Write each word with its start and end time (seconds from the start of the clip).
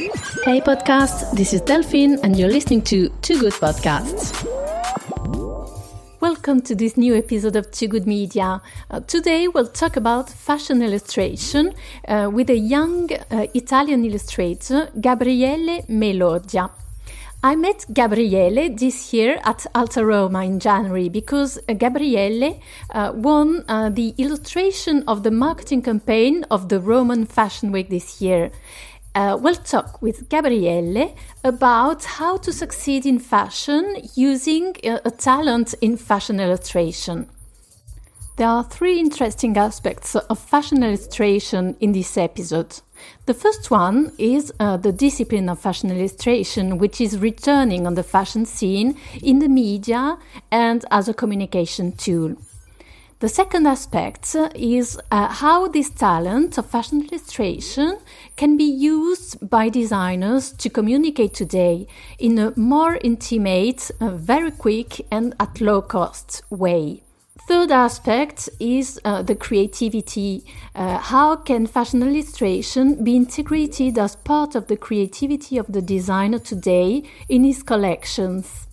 Hey 0.00 0.62
podcast, 0.62 1.36
this 1.36 1.52
is 1.52 1.60
Delphine 1.60 2.18
and 2.22 2.38
you're 2.38 2.48
listening 2.48 2.80
to 2.84 3.10
Two 3.20 3.38
Good 3.38 3.52
Podcasts. 3.52 4.32
Welcome 6.20 6.62
to 6.62 6.74
this 6.74 6.96
new 6.96 7.14
episode 7.14 7.54
of 7.54 7.70
Too 7.70 7.86
Good 7.86 8.06
Media. 8.06 8.62
Uh, 8.90 9.00
today 9.00 9.46
we'll 9.46 9.66
talk 9.66 9.98
about 9.98 10.30
fashion 10.30 10.80
illustration 10.80 11.74
uh, 12.08 12.30
with 12.32 12.48
a 12.48 12.56
young 12.56 13.10
uh, 13.12 13.46
Italian 13.52 14.06
illustrator, 14.06 14.88
Gabriele 14.98 15.84
Melodia. 15.86 16.70
I 17.42 17.56
met 17.56 17.86
Gabriele 17.92 18.74
this 18.74 19.14
year 19.14 19.40
at 19.44 19.66
Alta 19.74 20.04
Roma 20.04 20.44
in 20.44 20.60
January 20.60 21.08
because 21.08 21.58
Gabriele 21.78 22.60
uh, 22.90 23.12
won 23.14 23.64
uh, 23.66 23.88
the 23.88 24.14
illustration 24.18 25.04
of 25.08 25.22
the 25.22 25.30
marketing 25.30 25.80
campaign 25.80 26.44
of 26.50 26.68
the 26.68 26.80
Roman 26.80 27.24
Fashion 27.24 27.72
Week 27.72 27.88
this 27.88 28.20
year. 28.20 28.50
Uh, 29.12 29.36
we'll 29.40 29.56
talk 29.56 30.00
with 30.00 30.28
Gabriele 30.28 31.14
about 31.42 32.04
how 32.04 32.36
to 32.36 32.52
succeed 32.52 33.04
in 33.04 33.18
fashion 33.18 33.96
using 34.14 34.76
a, 34.84 34.90
uh, 34.90 35.00
a 35.04 35.10
talent 35.10 35.74
in 35.80 35.96
fashion 35.96 36.38
illustration. 36.38 37.28
There 38.36 38.46
are 38.46 38.62
three 38.62 39.00
interesting 39.00 39.56
aspects 39.56 40.14
of 40.14 40.38
fashion 40.38 40.82
illustration 40.84 41.76
in 41.80 41.92
this 41.92 42.16
episode. 42.16 42.80
The 43.26 43.34
first 43.34 43.70
one 43.70 44.12
is 44.16 44.52
uh, 44.60 44.76
the 44.76 44.92
discipline 44.92 45.48
of 45.48 45.58
fashion 45.58 45.90
illustration, 45.90 46.78
which 46.78 47.00
is 47.00 47.18
returning 47.18 47.86
on 47.86 47.94
the 47.94 48.04
fashion 48.04 48.46
scene 48.46 48.96
in 49.22 49.40
the 49.40 49.48
media 49.48 50.18
and 50.52 50.84
as 50.90 51.08
a 51.08 51.14
communication 51.14 51.92
tool. 51.92 52.36
The 53.20 53.28
second 53.28 53.66
aspect 53.66 54.34
is 54.54 54.98
uh, 55.10 55.28
how 55.28 55.68
this 55.68 55.90
talent 55.90 56.56
of 56.56 56.64
fashion 56.64 57.02
illustration 57.02 57.98
can 58.36 58.56
be 58.56 58.64
used 58.64 59.50
by 59.50 59.68
designers 59.68 60.52
to 60.52 60.70
communicate 60.70 61.34
today 61.34 61.86
in 62.18 62.38
a 62.38 62.54
more 62.56 62.98
intimate, 63.04 63.90
uh, 64.00 64.08
very 64.08 64.50
quick, 64.50 65.04
and 65.10 65.34
at 65.38 65.60
low 65.60 65.82
cost 65.82 66.44
way. 66.48 67.02
Third 67.46 67.70
aspect 67.70 68.48
is 68.58 68.98
uh, 69.04 69.20
the 69.20 69.34
creativity. 69.34 70.42
Uh, 70.74 70.96
how 70.96 71.36
can 71.36 71.66
fashion 71.66 72.02
illustration 72.02 73.04
be 73.04 73.16
integrated 73.16 73.98
as 73.98 74.16
part 74.16 74.54
of 74.54 74.68
the 74.68 74.78
creativity 74.78 75.58
of 75.58 75.66
the 75.70 75.82
designer 75.82 76.38
today 76.38 77.02
in 77.28 77.44
his 77.44 77.62
collections? 77.62 78.69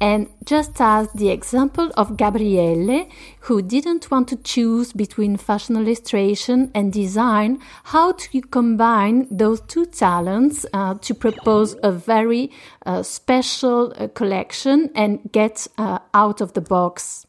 And 0.00 0.28
just 0.46 0.80
as 0.80 1.12
the 1.12 1.28
example 1.28 1.90
of 1.94 2.16
Gabriele, 2.16 3.06
who 3.40 3.60
didn't 3.60 4.10
want 4.10 4.28
to 4.28 4.36
choose 4.36 4.94
between 4.94 5.36
fashion 5.36 5.76
illustration 5.76 6.70
and 6.74 6.90
design, 6.90 7.58
how 7.84 8.12
to 8.12 8.40
combine 8.40 9.26
those 9.30 9.60
two 9.60 9.84
talents 9.84 10.64
uh, 10.72 10.94
to 10.94 11.14
propose 11.14 11.76
a 11.82 11.92
very 11.92 12.50
uh, 12.86 13.02
special 13.02 13.92
uh, 13.98 14.08
collection 14.08 14.90
and 14.94 15.20
get 15.32 15.66
uh, 15.76 15.98
out 16.14 16.40
of 16.40 16.54
the 16.54 16.62
box. 16.62 17.26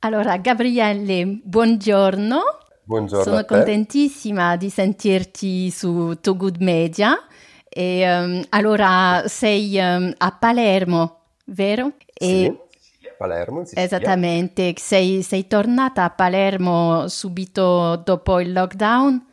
Allora, 0.00 0.38
Gabriele, 0.38 1.40
buongiorno. 1.44 2.40
Buongiorno. 2.84 3.22
Sono 3.22 3.44
contentissima 3.44 4.56
di 4.56 4.70
sentirti 4.70 5.70
su 5.70 6.18
Too 6.20 6.36
Good 6.36 6.56
Media. 6.60 7.16
E, 7.68 8.04
um, 8.04 8.42
allora, 8.50 9.24
sei 9.26 9.78
um, 9.78 10.12
a 10.16 10.32
Palermo, 10.32 11.20
vero? 11.44 11.92
Sì, 12.14 12.44
e... 12.46 12.62
Palermo, 13.18 13.60
in 13.60 13.66
Esattamente. 13.74 14.74
Sei, 14.76 15.22
sei 15.22 15.46
tornata 15.46 16.04
a 16.04 16.10
Palermo 16.10 17.08
subito 17.08 17.96
dopo 17.96 18.38
il 18.38 18.52
lockdown? 18.52 19.26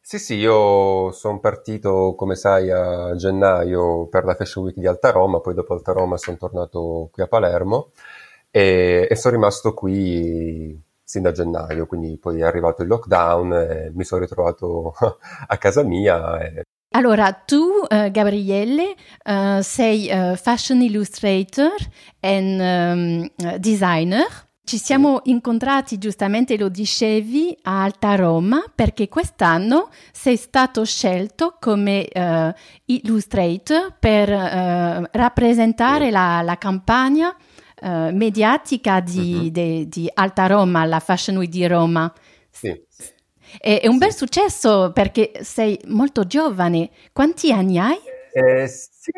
Sì, 0.00 0.18
sì, 0.18 0.34
io 0.36 1.12
sono 1.12 1.38
partito, 1.38 2.14
come 2.16 2.34
sai, 2.34 2.70
a 2.70 3.14
gennaio 3.14 4.06
per 4.08 4.24
la 4.24 4.34
Fashion 4.34 4.64
Week 4.64 4.78
di 4.78 4.86
Alta 4.86 5.10
Roma, 5.10 5.40
poi 5.40 5.52
dopo 5.52 5.74
Alta 5.74 5.92
Roma 5.92 6.16
sono 6.16 6.38
tornato 6.38 7.10
qui 7.12 7.22
a 7.22 7.26
Palermo 7.28 7.90
e, 8.50 9.06
e 9.08 9.14
sono 9.16 9.34
rimasto 9.34 9.74
qui 9.74 10.80
sin 11.08 11.22
da 11.22 11.32
gennaio, 11.32 11.86
quindi 11.86 12.18
poi 12.18 12.40
è 12.40 12.44
arrivato 12.44 12.82
il 12.82 12.88
lockdown 12.88 13.52
e 13.54 13.90
mi 13.94 14.04
sono 14.04 14.20
ritrovato 14.20 14.92
a 15.48 15.56
casa 15.56 15.82
mia. 15.82 16.38
E... 16.38 16.62
Allora, 16.90 17.32
tu, 17.32 17.56
uh, 17.56 18.10
Gabriele, 18.10 18.94
uh, 19.24 19.62
sei 19.62 20.10
uh, 20.10 20.36
fashion 20.36 20.82
illustrator 20.82 21.72
e 22.20 22.38
um, 22.38 23.26
designer. 23.56 24.26
Ci 24.62 24.76
siamo 24.76 25.20
incontrati, 25.24 25.96
giustamente 25.96 26.58
lo 26.58 26.68
dicevi, 26.68 27.56
a 27.62 27.84
Alta 27.84 28.14
Roma 28.14 28.62
perché 28.74 29.08
quest'anno 29.08 29.88
sei 30.12 30.36
stato 30.36 30.84
scelto 30.84 31.56
come 31.58 32.06
illustrator 32.84 33.96
per 33.98 34.28
rappresentare 35.10 36.10
la, 36.10 36.42
la 36.42 36.58
campagna 36.58 37.34
uh, 37.80 38.10
mediatica 38.12 39.00
di, 39.00 39.34
uh-huh. 39.34 39.50
de, 39.50 39.88
di, 39.88 40.10
Alta 40.12 40.46
Roma, 40.46 40.84
la 40.84 41.00
Fashion 41.00 41.36
Week 41.36 41.50
di 41.50 41.66
Roma. 41.66 42.12
Sì. 42.50 42.68
È, 43.58 43.80
è 43.80 43.86
un 43.86 43.94
sì. 43.94 43.98
bel 43.98 44.12
successo 44.12 44.92
perché 44.92 45.32
sei 45.42 45.78
molto 45.86 46.26
giovane. 46.26 46.90
Quanti 47.12 47.52
anni 47.52 47.78
hai? 47.78 47.98
Eh, 48.32 48.68
sì, 48.68 49.10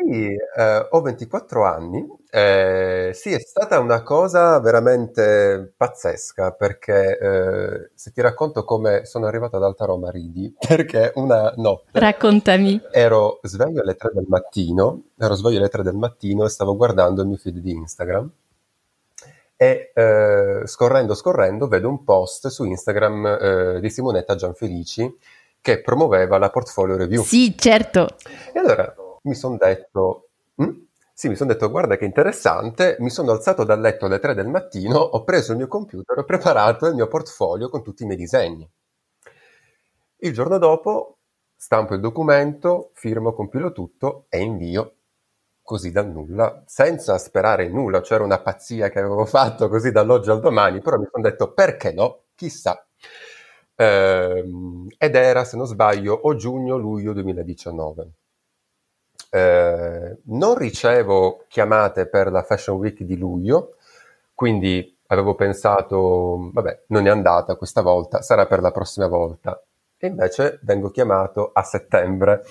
eh, 0.57 0.87
ho 0.89 1.01
24 1.01 1.65
anni. 1.65 2.07
Eh, 2.29 3.11
sì, 3.13 3.31
è 3.31 3.39
stata 3.39 3.79
una 3.79 4.03
cosa 4.03 4.57
veramente 4.59 5.73
pazzesca 5.75 6.53
perché 6.53 7.17
eh, 7.19 7.91
se 7.93 8.11
ti 8.11 8.21
racconto 8.21 8.63
come 8.63 9.05
sono 9.05 9.25
arrivato 9.25 9.57
ad 9.57 9.63
Alta 9.63 9.85
Roma 9.85 10.09
ridi, 10.09 10.53
perché 10.65 11.11
una 11.15 11.53
notte 11.57 11.99
Raccontami. 11.99 12.81
ero 12.91 13.39
sveglio 13.43 13.81
alle 13.81 13.95
3 13.95 14.11
del 14.13 14.25
mattino, 14.27 15.03
ero 15.17 15.35
sveglio 15.35 15.59
alle 15.59 15.69
3 15.69 15.83
del 15.83 15.95
mattino 15.95 16.45
e 16.45 16.49
stavo 16.49 16.75
guardando 16.75 17.21
il 17.21 17.27
mio 17.27 17.37
feed 17.37 17.57
di 17.57 17.71
Instagram 17.71 18.31
e 19.61 19.91
eh, 19.93 20.65
scorrendo 20.65 21.13
scorrendo 21.13 21.67
vedo 21.67 21.87
un 21.87 22.03
post 22.03 22.47
su 22.47 22.63
Instagram 22.63 23.25
eh, 23.27 23.79
di 23.79 23.91
Simonetta 23.91 24.33
Gianfelici 24.33 25.19
che 25.61 25.81
promuoveva 25.81 26.39
la 26.39 26.49
portfolio 26.49 26.97
review. 26.97 27.21
Sì, 27.21 27.55
certo. 27.55 28.07
E 28.51 28.57
allora 28.57 28.91
mi 29.21 29.35
sono 29.35 29.57
detto, 29.57 30.29
hm? 30.55 30.69
sì, 31.13 31.29
mi 31.29 31.35
sono 31.35 31.53
detto, 31.53 31.69
guarda 31.69 31.95
che 31.95 32.05
interessante, 32.05 32.95
mi 33.01 33.11
sono 33.11 33.29
alzato 33.29 33.63
dal 33.63 33.79
letto 33.79 34.07
alle 34.07 34.17
3 34.17 34.33
del 34.33 34.47
mattino, 34.47 34.97
ho 34.97 35.23
preso 35.23 35.51
il 35.51 35.59
mio 35.59 35.67
computer, 35.67 36.17
ho 36.17 36.25
preparato 36.25 36.87
il 36.87 36.95
mio 36.95 37.07
portfolio 37.07 37.69
con 37.69 37.83
tutti 37.83 38.01
i 38.01 38.07
miei 38.07 38.17
disegni. 38.17 38.67
Il 40.23 40.33
giorno 40.33 40.57
dopo 40.57 41.19
stampo 41.55 41.93
il 41.93 41.99
documento, 41.99 42.89
firmo, 42.95 43.31
compilo 43.33 43.71
tutto 43.71 44.25
e 44.27 44.41
invio 44.41 44.95
così 45.71 45.91
dal 45.91 46.11
nulla, 46.11 46.63
senza 46.65 47.17
sperare 47.17 47.69
nulla, 47.69 48.01
c'era 48.01 48.25
una 48.25 48.41
pazzia 48.41 48.89
che 48.89 48.99
avevo 48.99 49.23
fatto 49.25 49.69
così 49.69 49.91
dall'oggi 49.91 50.29
al 50.29 50.41
domani, 50.41 50.81
però 50.81 50.97
mi 50.97 51.07
sono 51.09 51.23
detto 51.23 51.53
perché 51.53 51.93
no, 51.93 52.23
chissà. 52.35 52.85
Ehm, 53.75 54.87
ed 54.97 55.15
era, 55.15 55.45
se 55.45 55.55
non 55.55 55.65
sbaglio, 55.67 56.13
o 56.13 56.35
giugno-luglio 56.35 57.13
2019. 57.13 58.11
Eh, 59.29 60.17
non 60.25 60.55
ricevo 60.55 61.45
chiamate 61.47 62.05
per 62.07 62.31
la 62.31 62.43
Fashion 62.43 62.77
Week 62.77 63.01
di 63.03 63.17
luglio, 63.17 63.75
quindi 64.33 64.97
avevo 65.07 65.35
pensato, 65.35 66.49
vabbè, 66.51 66.83
non 66.87 67.07
è 67.07 67.09
andata 67.09 67.55
questa 67.55 67.81
volta, 67.81 68.21
sarà 68.21 68.45
per 68.45 68.59
la 68.61 68.71
prossima 68.71 69.07
volta 69.07 69.57
e 70.01 70.07
invece 70.07 70.57
vengo 70.63 70.89
chiamato 70.89 71.51
a 71.53 71.61
settembre 71.61 72.43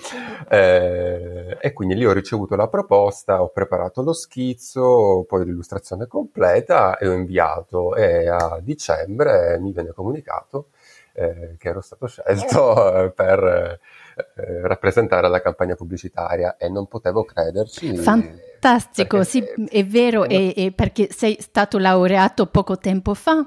eh, 0.47 1.57
e 1.59 1.73
quindi 1.73 1.95
lì 1.95 2.05
ho 2.05 2.13
ricevuto 2.13 2.55
la 2.55 2.69
proposta, 2.69 3.41
ho 3.41 3.49
preparato 3.49 4.01
lo 4.01 4.13
schizzo, 4.13 5.25
poi 5.27 5.43
l'illustrazione 5.43 6.07
completa 6.07 6.97
e 6.97 7.09
ho 7.09 7.11
inviato 7.11 7.93
e 7.95 8.29
a 8.29 8.57
dicembre 8.61 9.59
mi 9.59 9.73
viene 9.73 9.91
comunicato 9.91 10.67
eh, 11.11 11.55
che 11.57 11.67
ero 11.67 11.81
stato 11.81 12.07
scelto 12.07 13.03
eh, 13.03 13.11
per 13.15 13.43
eh, 13.43 14.61
rappresentare 14.61 15.27
la 15.27 15.41
campagna 15.41 15.75
pubblicitaria 15.75 16.55
e 16.55 16.69
non 16.69 16.87
potevo 16.87 17.25
crederci. 17.25 17.97
Fantastico, 17.97 19.23
sì, 19.23 19.43
è 19.67 19.85
vero, 19.85 20.23
e, 20.23 20.53
e 20.55 20.71
perché 20.71 21.09
sei 21.11 21.35
stato 21.41 21.77
laureato 21.77 22.45
poco 22.45 22.77
tempo 22.77 23.13
fa. 23.13 23.45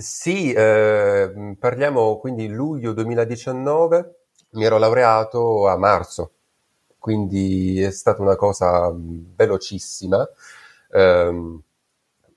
Sì, 0.00 0.50
eh, 0.52 1.56
parliamo 1.58 2.16
quindi 2.18 2.48
luglio 2.48 2.92
2019, 2.94 4.14
mi 4.52 4.64
ero 4.64 4.78
laureato 4.78 5.68
a 5.68 5.76
marzo, 5.76 6.32
quindi 6.98 7.80
è 7.82 7.90
stata 7.90 8.22
una 8.22 8.36
cosa 8.36 8.90
velocissima, 8.94 10.26
ehm, 10.92 11.60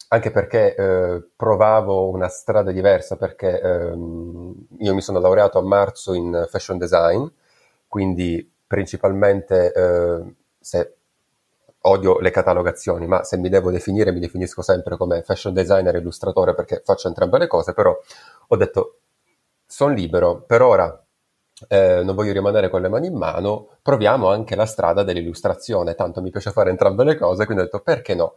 anche 0.10 0.32
perché 0.32 0.76
eh, 0.76 1.28
provavo 1.36 2.10
una 2.10 2.28
strada 2.28 2.72
diversa, 2.74 3.16
perché 3.16 3.60
ehm, 3.62 4.54
io 4.80 4.94
mi 4.94 5.02
sono 5.02 5.20
laureato 5.20 5.58
a 5.60 5.62
marzo 5.64 6.14
in 6.14 6.46
fashion 6.50 6.78
design, 6.78 7.26
quindi 7.88 8.50
principalmente 8.68 9.72
eh, 9.74 10.34
se 10.60 10.96
odio 11.86 12.20
le 12.20 12.32
catalogazioni, 12.32 13.08
ma 13.08 13.24
se 13.24 13.38
mi 13.38 13.50
devo 13.50 13.72
definire 13.72 14.12
mi 14.12 14.20
definisco 14.20 14.62
sempre 14.62 14.98
come 14.98 15.22
fashion 15.24 15.54
designer 15.54 15.96
e 15.96 16.00
illustratore 16.00 16.54
perché 16.54 16.82
faccio 16.84 17.08
entrambe 17.08 17.38
le 17.38 17.48
cose, 17.48 17.74
però 17.74 17.98
ho 18.48 18.56
detto 18.56 19.00
sono 19.66 19.94
libero, 19.94 20.42
per 20.42 20.62
ora 20.62 21.04
eh, 21.68 22.02
non 22.04 22.16
voglio 22.16 22.34
rimanere 22.34 22.70
con 22.70 22.82
le 22.82 22.90
mani 22.90 23.08
in 23.08 23.16
mano, 23.16 23.70
proviamo 23.82 24.30
anche 24.30 24.56
la 24.56 24.66
strada 24.66 25.04
dell'illustrazione, 25.04 25.96
tanto 25.96 26.22
mi 26.22 26.30
piace 26.30 26.52
fare 26.52 26.70
entrambe 26.70 27.04
le 27.04 27.18
cose, 27.18 27.46
quindi 27.46 27.64
ho 27.64 27.66
detto 27.66 27.80
perché 27.82 28.16
no? 28.16 28.36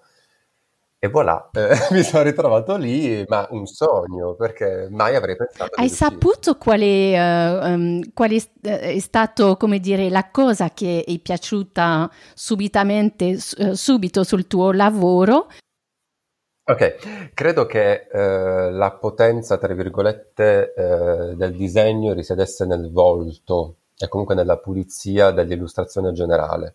E 0.99 1.09
voilà, 1.09 1.51
eh, 1.53 1.77
mi 1.93 2.03
sono 2.03 2.23
ritrovato 2.23 2.77
lì, 2.77 3.23
ma 3.29 3.47
un 3.51 3.67
sogno, 3.67 4.35
perché 4.35 4.89
mai 4.91 5.15
avrei 5.15 5.37
pensato 5.37 5.75
Hai 5.75 5.91
saputo 5.91 6.57
qual 6.57 6.81
è, 6.81 7.13
uh, 7.19 7.67
um, 7.67 8.13
qual 8.15 8.31
è, 8.31 8.43
è, 8.63 8.99
stato, 8.99 9.57
come 9.57 9.79
dire, 9.79 10.09
la 10.09 10.31
cosa 10.31 10.71
che 10.71 11.05
è 11.07 11.19
piaciuta 11.19 12.11
subitamente, 12.35 13.39
uh, 13.59 13.73
subito 13.75 14.25
sul 14.25 14.47
tuo 14.47 14.73
lavoro? 14.73 15.49
Ok, 16.69 17.33
credo 17.35 17.67
che 17.67 18.09
uh, 18.11 18.71
la 18.71 18.97
potenza, 18.99 19.59
tra 19.59 19.75
virgolette, 19.75 20.73
del 21.37 21.55
disegno 21.55 22.15
risiedesse 22.15 22.65
nel 22.65 22.91
volto 22.91 23.77
e 23.99 24.09
comunque 24.09 24.35
nella 24.35 24.59
pulizia 24.59 25.31
dell'illustrazione 25.31 26.13
generale 26.13 26.75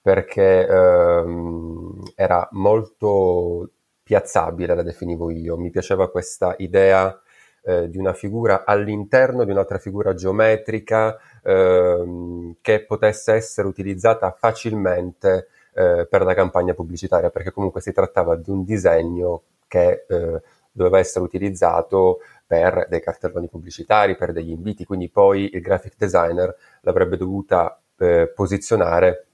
perché 0.00 0.66
ehm, 0.66 2.02
era 2.14 2.48
molto 2.52 3.70
piazzabile, 4.02 4.74
la 4.74 4.82
definivo 4.82 5.30
io. 5.30 5.56
Mi 5.56 5.70
piaceva 5.70 6.10
questa 6.10 6.54
idea 6.58 7.20
eh, 7.62 7.90
di 7.90 7.98
una 7.98 8.14
figura 8.14 8.64
all'interno 8.64 9.44
di 9.44 9.50
un'altra 9.50 9.78
figura 9.78 10.14
geometrica 10.14 11.18
ehm, 11.42 12.56
che 12.60 12.84
potesse 12.84 13.34
essere 13.34 13.68
utilizzata 13.68 14.30
facilmente 14.30 15.48
eh, 15.74 16.06
per 16.08 16.22
la 16.22 16.34
campagna 16.34 16.74
pubblicitaria, 16.74 17.30
perché 17.30 17.52
comunque 17.52 17.80
si 17.80 17.92
trattava 17.92 18.36
di 18.36 18.50
un 18.50 18.64
disegno 18.64 19.42
che 19.66 20.04
eh, 20.08 20.40
doveva 20.72 20.98
essere 20.98 21.24
utilizzato 21.24 22.20
per 22.46 22.86
dei 22.88 23.00
cartelloni 23.02 23.48
pubblicitari, 23.48 24.16
per 24.16 24.32
degli 24.32 24.50
inviti, 24.50 24.84
quindi 24.84 25.10
poi 25.10 25.50
il 25.52 25.60
graphic 25.60 25.94
designer 25.98 26.54
l'avrebbe 26.80 27.18
dovuta 27.18 27.78
eh, 27.98 28.32
posizionare 28.34 29.26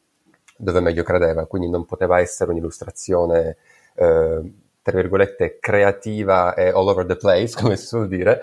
dove 0.56 0.80
meglio 0.80 1.02
credeva, 1.02 1.46
quindi 1.46 1.68
non 1.68 1.84
poteva 1.84 2.20
essere 2.20 2.50
un'illustrazione, 2.50 3.56
eh, 3.94 4.52
tra 4.82 4.96
virgolette, 4.96 5.58
creativa 5.60 6.54
e 6.54 6.68
all 6.68 6.88
over 6.88 7.06
the 7.06 7.16
place, 7.16 7.56
come 7.60 7.76
si 7.76 7.86
suol 7.86 8.08
dire, 8.08 8.42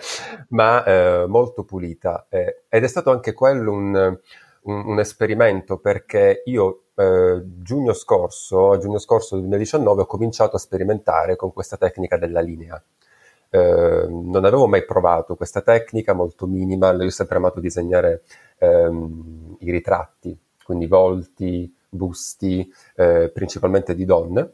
ma 0.50 0.84
eh, 0.84 1.26
molto 1.28 1.64
pulita. 1.64 2.26
Eh, 2.30 2.64
ed 2.70 2.84
è 2.84 2.88
stato 2.88 3.12
anche 3.12 3.34
quello 3.34 3.72
un, 3.72 4.20
un, 4.64 4.86
un 4.86 5.00
esperimento 5.00 5.78
perché 5.78 6.44
io 6.46 6.84
eh, 6.96 7.42
giugno 7.62 7.94
scorso, 7.94 8.78
giugno 8.78 9.00
scorso 9.00 9.38
2019, 9.38 10.02
ho 10.02 10.06
cominciato 10.06 10.56
a 10.56 10.60
sperimentare 10.60 11.36
con 11.36 11.54
questa 11.54 11.78
tecnica 11.78 12.18
della 12.18 12.42
linea. 12.42 12.82
Eh, 13.54 14.08
non 14.10 14.46
avevo 14.46 14.68
mai 14.68 14.86
provato 14.86 15.36
questa 15.36 15.62
tecnica 15.62 16.14
molto 16.14 16.48
minimal, 16.48 17.02
io 17.02 17.08
ho 17.08 17.10
sempre 17.10 17.38
amato 17.38 17.60
disegnare 17.60 18.22
ehm, 18.58 19.58
i 19.60 19.72
ritratti, 19.72 20.38
quindi 20.64 20.88
volti, 20.88 21.74
busti, 21.92 22.72
eh, 22.96 23.30
principalmente 23.34 23.94
di 23.94 24.06
donne, 24.06 24.54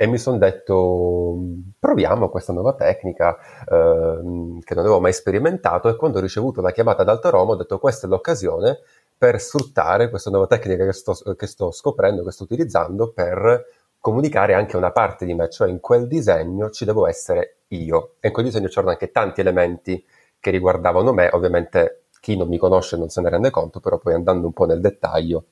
e 0.00 0.06
mi 0.06 0.18
sono 0.18 0.38
detto 0.38 1.36
proviamo 1.76 2.28
questa 2.28 2.52
nuova 2.52 2.74
tecnica 2.74 3.36
eh, 3.36 4.60
che 4.62 4.74
non 4.74 4.84
avevo 4.84 5.00
mai 5.00 5.12
sperimentato 5.12 5.88
e 5.88 5.96
quando 5.96 6.18
ho 6.18 6.20
ricevuto 6.20 6.60
la 6.60 6.70
chiamata 6.70 7.02
ad 7.02 7.08
Alta 7.08 7.30
Roma 7.30 7.52
ho 7.52 7.56
detto 7.56 7.80
questa 7.80 8.06
è 8.06 8.08
l'occasione 8.08 8.78
per 9.18 9.40
sfruttare 9.40 10.08
questa 10.08 10.30
nuova 10.30 10.46
tecnica 10.46 10.84
che 10.84 10.92
sto, 10.92 11.14
che 11.34 11.48
sto 11.48 11.72
scoprendo, 11.72 12.22
che 12.22 12.30
sto 12.30 12.44
utilizzando 12.44 13.10
per 13.10 13.64
comunicare 13.98 14.54
anche 14.54 14.76
una 14.76 14.92
parte 14.92 15.24
di 15.26 15.34
me, 15.34 15.48
cioè 15.50 15.68
in 15.68 15.80
quel 15.80 16.06
disegno 16.06 16.70
ci 16.70 16.84
devo 16.84 17.08
essere 17.08 17.56
io 17.68 18.14
e 18.20 18.28
in 18.28 18.32
quel 18.32 18.44
disegno 18.44 18.68
c'erano 18.68 18.90
anche 18.90 19.10
tanti 19.10 19.40
elementi 19.40 20.04
che 20.38 20.50
riguardavano 20.52 21.12
me, 21.12 21.28
ovviamente 21.32 22.02
chi 22.20 22.36
non 22.36 22.46
mi 22.46 22.58
conosce 22.58 22.96
non 22.96 23.08
se 23.08 23.20
ne 23.20 23.30
rende 23.30 23.50
conto, 23.50 23.80
però 23.80 23.98
poi 23.98 24.14
andando 24.14 24.46
un 24.46 24.52
po' 24.52 24.64
nel 24.66 24.80
dettaglio 24.80 25.46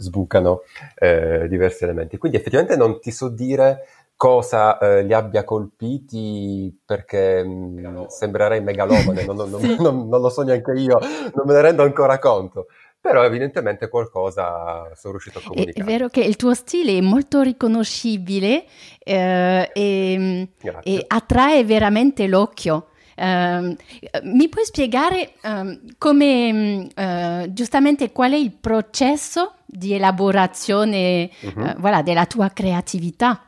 sbucano 0.00 0.62
eh, 0.96 1.46
diversi 1.48 1.84
elementi. 1.84 2.18
Quindi 2.18 2.38
effettivamente 2.38 2.76
non 2.76 2.98
ti 3.00 3.10
so 3.10 3.28
dire 3.28 3.84
cosa 4.16 4.76
eh, 4.76 5.02
li 5.02 5.14
abbia 5.14 5.44
colpiti 5.44 6.78
perché 6.84 7.42
mh, 7.42 7.88
mm, 7.88 8.04
sembrerei 8.08 8.60
megalomane, 8.60 9.24
non, 9.24 9.36
non, 9.36 9.56
sì. 9.60 9.76
non, 9.80 10.08
non, 10.08 10.20
lo 10.20 10.28
so 10.28 10.42
neanche 10.42 10.72
io, 10.72 10.98
non 10.98 11.46
me 11.46 11.54
ne 11.54 11.60
rendo 11.62 11.82
ancora 11.82 12.18
conto. 12.18 12.66
Però 13.00 13.24
evidentemente 13.24 13.88
qualcosa 13.88 14.90
sono 14.94 15.12
riuscito 15.12 15.38
a 15.38 15.42
comunicare. 15.42 15.80
È, 15.80 15.82
vero 15.82 16.08
che 16.08 16.20
il 16.20 16.36
tuo 16.36 16.52
stile 16.52 16.98
è 16.98 17.00
molto 17.00 17.40
riconoscibile 17.40 18.66
eh, 18.98 19.70
e, 19.72 20.48
e 20.82 21.04
attrae 21.06 21.64
veramente 21.64 22.26
l'occhio. 22.26 22.89
Uh, 23.20 23.76
mi 24.22 24.48
puoi 24.48 24.64
spiegare 24.64 25.34
uh, 25.42 25.78
come, 25.98 26.88
uh, 26.96 27.52
giustamente 27.52 28.12
qual 28.12 28.32
è 28.32 28.36
il 28.36 28.50
processo 28.50 29.56
di 29.66 29.92
elaborazione 29.92 31.28
uh-huh. 31.42 31.74
voilà, 31.80 32.00
della 32.00 32.24
tua 32.24 32.48
creatività? 32.48 33.44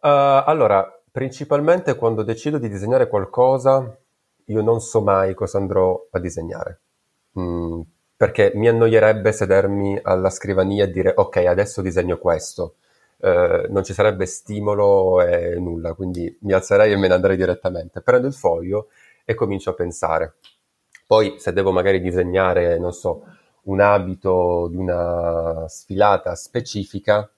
allora, 0.00 0.86
principalmente 1.10 1.96
quando 1.96 2.22
decido 2.22 2.58
di 2.58 2.68
disegnare 2.68 3.08
qualcosa, 3.08 3.98
io 4.44 4.62
non 4.62 4.80
so 4.80 5.02
mai 5.02 5.34
cosa 5.34 5.58
andrò 5.58 6.06
a 6.12 6.18
disegnare. 6.20 6.80
Mm, 7.38 7.80
perché 8.16 8.52
mi 8.54 8.68
annoierebbe 8.68 9.32
sedermi 9.32 9.98
alla 10.00 10.30
scrivania 10.30 10.84
e 10.84 10.90
dire 10.90 11.12
ok, 11.14 11.36
adesso 11.38 11.82
disegno 11.82 12.16
questo 12.18 12.76
eh, 13.20 13.66
non 13.70 13.84
ci 13.84 13.92
sarebbe 13.92 14.26
stimolo 14.26 15.20
e 15.22 15.58
nulla, 15.58 15.94
quindi 15.94 16.36
mi 16.42 16.52
alzerei 16.52 16.92
e 16.92 16.96
me 16.96 17.08
ne 17.08 17.14
andrei 17.14 17.36
direttamente. 17.36 18.00
Prendo 18.00 18.26
il 18.26 18.34
foglio 18.34 18.88
e 19.24 19.34
comincio 19.34 19.70
a 19.70 19.74
pensare. 19.74 20.36
Poi 21.06 21.36
se 21.38 21.52
devo 21.52 21.72
magari 21.72 22.00
disegnare, 22.00 22.78
non 22.78 22.92
so, 22.92 23.24
un 23.64 23.80
abito 23.80 24.68
di 24.70 24.76
una 24.76 25.66
sfilata 25.68 26.34
specifica, 26.34 27.30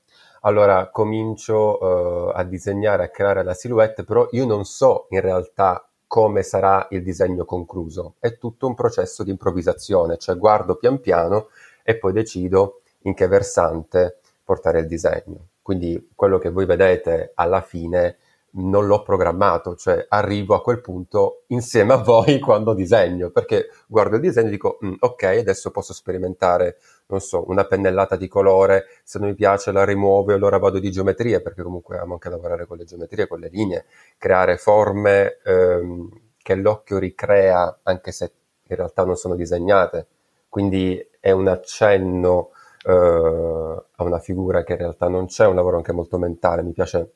allora 0.42 0.90
comincio 0.90 2.30
eh, 2.30 2.32
a 2.34 2.44
disegnare, 2.44 3.04
a 3.04 3.08
creare 3.08 3.42
la 3.42 3.54
silhouette, 3.54 4.04
però 4.04 4.26
io 4.32 4.46
non 4.46 4.64
so 4.64 5.06
in 5.10 5.20
realtà 5.20 5.84
come 6.06 6.42
sarà 6.42 6.86
il 6.90 7.02
disegno 7.02 7.44
concluso. 7.44 8.14
È 8.18 8.36
tutto 8.38 8.66
un 8.66 8.74
processo 8.74 9.22
di 9.22 9.30
improvvisazione, 9.30 10.16
cioè 10.18 10.36
guardo 10.36 10.76
pian 10.76 11.00
piano 11.00 11.48
e 11.82 11.96
poi 11.98 12.12
decido 12.12 12.80
in 13.02 13.14
che 13.14 13.28
versante 13.28 14.18
portare 14.44 14.80
il 14.80 14.86
disegno. 14.86 15.49
Quindi 15.70 16.10
quello 16.16 16.38
che 16.38 16.50
voi 16.50 16.66
vedete 16.66 17.30
alla 17.36 17.60
fine 17.60 18.16
non 18.54 18.88
l'ho 18.88 19.02
programmato, 19.02 19.76
cioè 19.76 20.04
arrivo 20.08 20.56
a 20.56 20.62
quel 20.62 20.80
punto 20.80 21.44
insieme 21.46 21.92
a 21.92 21.98
voi 21.98 22.40
quando 22.42 22.74
disegno, 22.74 23.30
perché 23.30 23.68
guardo 23.86 24.16
il 24.16 24.22
disegno 24.22 24.48
e 24.48 24.50
dico 24.50 24.78
mm, 24.84 24.94
ok, 24.98 25.22
adesso 25.22 25.70
posso 25.70 25.92
sperimentare, 25.92 26.78
non 27.06 27.20
so, 27.20 27.48
una 27.48 27.66
pennellata 27.66 28.16
di 28.16 28.26
colore, 28.26 28.86
se 29.04 29.20
non 29.20 29.28
mi 29.28 29.34
piace 29.36 29.70
la 29.70 29.84
rimuovo 29.84 30.32
e 30.32 30.34
allora 30.34 30.58
vado 30.58 30.80
di 30.80 30.90
geometria, 30.90 31.38
perché 31.40 31.62
comunque 31.62 31.98
amo 31.98 32.14
anche 32.14 32.30
lavorare 32.30 32.66
con 32.66 32.76
le 32.76 32.84
geometrie, 32.84 33.28
con 33.28 33.38
le 33.38 33.48
linee, 33.48 33.84
creare 34.18 34.56
forme 34.56 35.38
ehm, 35.44 36.08
che 36.42 36.56
l'occhio 36.56 36.98
ricrea 36.98 37.78
anche 37.84 38.10
se 38.10 38.32
in 38.66 38.74
realtà 38.74 39.04
non 39.04 39.14
sono 39.14 39.36
disegnate. 39.36 40.08
Quindi 40.48 41.00
è 41.20 41.30
un 41.30 41.46
accenno 41.46 42.50
eh, 42.86 43.84
a 43.96 44.02
una 44.02 44.18
figura 44.18 44.62
che 44.64 44.72
in 44.72 44.78
realtà 44.78 45.08
non 45.08 45.26
c'è, 45.26 45.46
un 45.46 45.54
lavoro 45.54 45.76
anche 45.76 45.92
molto 45.92 46.18
mentale, 46.18 46.62
mi 46.62 46.72
piace 46.72 47.12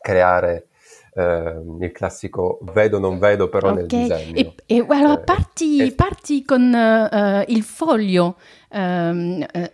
creare 0.00 0.68
eh, 1.14 1.60
il 1.80 1.92
classico 1.92 2.58
vedo 2.72 2.98
non 2.98 3.18
vedo 3.18 3.48
però 3.48 3.70
okay. 3.70 3.78
nel 3.78 3.86
disegno. 3.86 4.36
E, 4.36 4.54
e 4.66 4.86
allora 4.88 5.20
eh, 5.20 5.24
parti, 5.24 5.82
e, 5.82 5.92
parti 5.92 6.44
con 6.44 6.62
uh, 6.62 7.44
il 7.50 7.62
foglio. 7.62 8.36
Um, 8.70 9.44
uh, 9.52 9.70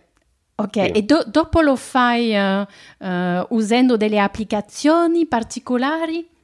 ok, 0.55 0.73
sì. 0.73 0.91
e 0.91 1.01
do, 1.03 1.23
dopo 1.27 1.61
lo 1.61 1.75
fai 1.75 2.35
uh, 2.35 3.45
usando 3.49 3.97
delle 3.97 4.19
applicazioni 4.19 5.27
particolari? 5.27 6.35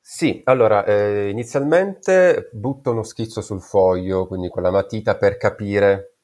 Sì, 0.00 0.40
allora 0.44 0.84
eh, 0.84 1.28
inizialmente 1.30 2.48
butto 2.52 2.92
uno 2.92 3.02
schizzo 3.02 3.40
sul 3.40 3.60
foglio, 3.60 4.28
quindi 4.28 4.48
con 4.48 4.62
la 4.62 4.70
matita 4.70 5.16
per 5.16 5.36
capire 5.36 6.15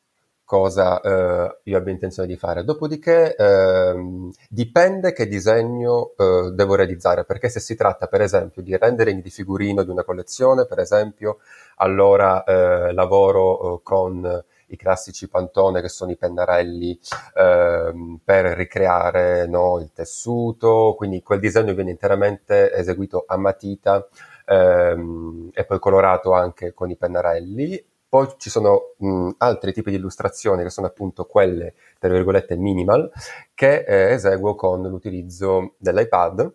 cosa 0.45 1.01
eh, 1.01 1.61
io 1.65 1.77
abbia 1.77 1.93
intenzione 1.93 2.29
di 2.29 2.37
fare. 2.37 2.65
Dopodiché 2.65 3.35
ehm, 3.35 4.31
dipende 4.49 5.13
che 5.13 5.27
disegno 5.27 6.13
eh, 6.17 6.51
devo 6.53 6.75
realizzare, 6.75 7.25
perché 7.25 7.49
se 7.49 7.61
si 7.61 7.75
tratta 7.75 8.07
per 8.07 8.21
esempio 8.21 8.63
di 8.63 8.77
rendering 8.77 9.23
di 9.23 9.31
figurino 9.31 9.83
di 9.83 9.91
una 9.91 10.05
collezione, 10.05 10.67
per 10.67 10.79
esempio, 10.79 11.39
allora 11.77 12.45
eh, 12.45 12.93
lavoro 12.93 13.77
eh, 13.77 13.81
con 13.83 14.45
i 14.73 14.77
classici 14.77 15.29
pantone 15.29 15.81
che 15.81 15.89
sono 15.89 16.11
i 16.11 16.17
pennarelli 16.17 16.99
ehm, 17.35 18.21
per 18.25 18.47
ricreare 18.57 19.47
no, 19.47 19.79
il 19.79 19.93
tessuto, 19.93 20.95
quindi 20.97 21.23
quel 21.23 21.41
disegno 21.41 21.75
viene 21.75 21.91
interamente 21.91 22.73
eseguito 22.73 23.25
a 23.27 23.37
matita 23.37 24.07
ehm, 24.47 25.51
e 25.53 25.65
poi 25.65 25.79
colorato 25.79 26.33
anche 26.33 26.73
con 26.73 26.91
i 26.91 26.97
pennarelli 26.97 27.85
poi 28.13 28.29
ci 28.37 28.51
sono 28.51 28.93
mh, 28.99 29.31
altri 29.39 29.73
tipi 29.73 29.89
di 29.89 29.97
illustrazioni 29.97 30.63
che 30.63 30.69
sono 30.69 30.87
appunto 30.87 31.25
quelle, 31.25 31.73
tra 31.99 32.11
virgolette, 32.11 32.59
minimal, 32.59 33.11
che 33.55 33.87
eh, 33.89 34.13
eseguo 34.13 34.55
con 34.55 34.83
l'utilizzo 34.83 35.77
dell'iPad 35.79 36.53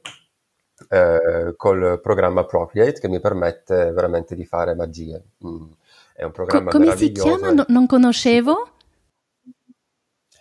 eh, 0.88 1.54
col 1.58 2.00
programma 2.00 2.46
Procreate 2.46 3.00
che 3.00 3.10
mi 3.10 3.20
permette 3.20 3.90
veramente 3.92 4.36
di 4.36 4.46
fare 4.46 4.76
magie. 4.76 5.20
Mm, 5.44 5.72
è 6.14 6.24
un 6.26 6.32
programma 6.32 6.70
Co- 6.70 6.78
come 6.78 6.96
si 6.96 7.12
chiama? 7.12 7.52
No, 7.52 7.66
non 7.70 7.88
conoscevo. 7.88 8.74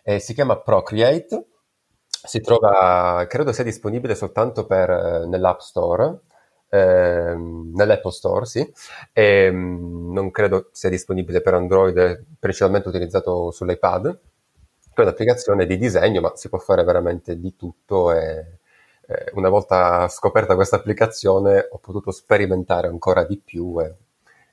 Eh, 0.03 0.19
si 0.19 0.35
chiama 0.35 0.59
Procreate, 0.59 1.47
si 2.09 2.43
trova, 2.43 3.25
credo 3.27 3.53
sia 3.53 3.65
disponibile 3.65 4.15
soltanto 4.15 4.67
per, 4.67 4.91
eh, 4.91 5.27
nell'App 5.27 5.61
Store, 5.61 6.21
ehm, 6.69 7.73
nell'Apple 7.75 8.11
Store, 8.11 8.47
sì, 8.47 8.71
e 9.13 9.51
mm, 9.51 10.13
non 10.13 10.31
credo 10.31 10.69
sia 10.73 10.91
disponibile 10.91 11.41
per 11.41 11.55
Android, 11.55 12.25
principalmente 12.39 12.89
utilizzato 12.89 13.51
sull'iPad. 13.51 14.19
È 14.95 15.01
un'applicazione 15.01 15.67
di 15.67 15.77
disegno, 15.77 16.21
ma 16.21 16.33
si 16.37 16.49
può 16.49 16.59
fare 16.59 16.83
veramente 16.83 17.39
di 17.39 17.55
tutto 17.55 18.13
e 18.13 18.59
eh, 19.09 19.31
una 19.35 19.49
volta 19.49 20.09
scoperta 20.09 20.55
questa 20.55 20.77
applicazione 20.77 21.69
ho 21.71 21.79
potuto 21.79 22.11
sperimentare 22.11 22.89
ancora 22.89 23.25
di 23.25 23.39
più 23.39 23.81
e 23.81 23.95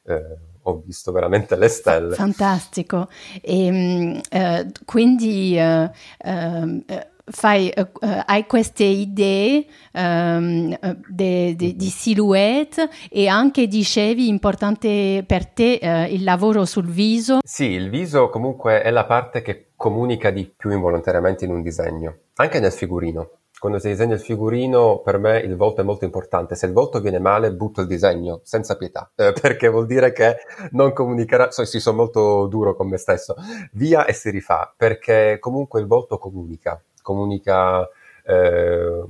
eh, 0.03 0.38
ho 0.63 0.82
visto 0.86 1.12
veramente 1.12 1.55
le 1.55 1.67
stelle. 1.67 2.15
Fantastico. 2.15 3.10
E, 3.41 3.65
ehm, 3.65 4.22
eh, 4.29 4.72
quindi 4.86 5.58
eh, 5.58 5.89
ehm, 6.20 6.84
fai, 7.25 7.72
uh, 7.75 7.89
hai 8.25 8.46
queste 8.46 8.84
idee 8.84 9.65
um, 9.94 10.77
de, 11.08 11.56
de, 11.56 11.75
di 11.75 11.89
silhouette 11.89 12.89
e 13.10 13.27
anche 13.27 13.68
dicevi 13.68 14.27
importante 14.27 15.24
per 15.25 15.48
te 15.48 15.80
uh, 15.82 16.13
il 16.13 16.24
lavoro 16.24 16.65
sul 16.65 16.88
viso. 16.88 17.39
Sì, 17.44 17.65
il 17.65 17.89
viso 17.89 18.30
comunque 18.30 18.82
è 18.82 18.92
la 18.92 19.06
parte 19.06 19.42
che 19.42 19.72
comunica 19.75 20.32
di 20.32 20.46
più 20.46 20.72
involontariamente 20.72 21.46
in 21.46 21.51
un 21.51 21.62
disegno, 21.62 22.18
anche 22.36 22.60
nel 22.60 22.72
figurino 22.72 23.30
quando 23.63 23.80
si 23.80 23.88
disegna 23.88 24.15
il 24.15 24.20
figurino, 24.20 25.00
per 25.00 25.18
me 25.20 25.39
il 25.39 25.56
volto 25.56 25.80
è 25.80 25.84
molto 25.86 26.03
importante. 26.03 26.53
Se 26.53 26.65
il 26.65 26.74
volto 26.74 27.00
viene 27.00 27.18
male, 27.18 27.53
butto 27.53 27.80
il 27.80 27.88
disegno 27.88 28.42
senza 28.44 28.75
pietà, 28.75 29.10
eh, 29.15 29.32
perché 29.32 29.70
vuol 29.70 29.86
dire 29.86 30.12
che 30.12 30.36
non 30.72 30.92
comunicherà. 30.92 31.50
So, 31.50 31.63
sì, 31.63 31.80
sono 31.80 31.96
molto 31.96 32.48
duro 32.48 32.75
con 32.75 32.89
me 32.89 32.98
stesso. 32.98 33.36
Via 33.72 34.03
e 34.03 34.12
si 34.12 34.30
rifà, 34.32 34.74
perché 34.75 35.38
comunque 35.39 35.80
il 35.80 35.88
volto 35.88 36.18
comunica, 36.18 36.84
comunica 37.03 37.88
eh, 38.25 39.03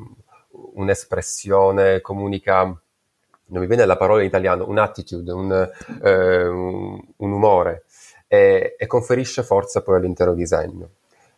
un'espressione, 0.73 2.01
comunica 2.01 2.63
non 3.45 3.61
mi 3.61 3.67
viene 3.67 3.85
la 3.85 3.95
parola 3.95 4.21
in 4.21 4.27
italiano, 4.27 4.67
un'attitude, 4.67 5.31
un, 5.31 5.71
eh, 6.03 6.47
un, 6.47 6.99
un 7.15 7.31
umore 7.31 7.85
e, 8.27 8.75
e, 8.77 8.87
conferisce 8.87 9.43
forza 9.43 9.81
poi 9.81 9.97
all'intero 9.97 10.33
disegno 10.33 10.89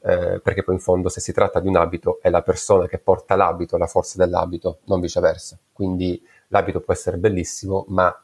eh, 0.06 0.40
perché 0.40 0.64
poi 0.64 0.76
in 0.76 0.82
fondo 0.82 1.10
se 1.10 1.20
si 1.20 1.34
tratta 1.34 1.60
di 1.60 1.68
un 1.68 1.76
abito 1.76 2.20
è 2.22 2.30
la 2.30 2.44
persona 2.44 2.88
che 2.88 3.00
porta 3.00 3.36
l'abito 3.36 3.76
la 3.76 3.88
forza 3.88 4.24
dell'abito, 4.24 4.80
non 4.86 5.00
viceversa. 5.00 5.58
Quindi 5.74 6.24
l'abito 6.50 6.80
può 6.80 6.94
essere 6.94 7.18
bellissimo, 7.18 7.86
ma 7.88 8.16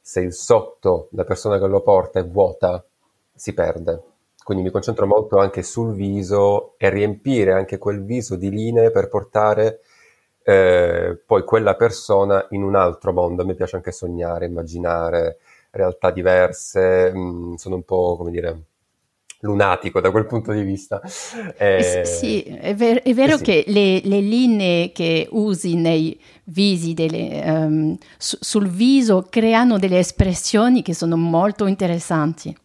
se 0.00 0.20
il 0.20 0.32
sotto, 0.32 1.08
la 1.12 1.24
persona 1.24 1.58
che 1.58 1.66
lo 1.66 1.80
porta 1.80 2.20
è 2.20 2.24
vuota, 2.24 2.84
si 3.34 3.52
perde. 3.52 4.02
Quindi 4.48 4.64
mi 4.64 4.72
concentro 4.72 5.06
molto 5.06 5.36
anche 5.36 5.62
sul 5.62 5.92
viso 5.92 6.72
e 6.78 6.88
riempire 6.88 7.52
anche 7.52 7.76
quel 7.76 8.02
viso 8.02 8.34
di 8.34 8.48
linee 8.48 8.90
per 8.90 9.08
portare 9.08 9.80
eh, 10.42 11.20
poi 11.26 11.44
quella 11.44 11.74
persona 11.74 12.46
in 12.52 12.62
un 12.62 12.74
altro 12.74 13.12
mondo. 13.12 13.42
A 13.42 13.44
me 13.44 13.52
piace 13.52 13.76
anche 13.76 13.92
sognare, 13.92 14.46
immaginare 14.46 15.36
realtà 15.70 16.10
diverse, 16.10 17.12
mh, 17.12 17.18
mm, 17.18 17.54
sono 17.56 17.74
un 17.74 17.82
po' 17.82 18.16
come 18.16 18.30
dire 18.30 18.62
lunatico 19.40 20.00
da 20.00 20.10
quel 20.10 20.24
punto 20.24 20.52
di 20.52 20.62
vista. 20.62 21.02
Eh, 21.58 22.04
sì, 22.06 22.42
è, 22.44 22.74
ver- 22.74 23.02
è 23.02 23.12
vero 23.12 23.34
eh 23.34 23.36
sì. 23.36 23.42
che 23.42 23.64
le, 23.66 24.00
le, 24.02 24.20
linee 24.20 24.92
che 24.92 25.28
usi 25.30 25.74
nei 25.74 26.18
visi, 26.44 26.94
delle, 26.94 27.42
um, 27.44 27.98
su- 28.16 28.38
sul 28.40 28.70
viso, 28.70 29.26
creano 29.28 29.78
delle 29.78 29.98
espressioni 29.98 30.80
che 30.80 30.94
sono 30.94 31.18
molto 31.18 31.66
interessanti. 31.66 32.56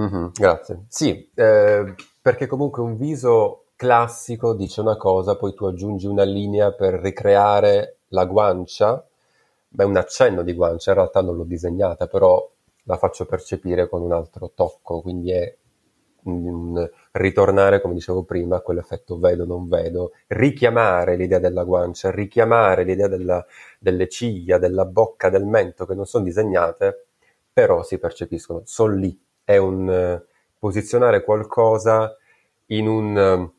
Mm-hmm, 0.00 0.26
grazie. 0.32 0.84
Sì, 0.88 1.30
eh, 1.34 1.94
perché 2.22 2.46
comunque 2.46 2.82
un 2.82 2.96
viso 2.96 3.64
classico 3.76 4.54
dice 4.54 4.80
una 4.80 4.96
cosa, 4.96 5.36
poi 5.36 5.54
tu 5.54 5.64
aggiungi 5.66 6.06
una 6.06 6.22
linea 6.24 6.72
per 6.72 6.94
ricreare 6.94 7.98
la 8.08 8.24
guancia, 8.26 9.04
beh, 9.68 9.84
un 9.84 9.96
accenno 9.96 10.42
di 10.42 10.52
guancia, 10.54 10.90
in 10.90 10.96
realtà 10.96 11.20
non 11.22 11.36
l'ho 11.36 11.44
disegnata, 11.44 12.06
però 12.06 12.48
la 12.84 12.96
faccio 12.96 13.26
percepire 13.26 13.88
con 13.88 14.02
un 14.02 14.12
altro 14.12 14.52
tocco, 14.54 15.00
quindi 15.02 15.32
è 15.32 15.54
un 16.22 16.88
ritornare, 17.12 17.80
come 17.80 17.94
dicevo 17.94 18.22
prima, 18.24 18.56
a 18.56 18.60
quell'effetto 18.60 19.18
vedo, 19.18 19.44
non 19.46 19.68
vedo, 19.68 20.12
richiamare 20.28 21.16
l'idea 21.16 21.38
della 21.38 21.64
guancia, 21.64 22.10
richiamare 22.10 22.84
l'idea 22.84 23.08
della, 23.08 23.44
delle 23.78 24.08
ciglia, 24.08 24.58
della 24.58 24.84
bocca, 24.84 25.30
del 25.30 25.44
mento, 25.46 25.86
che 25.86 25.94
non 25.94 26.04
sono 26.06 26.24
disegnate, 26.24 27.06
però 27.52 27.82
si 27.82 27.98
percepiscono, 27.98 28.62
sono 28.64 28.94
lì, 28.94 29.18
è 29.50 29.56
un 29.56 29.88
uh, 29.88 30.24
posizionare 30.58 31.24
qualcosa 31.24 32.16
in 32.66 32.86
un 32.86 33.16
uh, 33.16 33.52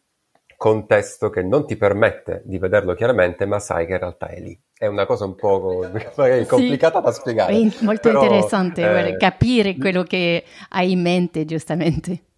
contesto 0.56 1.30
che 1.30 1.44
non 1.44 1.66
ti 1.66 1.76
permette 1.76 2.42
di 2.46 2.58
vederlo 2.58 2.94
chiaramente, 2.94 3.46
ma 3.46 3.60
sai 3.60 3.86
che 3.86 3.94
in 3.94 4.00
realtà 4.00 4.28
è 4.28 4.40
lì 4.40 4.60
è 4.82 4.88
una 4.88 5.06
cosa 5.06 5.26
un 5.26 5.36
po' 5.36 5.86
magari 6.16 6.44
complicata 6.48 6.98
sì, 6.98 7.06
da 7.06 7.12
spiegare. 7.12 7.54
È 7.54 7.84
molto 7.84 8.10
però, 8.10 8.24
interessante 8.24 9.10
eh, 9.10 9.18
capire 9.18 9.78
quello 9.78 10.02
che 10.02 10.44
hai 10.70 10.92
in 10.94 11.02
mente, 11.02 11.46
giustamente. 11.46 12.31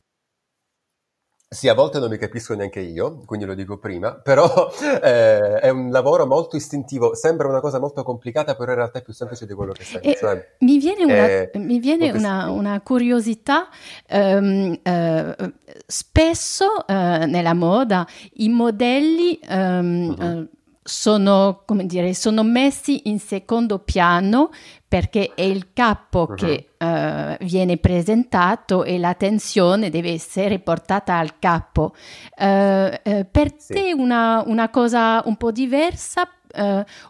Sì, 1.54 1.70
a 1.70 1.74
volte 1.74 2.00
non 2.00 2.10
mi 2.10 2.18
capisco 2.18 2.56
neanche 2.56 2.80
io, 2.80 3.22
quindi 3.26 3.46
lo 3.46 3.54
dico 3.54 3.78
prima, 3.78 4.14
però 4.22 4.72
eh, 5.02 5.60
è 5.60 5.70
un 5.70 5.92
lavoro 5.92 6.26
molto 6.26 6.56
istintivo, 6.56 7.16
sembra 7.16 7.48
una 7.48 7.60
cosa 7.60 7.80
molto 7.80 8.04
complicata, 8.04 8.56
però 8.56 8.72
in 8.72 8.78
realtà 8.78 9.00
è 9.00 9.02
più 9.04 9.14
semplice 9.14 9.46
di 9.46 9.54
quello 9.54 9.72
che 9.72 9.84
sembra. 9.84 10.14
Cioè, 10.14 10.56
mi 10.60 10.78
viene 10.80 11.04
una, 11.04 11.66
mi 11.66 11.80
viene 11.80 12.12
una, 12.12 12.50
una 12.50 12.82
curiosità, 12.82 13.70
um, 14.10 14.78
uh, 14.84 15.52
spesso 15.86 16.66
uh, 16.88 16.94
nella 16.94 17.54
moda 17.54 18.08
i 18.34 18.50
modelli... 18.50 19.40
Um, 19.48 20.16
uh-huh. 20.18 20.38
uh, 20.40 20.48
sono, 20.84 21.64
come 21.66 21.86
dire, 21.86 22.14
sono 22.14 22.44
messi 22.44 23.10
in 23.10 23.20
secondo 23.20 23.80
piano 23.80 24.50
perché 24.88 25.32
è 25.34 25.42
il 25.42 25.72
capo 25.74 26.28
uh-huh. 26.30 26.36
che 26.36 26.70
uh, 26.78 27.44
viene 27.46 27.78
presentato 27.78 28.84
e 28.84 29.00
l'attenzione 29.00 29.90
deve 29.90 30.12
essere 30.12 30.60
portata 30.60 31.18
al 31.18 31.40
capo. 31.40 31.94
Uh, 32.38 32.46
uh, 32.46 33.26
per 33.32 33.54
sì. 33.58 33.74
te 33.74 33.94
una, 33.94 34.44
una 34.46 34.70
cosa 34.70 35.22
un 35.26 35.38
po' 35.38 35.52
diversa 35.52 36.28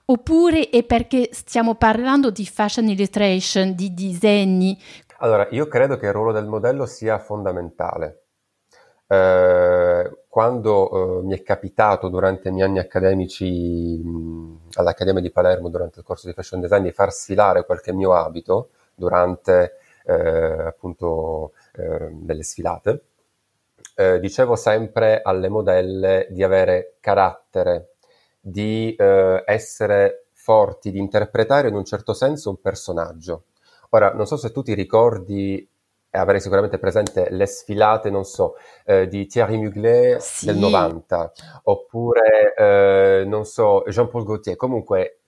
oppure 0.05 0.69
è 0.69 0.83
perché 0.83 1.27
stiamo 1.33 1.75
parlando 1.75 2.29
di 2.29 2.45
fashion 2.45 2.87
illustration, 2.87 3.75
di 3.75 3.93
disegni? 3.93 4.81
Allora, 5.17 5.49
io 5.51 5.67
credo 5.67 5.97
che 5.97 6.05
il 6.05 6.13
ruolo 6.13 6.31
del 6.31 6.45
modello 6.45 6.85
sia 6.85 7.19
fondamentale 7.19 8.23
eh, 9.13 10.11
quando 10.33 11.19
eh, 11.19 11.23
mi 11.25 11.35
è 11.35 11.43
capitato 11.43 12.09
durante 12.09 12.49
i 12.49 12.51
miei 12.51 12.67
anni 12.67 12.79
accademici 12.79 14.01
mh, 14.03 14.69
all'Accademia 14.77 15.21
di 15.21 15.29
Palermo 15.29 15.69
durante 15.69 15.99
il 15.99 16.05
corso 16.05 16.25
di 16.25 16.33
fashion 16.33 16.59
design 16.59 16.81
di 16.81 16.91
far 16.91 17.13
sfilare 17.13 17.67
qualche 17.67 17.93
mio 17.93 18.15
abito 18.15 18.69
durante 18.95 19.77
eh, 20.03 20.13
appunto 20.15 21.51
eh, 21.75 22.09
delle 22.13 22.41
sfilate, 22.41 23.03
eh, 23.95 24.19
dicevo 24.19 24.55
sempre 24.55 25.21
alle 25.21 25.49
modelle 25.49 26.25
di 26.31 26.41
avere 26.41 26.95
carattere, 26.99 27.91
di 28.39 28.95
eh, 28.95 29.43
essere 29.45 30.29
forti, 30.31 30.89
di 30.89 30.97
interpretare 30.97 31.67
in 31.67 31.75
un 31.75 31.85
certo 31.85 32.13
senso 32.13 32.49
un 32.49 32.59
personaggio. 32.59 33.43
Ora, 33.89 34.11
non 34.13 34.25
so 34.25 34.37
se 34.37 34.51
tu 34.51 34.63
ti 34.63 34.73
ricordi 34.73 35.69
avrei 36.19 36.39
sicuramente 36.39 36.77
presente 36.77 37.27
le 37.29 37.45
sfilate, 37.45 38.09
non 38.09 38.23
so, 38.23 38.55
eh, 38.85 39.07
di 39.07 39.25
Thierry 39.25 39.57
Mugler 39.57 40.21
sì. 40.21 40.45
del 40.45 40.57
90, 40.57 41.31
oppure, 41.63 42.53
eh, 42.55 43.23
non 43.25 43.45
so, 43.45 43.83
Jean-Paul 43.87 44.23
Gaultier. 44.23 44.55
Comunque, 44.55 45.19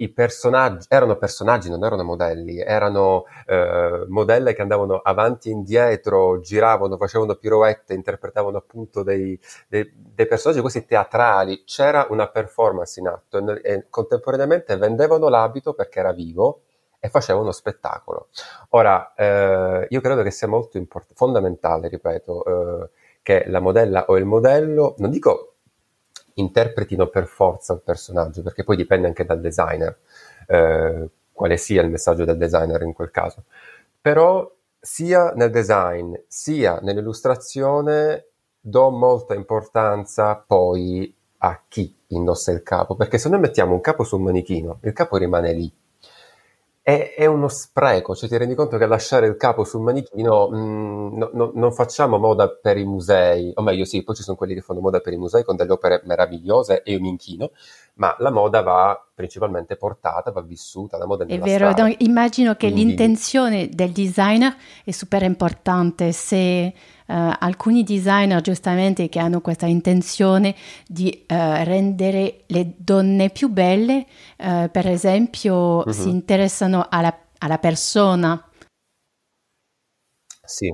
i 0.00 0.08
personaggi 0.08 0.86
erano 0.88 1.16
personaggi, 1.16 1.68
non 1.68 1.84
erano 1.84 2.04
modelli, 2.04 2.58
erano 2.58 3.24
eh, 3.46 4.06
modelle 4.08 4.54
che 4.54 4.62
andavano 4.62 4.96
avanti 4.96 5.50
e 5.50 5.52
indietro, 5.52 6.40
giravano, 6.40 6.96
facevano 6.96 7.34
pirouette, 7.34 7.92
interpretavano 7.92 8.56
appunto 8.56 9.02
dei, 9.02 9.38
dei, 9.68 9.92
dei 9.94 10.26
personaggi 10.26 10.62
così 10.62 10.86
teatrali. 10.86 11.64
C'era 11.64 12.06
una 12.08 12.28
performance 12.28 12.98
in 12.98 13.08
atto 13.08 13.38
e, 13.38 13.60
e 13.62 13.86
contemporaneamente 13.90 14.76
vendevano 14.76 15.28
l'abito 15.28 15.74
perché 15.74 15.98
era 15.98 16.12
vivo 16.12 16.62
e 17.00 17.08
faceva 17.08 17.40
uno 17.40 17.52
spettacolo. 17.52 18.28
Ora, 18.70 19.14
eh, 19.14 19.86
io 19.88 20.00
credo 20.00 20.22
che 20.22 20.30
sia 20.30 20.46
molto 20.46 20.76
import- 20.76 21.12
fondamentale, 21.14 21.88
ripeto, 21.88 22.44
eh, 22.84 22.90
che 23.22 23.44
la 23.48 23.60
modella 23.60 24.04
o 24.08 24.16
il 24.18 24.26
modello, 24.26 24.94
non 24.98 25.10
dico 25.10 25.54
interpretino 26.34 27.08
per 27.08 27.26
forza 27.26 27.72
un 27.72 27.82
personaggio, 27.82 28.42
perché 28.42 28.64
poi 28.64 28.76
dipende 28.76 29.06
anche 29.06 29.24
dal 29.24 29.40
designer, 29.40 29.98
eh, 30.46 31.08
quale 31.32 31.56
sia 31.56 31.82
il 31.82 31.90
messaggio 31.90 32.24
del 32.24 32.36
designer 32.36 32.82
in 32.82 32.92
quel 32.92 33.10
caso, 33.10 33.44
però 34.00 34.50
sia 34.78 35.32
nel 35.34 35.50
design 35.50 36.14
sia 36.26 36.78
nell'illustrazione 36.82 38.26
do 38.60 38.90
molta 38.90 39.34
importanza 39.34 40.36
poi 40.36 41.14
a 41.38 41.62
chi 41.68 41.94
indossa 42.08 42.52
il 42.52 42.62
capo, 42.62 42.94
perché 42.96 43.18
se 43.18 43.28
noi 43.28 43.40
mettiamo 43.40 43.72
un 43.72 43.80
capo 43.80 44.04
su 44.04 44.16
un 44.16 44.24
manichino, 44.24 44.80
il 44.82 44.92
capo 44.92 45.16
rimane 45.16 45.52
lì. 45.52 45.72
È, 46.82 47.12
è 47.14 47.26
uno 47.26 47.48
spreco, 47.48 48.14
cioè 48.16 48.26
ti 48.28 48.38
rendi 48.38 48.54
conto 48.54 48.78
che 48.78 48.86
lasciare 48.86 49.26
il 49.26 49.36
capo 49.36 49.64
sul 49.64 49.82
manichino 49.82 50.48
mh, 50.48 50.56
mm, 50.56 51.16
no, 51.18 51.30
no, 51.34 51.50
non 51.54 51.72
facciamo 51.72 52.16
moda 52.16 52.48
per 52.48 52.78
i 52.78 52.84
musei, 52.84 53.52
o 53.54 53.60
meglio 53.62 53.84
sì, 53.84 54.02
poi 54.02 54.14
ci 54.14 54.22
sono 54.22 54.36
quelli 54.36 54.54
che 54.54 54.62
fanno 54.62 54.80
moda 54.80 55.00
per 55.00 55.12
i 55.12 55.18
musei 55.18 55.44
con 55.44 55.56
delle 55.56 55.72
opere 55.72 56.00
meravigliose 56.06 56.82
e 56.82 56.92
io 56.92 57.00
mi 57.00 57.08
inchino, 57.10 57.50
ma 57.94 58.14
la 58.18 58.30
moda 58.30 58.62
va 58.62 59.10
principalmente 59.14 59.76
portata, 59.76 60.30
va 60.30 60.40
vissuta, 60.40 60.96
la 60.96 61.06
moda 61.06 61.24
è 61.24 61.28
È 61.28 61.38
vero, 61.38 61.74
immagino 61.98 62.54
che 62.54 62.70
Quindi... 62.70 62.84
l'intenzione 62.84 63.68
del 63.68 63.90
designer 63.90 64.56
è 64.84 64.90
super 64.90 65.22
importante 65.22 66.12
se 66.12 66.72
Uh, 67.10 67.34
alcuni 67.40 67.82
designer 67.82 68.40
giustamente 68.40 69.08
che 69.08 69.18
hanno 69.18 69.40
questa 69.40 69.66
intenzione 69.66 70.54
di 70.86 71.26
uh, 71.28 71.34
rendere 71.64 72.44
le 72.46 72.74
donne 72.76 73.30
più 73.30 73.48
belle, 73.48 74.06
uh, 74.38 74.70
per 74.70 74.86
esempio, 74.86 75.78
uh-huh. 75.78 75.90
si 75.90 76.08
interessano 76.08 76.86
alla, 76.88 77.12
alla, 77.38 77.58
persona. 77.58 78.40
Sì. 80.40 80.72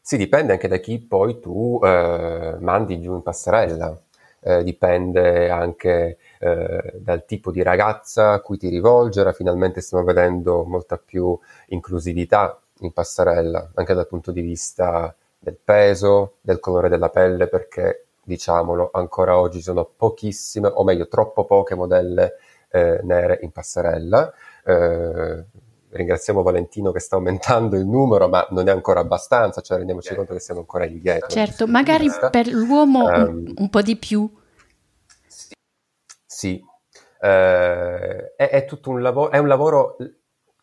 Sì, 0.00 0.16
dipende 0.16 0.52
anche 0.52 0.66
da 0.68 0.78
chi 0.78 0.98
poi 0.98 1.40
tu 1.40 1.78
mandi 1.82 2.98
giù 2.98 3.12
in 3.16 3.22
passerella, 3.22 4.02
dipende 4.62 5.50
anche 5.50 6.18
dal 6.38 7.24
tipo 7.24 7.50
di 7.50 7.62
ragazza 7.62 8.32
a 8.32 8.40
cui 8.40 8.58
ti 8.58 8.68
rivolgere, 8.68 9.32
finalmente 9.32 9.80
stiamo 9.80 10.04
vedendo 10.04 10.64
molta 10.64 10.96
più 10.98 11.36
inclusività 11.68 12.60
in 12.80 12.92
passerella, 12.92 13.70
anche 13.74 13.94
dal 13.94 14.06
punto 14.06 14.30
di 14.30 14.42
vista 14.42 15.14
del 15.38 15.56
peso, 15.62 16.34
del 16.40 16.60
colore 16.60 16.88
della 16.88 17.08
pelle, 17.08 17.48
perché 17.48 18.04
diciamolo, 18.22 18.90
ancora 18.92 19.38
oggi 19.38 19.60
sono 19.60 19.88
pochissime, 19.96 20.68
o 20.72 20.84
meglio, 20.84 21.08
troppo 21.08 21.44
poche 21.44 21.74
modelle 21.74 22.34
eh, 22.68 23.00
nere 23.02 23.38
in 23.42 23.52
passerella. 23.52 24.32
Eh, 24.64 25.44
ringraziamo 25.96 26.42
Valentino 26.42 26.92
che 26.92 27.00
sta 27.00 27.16
aumentando 27.16 27.76
il 27.76 27.86
numero, 27.86 28.28
ma 28.28 28.46
non 28.50 28.68
è 28.68 28.70
ancora 28.70 29.00
abbastanza, 29.00 29.60
cioè 29.60 29.78
rendiamoci 29.78 30.14
conto 30.14 30.32
che 30.32 30.40
siamo 30.40 30.60
ancora 30.60 30.86
indietro. 30.86 31.28
Certo, 31.28 31.66
magari 31.66 32.08
per 32.30 32.46
l'uomo 32.48 33.04
um, 33.04 33.12
un, 33.12 33.54
un, 33.56 33.70
po' 33.70 33.82
di 33.82 33.96
più. 33.96 34.30
Sì, 36.24 36.62
eh, 37.20 38.34
è, 38.36 38.48
è 38.48 38.64
tutto 38.64 38.90
un 38.90 39.02
lavoro, 39.02 39.30
è 39.30 39.38
un 39.38 39.48
lavoro 39.48 39.96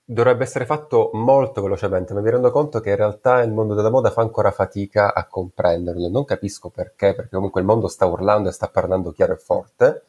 dovrebbe 0.06 0.44
essere 0.44 0.66
fatto 0.66 1.12
molto 1.14 1.62
velocemente, 1.62 2.14
ma 2.14 2.22
mi 2.22 2.30
rendo 2.30 2.52
conto 2.52 2.80
che 2.80 2.90
in 2.90 2.96
realtà 2.98 3.42
il 3.42 3.52
mondo 3.52 3.74
della 3.74 3.90
moda 3.90 4.12
fa 4.12 4.22
ancora 4.22 4.52
fatica 4.52 5.14
a 5.14 5.26
comprenderlo. 5.28 6.10
Non 6.10 6.26
capisco 6.26 6.70
perché, 6.70 7.14
perché 7.16 7.36
comunque 7.36 7.62
il 7.62 7.68
mondo 7.68 7.88
sta 7.88 8.06
urlando 8.06 8.50
e 8.50 8.52
sta 8.52 8.68
parlando 8.68 9.12
chiaro 9.12 9.34
e 9.34 9.38
forte 9.38 10.04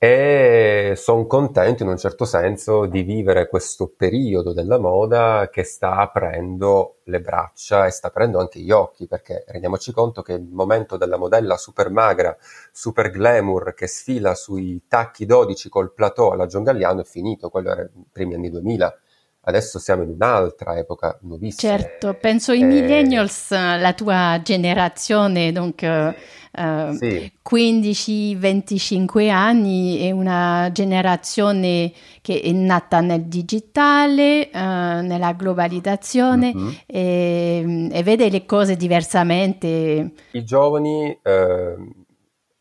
e 0.00 0.92
sono 0.94 1.26
contento 1.26 1.82
in 1.82 1.88
un 1.88 1.96
certo 1.96 2.24
senso 2.24 2.86
di 2.86 3.02
vivere 3.02 3.48
questo 3.48 3.88
periodo 3.88 4.52
della 4.52 4.78
moda 4.78 5.48
che 5.50 5.64
sta 5.64 5.96
aprendo 5.96 6.98
le 7.04 7.20
braccia 7.20 7.84
e 7.84 7.90
sta 7.90 8.06
aprendo 8.06 8.38
anche 8.38 8.60
gli 8.60 8.70
occhi, 8.70 9.08
perché 9.08 9.44
rendiamoci 9.48 9.90
conto 9.90 10.22
che 10.22 10.34
il 10.34 10.48
momento 10.52 10.96
della 10.96 11.16
modella 11.16 11.56
super 11.56 11.90
magra, 11.90 12.36
super 12.70 13.10
glamour 13.10 13.74
che 13.74 13.88
sfila 13.88 14.36
sui 14.36 14.84
tacchi 14.86 15.26
12 15.26 15.68
col 15.68 15.92
plateau 15.92 16.30
alla 16.30 16.46
John 16.46 16.62
Galliano 16.62 17.00
è 17.00 17.04
finito, 17.04 17.48
quello 17.50 17.70
era 17.72 17.82
i 17.82 17.90
primi 18.12 18.34
anni 18.34 18.50
2000 18.50 18.98
adesso 19.42 19.78
siamo 19.78 20.02
in 20.02 20.10
un'altra 20.10 20.76
epoca 20.76 21.18
nuovissima. 21.22 21.76
Certo, 21.76 22.14
penso 22.14 22.52
ai 22.52 22.60
eh, 22.60 22.64
millennials, 22.64 23.50
la 23.50 23.92
tua 23.94 24.40
generazione, 24.42 25.52
donc, 25.52 25.82
uh, 25.82 26.92
sì. 26.92 27.32
15-25 27.48 29.30
anni, 29.30 30.06
è 30.06 30.10
una 30.10 30.70
generazione 30.72 31.92
che 32.20 32.40
è 32.40 32.52
nata 32.52 33.00
nel 33.00 33.24
digitale, 33.24 34.50
uh, 34.52 34.58
nella 34.58 35.32
globalizzazione 35.32 36.52
mm-hmm. 36.54 36.68
e, 36.86 37.88
e, 37.90 38.02
vede 38.02 38.28
le 38.28 38.44
cose 38.44 38.76
diversamente. 38.76 40.12
I 40.32 40.44
giovani 40.44 41.18
uh, 41.22 42.06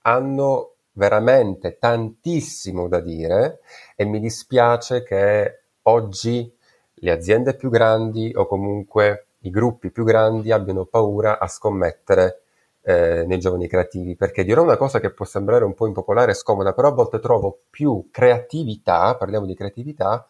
hanno 0.04 0.72
veramente 0.94 1.78
tantissimo 1.80 2.88
da 2.88 3.00
dire 3.00 3.60
e 3.96 4.06
mi 4.06 4.20
dispiace 4.20 5.04
che 5.04 5.64
oggi 5.84 6.52
le 7.00 7.12
aziende 7.12 7.56
più 7.56 7.70
grandi 7.70 8.32
o 8.36 8.46
comunque 8.46 9.28
i 9.40 9.50
gruppi 9.50 9.92
più 9.92 10.04
grandi 10.04 10.52
abbiano 10.52 10.86
paura 10.86 11.40
a 11.40 11.48
scommettere 11.48 12.42
eh, 12.82 13.26
nei 13.28 13.40
giovani 13.40 13.68
creativi, 13.68 14.16
perché 14.16 14.44
dirò 14.44 14.64
una 14.64 14.78
cosa 14.78 15.00
che 15.00 15.12
può 15.12 15.26
sembrare 15.26 15.66
un 15.66 15.74
po' 15.74 15.88
impopolare 15.88 16.32
e 16.32 16.36
scomoda, 16.36 16.74
però 16.74 16.90
a 16.90 16.94
volte 16.94 17.20
trovo 17.20 17.60
più 17.70 18.08
creatività, 18.12 19.16
parliamo 19.16 19.46
di 19.46 19.56
creatività, 19.56 20.26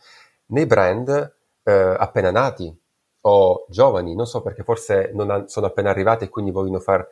nei 0.47 0.65
brand 0.65 1.35
eh, 1.63 1.71
appena 1.71 2.31
nati 2.31 2.75
o 3.21 3.65
giovani, 3.69 4.15
non 4.15 4.25
so 4.25 4.41
perché 4.41 4.63
forse 4.63 5.13
ha, 5.15 5.43
sono 5.47 5.65
appena 5.67 5.89
arrivati 5.89 6.25
e 6.25 6.29
quindi 6.29 6.51
vogliono 6.51 6.79
far 6.79 7.07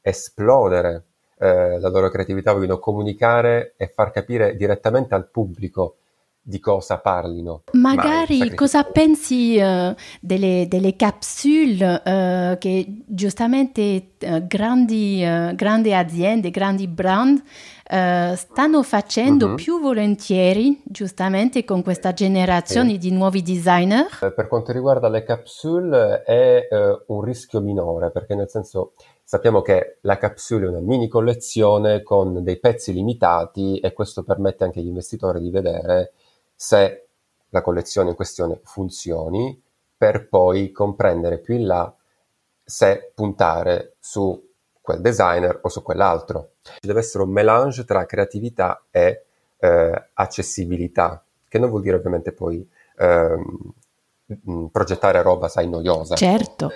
esplodere 0.00 1.04
eh, 1.38 1.78
la 1.80 1.88
loro 1.88 2.08
creatività, 2.10 2.52
vogliono 2.52 2.78
comunicare 2.78 3.74
e 3.76 3.88
far 3.88 4.10
capire 4.10 4.54
direttamente 4.56 5.14
al 5.14 5.28
pubblico 5.28 5.96
di 6.46 6.60
cosa 6.60 6.98
parlino. 6.98 7.62
Magari 7.72 8.54
cosa 8.54 8.84
pensi 8.84 9.56
uh, 9.58 9.94
delle, 10.20 10.66
delle, 10.68 10.94
capsule 10.94 12.02
uh, 12.04 12.58
che 12.58 13.02
giustamente 13.06 14.10
uh, 14.20 14.46
grandi, 14.46 15.24
grandi, 15.54 15.94
aziende, 15.94 16.50
grandi 16.50 16.86
brand 16.86 17.42
stanno 17.86 18.82
facendo 18.82 19.48
uh-huh. 19.48 19.54
più 19.54 19.80
volentieri, 19.80 20.82
giustamente 20.84 21.64
con 21.64 21.82
questa 21.82 22.12
generazione 22.12 22.92
sì. 22.92 22.98
di 22.98 23.10
nuovi 23.10 23.40
designer? 23.40 24.06
per 24.34 24.48
quanto 24.48 24.72
riguarda 24.72 25.08
le 25.08 25.22
capsule 25.22 26.22
è 26.22 26.66
un 27.06 27.22
rischio 27.22 27.60
minore, 27.60 28.10
perché 28.10 28.34
nel 28.34 28.48
senso 28.48 28.94
sappiamo 29.22 29.60
che 29.60 29.98
la 30.00 30.16
capsule 30.16 30.66
è 30.66 30.68
una 30.68 30.80
mini 30.80 31.08
collezione 31.08 32.02
con 32.02 32.42
dei 32.42 32.58
pezzi 32.58 32.92
limitati 32.92 33.78
e 33.78 33.92
questo 33.92 34.24
permette 34.24 34.64
anche 34.64 34.80
agli 34.80 34.88
investitori 34.88 35.40
di 35.40 35.50
vedere 35.50 36.12
se 36.64 37.08
la 37.50 37.60
collezione 37.60 38.10
in 38.10 38.16
questione 38.16 38.58
funzioni, 38.64 39.62
per 39.96 40.28
poi 40.28 40.72
comprendere 40.72 41.38
più 41.38 41.56
in 41.56 41.66
là 41.66 41.94
se 42.64 43.12
puntare 43.14 43.96
su 44.00 44.52
quel 44.80 45.02
designer 45.02 45.58
o 45.60 45.68
su 45.68 45.82
quell'altro. 45.82 46.52
Ci 46.62 46.86
deve 46.86 47.00
essere 47.00 47.22
un 47.22 47.30
melange 47.30 47.84
tra 47.84 48.06
creatività 48.06 48.86
e 48.90 49.24
eh, 49.58 50.08
accessibilità, 50.14 51.22
che 51.46 51.58
non 51.58 51.68
vuol 51.68 51.82
dire 51.82 51.96
ovviamente 51.96 52.32
poi 52.32 52.66
ehm, 52.96 53.72
progettare 54.72 55.20
roba, 55.20 55.48
sai, 55.48 55.68
noiosa. 55.68 56.14
Certo. 56.14 56.70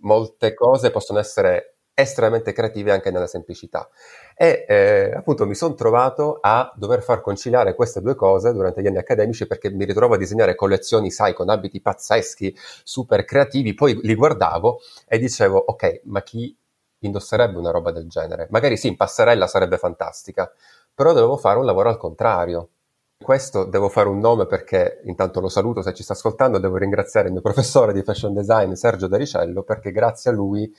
Molte 0.00 0.52
cose 0.54 0.90
possono 0.90 1.20
essere 1.20 1.76
estremamente 1.98 2.52
creative 2.52 2.92
anche 2.92 3.10
nella 3.10 3.26
semplicità. 3.26 3.88
E 4.36 4.64
eh, 4.68 5.12
appunto 5.16 5.46
mi 5.46 5.56
sono 5.56 5.74
trovato 5.74 6.38
a 6.40 6.72
dover 6.76 7.02
far 7.02 7.20
conciliare 7.20 7.74
queste 7.74 8.00
due 8.00 8.14
cose 8.14 8.52
durante 8.52 8.80
gli 8.80 8.86
anni 8.86 8.98
accademici 8.98 9.48
perché 9.48 9.68
mi 9.70 9.84
ritrovo 9.84 10.14
a 10.14 10.16
disegnare 10.16 10.54
collezioni, 10.54 11.10
sai, 11.10 11.34
con 11.34 11.48
abiti 11.48 11.80
pazzeschi, 11.80 12.56
super 12.84 13.24
creativi, 13.24 13.74
poi 13.74 13.98
li 14.00 14.14
guardavo 14.14 14.78
e 15.08 15.18
dicevo, 15.18 15.58
ok, 15.58 16.02
ma 16.04 16.22
chi 16.22 16.56
indosserebbe 17.00 17.58
una 17.58 17.72
roba 17.72 17.90
del 17.90 18.06
genere? 18.08 18.46
Magari 18.50 18.76
sì, 18.76 18.86
in 18.86 18.96
passerella 18.96 19.48
sarebbe 19.48 19.76
fantastica, 19.76 20.52
però 20.94 21.12
dovevo 21.12 21.36
fare 21.36 21.58
un 21.58 21.64
lavoro 21.64 21.88
al 21.88 21.96
contrario. 21.96 22.68
Questo 23.20 23.64
devo 23.64 23.88
fare 23.88 24.08
un 24.08 24.20
nome 24.20 24.46
perché 24.46 25.00
intanto 25.06 25.40
lo 25.40 25.48
saluto 25.48 25.82
se 25.82 25.92
ci 25.92 26.04
sta 26.04 26.12
ascoltando, 26.12 26.58
devo 26.58 26.76
ringraziare 26.76 27.26
il 27.26 27.32
mio 27.32 27.42
professore 27.42 27.92
di 27.92 28.04
fashion 28.04 28.32
design 28.32 28.74
Sergio 28.74 29.08
Daricello 29.08 29.64
perché 29.64 29.90
grazie 29.90 30.30
a 30.30 30.34
lui 30.34 30.72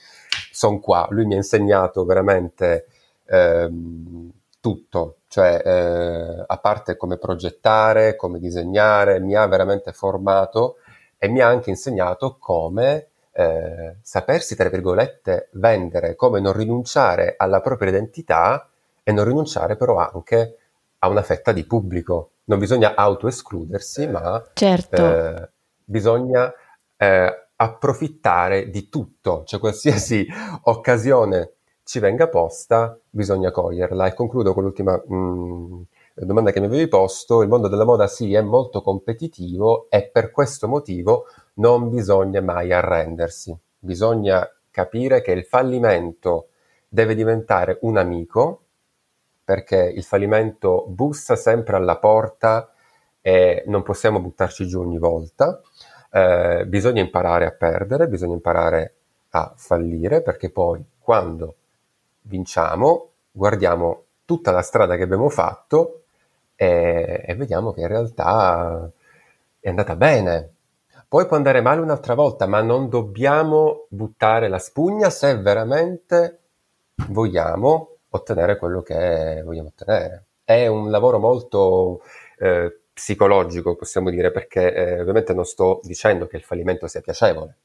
sono 0.50 0.80
qua, 0.80 1.06
lui 1.10 1.26
mi 1.26 1.34
ha 1.34 1.38
insegnato 1.38 2.04
veramente 2.04 2.86
ehm, 3.26 4.30
tutto, 4.60 5.16
cioè 5.28 5.62
eh, 5.64 6.44
a 6.46 6.58
parte 6.58 6.96
come 6.96 7.16
progettare, 7.16 8.16
come 8.16 8.38
disegnare, 8.38 9.20
mi 9.20 9.34
ha 9.34 9.46
veramente 9.46 9.92
formato 9.92 10.76
e 11.18 11.28
mi 11.28 11.40
ha 11.40 11.46
anche 11.48 11.70
insegnato 11.70 12.36
come 12.38 13.08
eh, 13.32 13.96
sapersi, 14.02 14.56
tra 14.56 14.68
virgolette, 14.68 15.48
vendere, 15.52 16.14
come 16.14 16.40
non 16.40 16.52
rinunciare 16.52 17.34
alla 17.36 17.60
propria 17.60 17.90
identità 17.90 18.68
e 19.02 19.12
non 19.12 19.24
rinunciare 19.24 19.76
però 19.76 19.96
anche 19.96 20.56
a 20.98 21.08
una 21.08 21.22
fetta 21.22 21.52
di 21.52 21.64
pubblico. 21.64 22.30
Non 22.44 22.58
bisogna 22.58 22.94
autoescludersi, 22.94 24.08
ma 24.08 24.44
certo. 24.54 24.96
eh, 24.96 25.48
bisogna 25.84 26.52
eh, 26.96 27.48
approfittare 27.62 28.70
di 28.70 28.88
tutto, 28.88 29.42
cioè 29.44 29.60
qualsiasi 29.60 30.26
occasione 30.64 31.52
ci 31.84 31.98
venga 31.98 32.28
posta, 32.28 32.98
bisogna 33.10 33.50
coglierla. 33.50 34.06
E 34.06 34.14
concludo 34.14 34.54
con 34.54 34.62
l'ultima 34.62 34.96
mh, 34.96 35.14
mm, 35.14 35.80
domanda 36.14 36.52
che 36.52 36.60
mi 36.60 36.66
avevi 36.66 36.88
posto. 36.88 37.42
Il 37.42 37.48
mondo 37.48 37.68
della 37.68 37.84
moda 37.84 38.06
sì 38.06 38.32
è 38.32 38.40
molto 38.40 38.80
competitivo 38.80 39.88
e 39.90 40.08
per 40.08 40.30
questo 40.30 40.68
motivo 40.68 41.26
non 41.54 41.90
bisogna 41.90 42.40
mai 42.40 42.72
arrendersi. 42.72 43.56
Bisogna 43.78 44.48
capire 44.70 45.20
che 45.20 45.32
il 45.32 45.44
fallimento 45.44 46.48
deve 46.88 47.14
diventare 47.14 47.78
un 47.82 47.98
amico 47.98 48.62
perché 49.44 49.92
il 49.94 50.04
fallimento 50.04 50.86
bussa 50.86 51.36
sempre 51.36 51.76
alla 51.76 51.98
porta 51.98 52.72
e 53.20 53.64
non 53.66 53.82
possiamo 53.82 54.20
buttarci 54.20 54.66
giù 54.66 54.80
ogni 54.80 54.98
volta. 54.98 55.60
Eh, 56.12 56.64
bisogna 56.66 57.00
imparare 57.00 57.46
a 57.46 57.52
perdere, 57.52 58.08
bisogna 58.08 58.34
imparare 58.34 58.94
a 59.30 59.52
fallire, 59.56 60.22
perché 60.22 60.50
poi 60.50 60.84
quando 60.98 61.54
vinciamo 62.22 63.08
guardiamo 63.30 64.04
tutta 64.24 64.50
la 64.50 64.62
strada 64.62 64.96
che 64.96 65.02
abbiamo 65.04 65.28
fatto 65.28 66.02
e, 66.56 67.24
e 67.26 67.34
vediamo 67.34 67.72
che 67.72 67.80
in 67.80 67.88
realtà 67.88 68.90
è 69.60 69.68
andata 69.68 69.96
bene. 69.96 70.52
Poi 71.08 71.26
può 71.26 71.36
andare 71.36 71.60
male 71.60 71.80
un'altra 71.80 72.14
volta, 72.14 72.46
ma 72.46 72.60
non 72.62 72.88
dobbiamo 72.88 73.86
buttare 73.88 74.48
la 74.48 74.58
spugna 74.58 75.10
se 75.10 75.36
veramente 75.38 76.38
vogliamo 77.08 77.96
ottenere 78.10 78.56
quello 78.58 78.82
che 78.82 79.42
vogliamo 79.44 79.68
ottenere. 79.68 80.24
È 80.44 80.66
un 80.66 80.90
lavoro 80.90 81.18
molto 81.18 82.02
eh, 82.38 82.79
psicologico, 83.00 83.76
possiamo 83.76 84.10
dire, 84.10 84.30
perché 84.30 84.74
eh, 84.74 85.00
ovviamente 85.00 85.32
non 85.32 85.46
sto 85.46 85.80
dicendo 85.82 86.26
che 86.26 86.36
il 86.36 86.42
fallimento 86.42 86.86
sia 86.86 87.00
piacevole. 87.00 87.56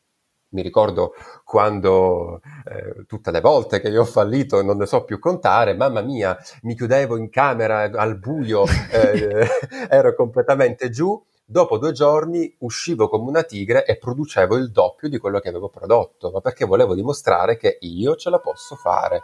Mi 0.49 0.61
ricordo 0.61 1.13
quando 1.43 2.39
eh, 2.63 3.05
tutte 3.05 3.31
le 3.31 3.41
volte 3.41 3.81
che 3.81 3.89
io 3.89 4.01
ho 4.01 4.05
fallito, 4.05 4.63
non 4.63 4.77
ne 4.77 4.85
so 4.85 5.03
più 5.03 5.19
contare, 5.19 5.75
mamma 5.75 5.99
mia, 5.99 6.37
mi 6.61 6.73
chiudevo 6.73 7.17
in 7.17 7.29
camera 7.29 7.81
al 7.81 8.17
buio, 8.17 8.63
eh, 8.91 9.45
ero 9.89 10.15
completamente 10.15 10.89
giù. 10.89 11.21
Dopo 11.47 11.77
due 11.77 11.91
giorni 11.91 12.55
uscivo 12.59 13.09
come 13.09 13.27
una 13.27 13.43
tigre 13.43 13.85
e 13.85 13.97
producevo 13.97 14.55
il 14.55 14.71
doppio 14.71 15.09
di 15.09 15.17
quello 15.17 15.39
che 15.39 15.49
avevo 15.49 15.67
prodotto, 15.67 16.31
ma 16.31 16.39
perché 16.39 16.65
volevo 16.65 16.95
dimostrare 16.95 17.57
che 17.57 17.77
io 17.81 18.15
ce 18.15 18.29
la 18.29 18.39
posso 18.39 18.75
fare. 18.75 19.23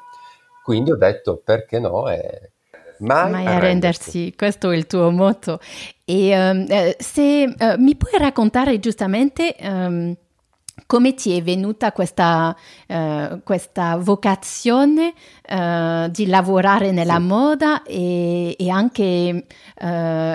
Quindi 0.61 0.91
ho 0.91 0.97
detto 0.97 1.37
perché 1.37 1.79
no 1.79 2.09
e 2.09 2.50
mai, 3.01 3.31
mai 3.31 3.45
arrendersi. 3.47 4.33
questo 4.35 4.71
è 4.71 4.75
il 4.75 4.87
tuo 4.87 5.11
motto. 5.11 5.59
E 6.05 6.49
um, 6.49 6.65
se 6.97 7.43
uh, 7.57 7.81
mi 7.81 7.95
puoi 7.95 8.17
raccontare 8.17 8.79
giustamente 8.79 9.55
um, 9.61 10.15
come 10.85 11.13
ti 11.13 11.37
è 11.37 11.41
venuta 11.41 11.91
questa, 11.91 12.55
uh, 12.87 13.41
questa 13.43 13.97
vocazione 13.97 15.13
uh, 15.49 16.09
di 16.09 16.27
lavorare 16.27 16.91
nella 16.91 17.15
sì. 17.15 17.21
moda 17.21 17.83
e, 17.83 18.55
e 18.57 18.69
anche 18.69 19.45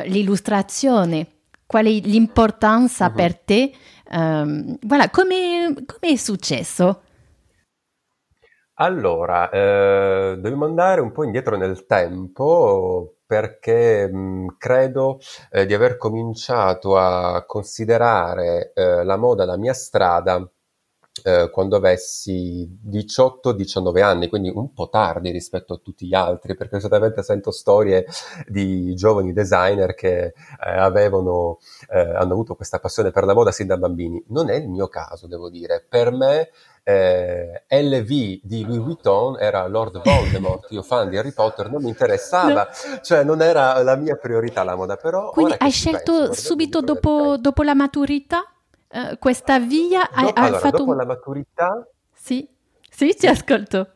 l'illustrazione? 0.06 1.26
Qual 1.66 1.84
è 1.84 1.90
l'importanza 1.90 3.06
uh-huh. 3.06 3.14
per 3.14 3.36
te? 3.36 3.72
Um, 4.10 4.78
voilà, 4.82 5.10
come 5.10 5.74
è 5.98 6.16
successo? 6.16 7.02
Allora, 8.78 9.48
eh, 9.50 10.34
dobbiamo 10.38 10.66
andare 10.66 11.00
un 11.00 11.10
po' 11.12 11.24
indietro 11.24 11.56
nel 11.56 11.86
tempo 11.86 13.14
perché 13.26 14.06
mh, 14.10 14.56
credo 14.58 15.18
eh, 15.50 15.64
di 15.64 15.72
aver 15.72 15.96
cominciato 15.96 16.96
a 16.98 17.44
considerare 17.46 18.72
eh, 18.74 19.02
la 19.04 19.16
moda 19.16 19.46
la 19.46 19.56
mia 19.56 19.72
strada 19.72 20.46
eh, 21.24 21.48
quando 21.50 21.76
avessi 21.76 22.68
18-19 22.82 24.02
anni, 24.02 24.28
quindi 24.28 24.50
un 24.54 24.70
po' 24.74 24.90
tardi 24.90 25.30
rispetto 25.30 25.72
a 25.74 25.78
tutti 25.82 26.06
gli 26.06 26.14
altri, 26.14 26.54
perché 26.54 26.78
solitamente 26.78 27.22
sento 27.22 27.50
storie 27.52 28.04
di 28.46 28.94
giovani 28.94 29.32
designer 29.32 29.94
che 29.94 30.26
eh, 30.26 30.34
avevano, 30.58 31.58
eh, 31.90 31.98
hanno 31.98 32.32
avuto 32.34 32.54
questa 32.54 32.78
passione 32.78 33.10
per 33.10 33.24
la 33.24 33.32
moda 33.34 33.52
sin 33.52 33.66
da 33.68 33.78
bambini. 33.78 34.22
Non 34.28 34.50
è 34.50 34.54
il 34.56 34.68
mio 34.68 34.88
caso, 34.88 35.26
devo 35.26 35.48
dire. 35.48 35.84
Per 35.88 36.12
me 36.12 36.50
eh, 36.88 37.64
LV 37.68 38.08
di 38.42 38.64
Louis 38.64 38.78
Vuitton 38.78 39.40
era 39.40 39.66
Lord 39.66 40.00
Voldemort, 40.04 40.70
io 40.70 40.82
fan 40.82 41.08
di 41.08 41.18
Harry 41.18 41.32
Potter, 41.32 41.68
non 41.68 41.82
mi 41.82 41.88
interessava, 41.88 42.62
no. 42.62 43.00
cioè 43.02 43.24
non 43.24 43.42
era 43.42 43.82
la 43.82 43.96
mia 43.96 44.14
priorità 44.14 44.62
la 44.62 44.76
moda, 44.76 44.94
però... 44.94 45.30
Quindi 45.30 45.54
hai 45.58 45.72
scelto 45.72 46.12
penso, 46.26 46.34
subito 46.34 46.80
dopo, 46.82 47.38
dopo, 47.38 47.64
la 47.64 47.74
maturità 47.74 48.44
uh, 48.88 49.18
questa 49.18 49.58
via? 49.58 50.08
Hai, 50.12 50.26
Do- 50.26 50.30
hai 50.34 50.46
allora, 50.46 50.60
fatto... 50.60 50.76
dopo 50.76 50.94
la 50.94 51.04
maturità... 51.04 51.86
Sì, 52.12 52.48
sì, 52.88 53.14
ti 53.16 53.26
ascolto. 53.26 53.88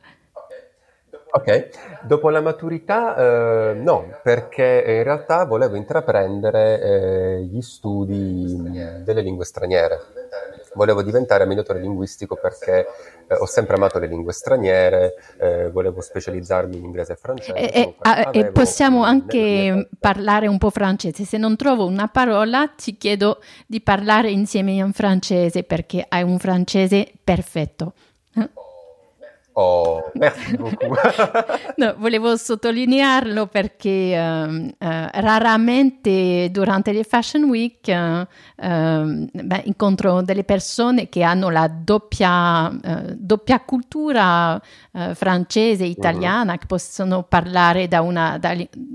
Ok, 1.32 2.02
dopo 2.02 2.28
la 2.28 2.40
maturità 2.40 3.70
eh, 3.70 3.74
no, 3.74 4.18
perché 4.20 4.82
in 4.84 5.04
realtà 5.04 5.44
volevo 5.44 5.76
intraprendere 5.76 6.80
eh, 6.80 7.42
gli 7.42 7.60
studi 7.60 8.60
delle 9.04 9.20
lingue 9.20 9.44
straniere 9.44 10.00
volevo 10.74 11.02
diventare 11.02 11.44
mediatore 11.44 11.80
linguistico 11.80 12.36
perché 12.36 12.86
eh, 13.26 13.34
ho 13.34 13.46
sempre 13.46 13.76
amato 13.76 13.98
le 13.98 14.06
lingue 14.06 14.32
straniere, 14.32 15.14
eh, 15.38 15.70
volevo 15.70 16.00
specializzarmi 16.00 16.76
in 16.76 16.84
inglese 16.84 17.12
e 17.12 17.16
francese. 17.16 17.54
E, 17.54 17.94
e, 18.02 18.28
e 18.38 18.50
possiamo 18.50 19.02
anche 19.02 19.88
parlare 19.98 20.46
un 20.46 20.58
po' 20.58 20.70
francese. 20.70 21.24
Se 21.24 21.38
non 21.38 21.56
trovo 21.56 21.86
una 21.86 22.08
parola, 22.08 22.68
ti 22.68 22.96
chiedo 22.96 23.40
di 23.66 23.80
parlare 23.80 24.30
insieme 24.30 24.72
in 24.72 24.92
francese 24.92 25.62
perché 25.62 26.04
hai 26.08 26.22
un 26.22 26.38
francese 26.38 27.10
perfetto. 27.22 27.94
Oh, 29.54 30.10
merci 30.14 30.56
beaucoup. 30.56 30.96
no, 31.76 31.94
volevo 31.98 32.36
sottolinearlo 32.36 33.46
perché 33.46 34.16
uh, 34.16 34.52
uh, 34.52 34.72
raramente 34.78 36.50
durante 36.50 36.92
le 36.92 37.02
Fashion 37.02 37.44
Week 37.44 37.80
uh, 37.86 38.26
beh, 38.56 39.62
incontro 39.64 40.22
delle 40.22 40.44
persone 40.44 41.08
che 41.08 41.22
hanno 41.22 41.50
la 41.50 41.68
doppia, 41.68 42.70
doppia 43.14 43.60
cultura 43.60 44.60
francese 45.14 45.84
e 45.84 45.88
italiana, 45.88 46.52
uh-huh. 46.52 46.58
che 46.58 46.66
possono 46.66 47.22
parlare 47.24 47.88
da 47.88 48.00
una, 48.02 48.38
da, 48.38 48.54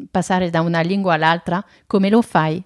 passare 0.09 0.49
da 0.49 0.61
una 0.61 0.81
lingua 0.81 1.15
all'altra. 1.15 1.63
Come 1.85 2.09
lo 2.09 2.21
fai? 2.21 2.63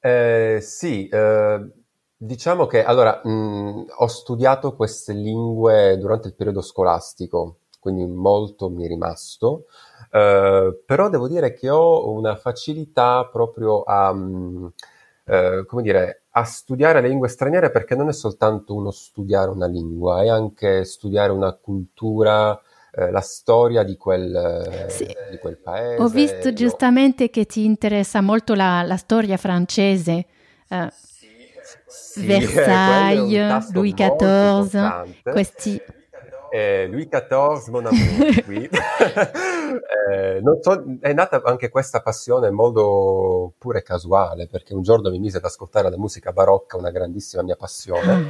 Eh, 0.00 0.58
sì, 0.60 1.08
eh 1.08 1.81
Diciamo 2.24 2.66
che 2.66 2.84
allora 2.84 3.20
mh, 3.20 3.86
ho 3.96 4.06
studiato 4.06 4.76
queste 4.76 5.12
lingue 5.12 5.98
durante 5.98 6.28
il 6.28 6.34
periodo 6.34 6.60
scolastico, 6.60 7.56
quindi 7.80 8.06
molto 8.06 8.70
mi 8.70 8.84
è 8.84 8.86
rimasto, 8.86 9.64
eh, 10.12 10.82
però 10.86 11.08
devo 11.08 11.26
dire 11.26 11.52
che 11.52 11.68
ho 11.68 12.12
una 12.12 12.36
facilità 12.36 13.28
proprio 13.28 13.82
a, 13.82 14.12
mh, 14.12 14.72
eh, 15.24 15.64
come 15.66 15.82
dire, 15.82 16.22
a 16.30 16.44
studiare 16.44 17.00
le 17.00 17.08
lingue 17.08 17.26
straniere 17.26 17.72
perché 17.72 17.96
non 17.96 18.08
è 18.08 18.12
soltanto 18.12 18.72
uno 18.72 18.92
studiare 18.92 19.50
una 19.50 19.66
lingua, 19.66 20.22
è 20.22 20.28
anche 20.28 20.84
studiare 20.84 21.32
una 21.32 21.52
cultura, 21.54 22.56
eh, 22.92 23.10
la 23.10 23.20
storia 23.20 23.82
di 23.82 23.96
quel, 23.96 24.86
sì. 24.86 25.06
di 25.28 25.38
quel, 25.38 25.56
paese. 25.56 26.00
Ho 26.00 26.06
visto 26.06 26.50
no? 26.50 26.52
giustamente 26.52 27.30
che 27.30 27.46
ti 27.46 27.64
interessa 27.64 28.20
molto 28.20 28.54
la, 28.54 28.84
la 28.84 28.96
storia 28.96 29.36
francese. 29.36 30.26
Uh, 30.68 30.86
sì, 31.92 32.26
Versailles, 32.26 33.72
Louis 33.72 33.94
XIV, 33.94 35.30
questi... 35.30 35.80
Eh, 36.54 36.86
Louis 36.86 37.08
XIV, 37.08 37.68
mon 37.68 37.86
amour, 37.86 38.44
oui. 38.48 38.68
eh, 40.10 40.42
so, 40.60 40.84
è 41.00 41.12
nata 41.14 41.40
anche 41.44 41.70
questa 41.70 42.02
passione 42.02 42.48
in 42.48 42.54
modo 42.54 43.54
pure 43.56 43.82
casuale, 43.82 44.48
perché 44.48 44.74
un 44.74 44.82
giorno 44.82 45.08
mi 45.08 45.18
mise 45.18 45.38
ad 45.38 45.44
ascoltare 45.44 45.88
la 45.88 45.96
musica 45.96 46.30
barocca, 46.32 46.76
una 46.76 46.90
grandissima 46.90 47.42
mia 47.42 47.56
passione, 47.56 48.28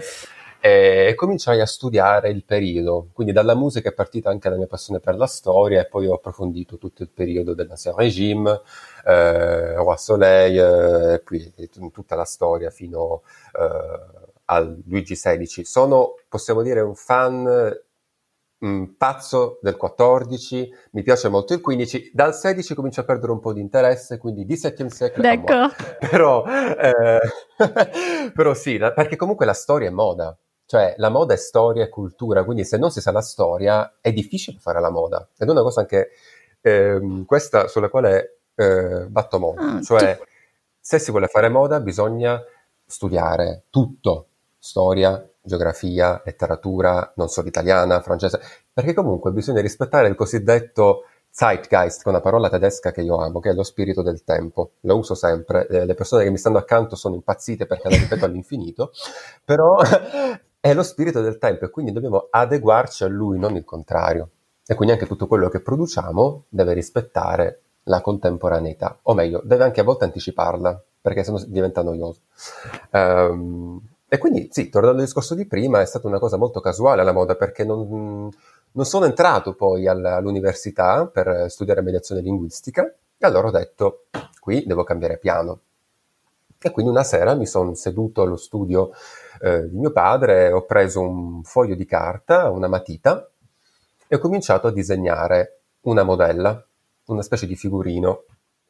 e 0.65 1.15
cominciai 1.17 1.61
a 1.61 1.67
studiare 1.67 2.31
il 2.31 2.45
periodo. 2.45 3.09
Quindi 3.13 3.33
dalla 3.33 3.57
musica 3.57 3.89
è 3.89 3.93
partita 3.93 4.31
anche 4.31 4.49
la 4.49 4.55
mia 4.55 4.69
passione 4.69 5.01
per 5.01 5.17
la 5.17 5.27
storia 5.27 5.81
e 5.81 5.89
poi 5.89 6.07
ho 6.07 6.15
approfondito 6.15 6.79
tutto 6.79 7.03
il 7.03 7.09
periodo 7.09 7.53
dell'Ancien 7.53 7.97
Régime, 7.97 8.61
eh, 9.05 9.75
Roi 9.75 9.99
Soleil, 9.99 11.15
eh, 11.15 11.23
poi 11.25 11.91
tutta 11.91 12.15
la 12.15 12.25
storia 12.25 12.71
fino 12.71 13.23
eh, 13.59 14.23
al 14.45 14.81
Luigi 14.87 15.15
XVI. 15.15 15.65
Sono, 15.65 16.15
possiamo 16.29 16.63
dire, 16.63 16.81
un 16.81 16.95
fan 16.95 17.77
mm, 18.65 18.85
pazzo 18.97 19.59
del 19.63 19.77
14, 19.77 20.73
mi 20.93 21.03
piace 21.03 21.29
molto 21.29 21.55
il 21.55 21.61
15, 21.61 22.13
dal 22.15 22.37
16 22.37 22.73
comincio 22.77 23.01
a 23.01 23.05
perdere 23.05 23.33
un 23.33 23.41
po' 23.41 23.53
di 23.53 23.61
interesse, 23.61 24.17
quindi 24.17 24.45
di 24.45 24.57
7 24.57 24.89
secolo. 24.91 25.27
Ecco. 25.27 25.75
Però, 26.09 26.45
eh, 26.47 27.19
però 28.33 28.55
sì, 28.55 28.79
perché 28.79 29.17
comunque 29.17 29.45
la 29.45 29.55
storia 29.55 29.89
è 29.89 29.91
moda. 29.91 30.37
Cioè, 30.73 30.95
la 30.97 31.11
moda 31.11 31.35
è 31.35 31.37
storia 31.37 31.85
e 31.85 31.91
cultura, 31.91 32.45
quindi 32.45 32.65
se 32.65 32.79
non 32.79 32.91
si 32.91 33.03
sa 33.03 33.13
la 33.13 33.21
storia 33.21 33.99
è 34.01 34.11
difficile 34.11 34.57
fare 34.59 34.81
la 34.81 34.89
moda. 34.89 35.29
Ed 35.37 35.47
è 35.47 35.51
una 35.51 35.61
cosa 35.61 35.81
anche 35.81 36.13
ehm, 36.63 37.27
questa 37.27 37.69
sulla 37.69 37.91
quale 37.91 38.39
eh, 38.55 39.05
batto 39.07 39.39
molto. 39.39 39.63
Ah, 39.63 39.83
cioè, 39.83 40.17
tu... 40.17 40.25
se 40.81 40.99
si 40.99 41.11
vuole 41.11 41.27
fare 41.27 41.51
moda 41.51 41.79
bisogna 41.81 42.43
studiare 42.87 43.65
tutto, 43.69 44.29
storia, 44.59 45.23
geografia, 45.43 46.23
letteratura, 46.25 47.13
non 47.17 47.29
solo 47.29 47.49
italiana, 47.49 48.01
francese, 48.01 48.41
perché 48.73 48.95
comunque 48.95 49.31
bisogna 49.31 49.61
rispettare 49.61 50.09
il 50.09 50.15
cosiddetto 50.15 51.03
Zeitgeist, 51.29 51.99
che 51.99 52.07
è 52.07 52.13
una 52.13 52.23
parola 52.23 52.49
tedesca 52.49 52.93
che 52.93 53.03
io 53.03 53.19
amo, 53.19 53.41
che 53.41 53.51
è 53.51 53.53
lo 53.53 53.63
spirito 53.63 54.01
del 54.01 54.25
tempo. 54.25 54.71
Lo 54.81 54.97
uso 54.97 55.15
sempre, 55.15 55.67
eh, 55.67 55.85
le 55.85 55.93
persone 55.93 56.25
che 56.25 56.31
mi 56.31 56.39
stanno 56.39 56.57
accanto 56.57 56.97
sono 56.97 57.15
impazzite 57.15 57.67
perché 57.67 57.91
la 57.91 57.97
ripeto 57.97 58.25
all'infinito, 58.25 58.91
però 59.45 59.77
è 60.63 60.75
lo 60.75 60.85
spirito 60.85 61.21
del 61.21 61.39
tempo 61.39 61.65
e 61.65 61.71
quindi 61.71 61.91
dobbiamo 61.91 62.29
adeguarci 62.31 63.03
a 63.03 63.09
lui, 63.09 63.37
non 63.37 63.57
il 63.57 63.65
contrario. 63.65 64.29
E 64.65 64.77
quindi 64.77 64.95
anche 64.95 65.09
tutto 65.09 65.27
quello 65.27 65.49
che 65.49 65.59
produciamo 65.59 66.45
deve 66.49 66.73
rispettare 66.73 67.63
la 67.87 68.01
contemporaneità, 68.01 68.97
o 69.03 69.13
meglio, 69.13 69.43
deve 69.45 69.65
anche 69.65 69.81
a 69.81 69.83
volte 69.83 70.05
anticiparla, 70.05 70.81
perché 71.01 71.25
sennò 71.25 71.43
diventa 71.49 71.83
noioso. 71.83 72.21
Um, 72.93 73.81
e 74.07 74.19
quindi 74.19 74.51
sì, 74.53 74.69
tornando 74.69 74.99
al 74.99 75.05
discorso 75.05 75.35
di 75.35 75.47
prima, 75.49 75.81
è 75.81 75.85
stata 75.85 76.07
una 76.07 76.21
cosa 76.21 76.37
molto 76.37 76.61
casuale 76.61 77.03
la 77.03 77.13
moda, 77.13 77.35
perché 77.35 77.65
non, 77.65 78.31
non 78.71 78.85
sono 78.85 79.05
entrato 79.05 79.55
poi 79.55 79.89
all'università 79.89 81.09
per 81.09 81.51
studiare 81.51 81.83
mediazione 81.83 82.21
linguistica, 82.21 82.85
e 82.85 83.27
allora 83.27 83.49
ho 83.49 83.51
detto, 83.51 84.05
qui 84.39 84.63
devo 84.65 84.85
cambiare 84.85 85.19
piano. 85.19 85.59
E 86.65 86.71
quindi 86.71 86.93
una 86.93 87.03
sera 87.03 87.35
mi 87.35 87.47
sono 87.47 87.75
seduto 87.75 88.23
allo 88.23 88.37
studio 88.37 88.93
eh, 89.43 89.69
di 89.69 89.77
mio 89.77 89.93
padre, 89.93 90.53
ho 90.53 90.65
preso 90.65 91.01
un 91.01 91.43
foglio 91.43 91.75
di 91.75 91.85
carta, 91.85 92.51
una 92.51 92.69
matita, 92.69 93.29
e 94.07 94.17
ho 94.17 94.19
cominciato 94.19 94.69
a 94.69 94.73
disegnare 94.73 95.63
una 95.83 96.05
modella 96.05 96.65
una 97.07 97.23
specie 97.23 97.47
di 97.47 97.57
figurino, 97.57 98.25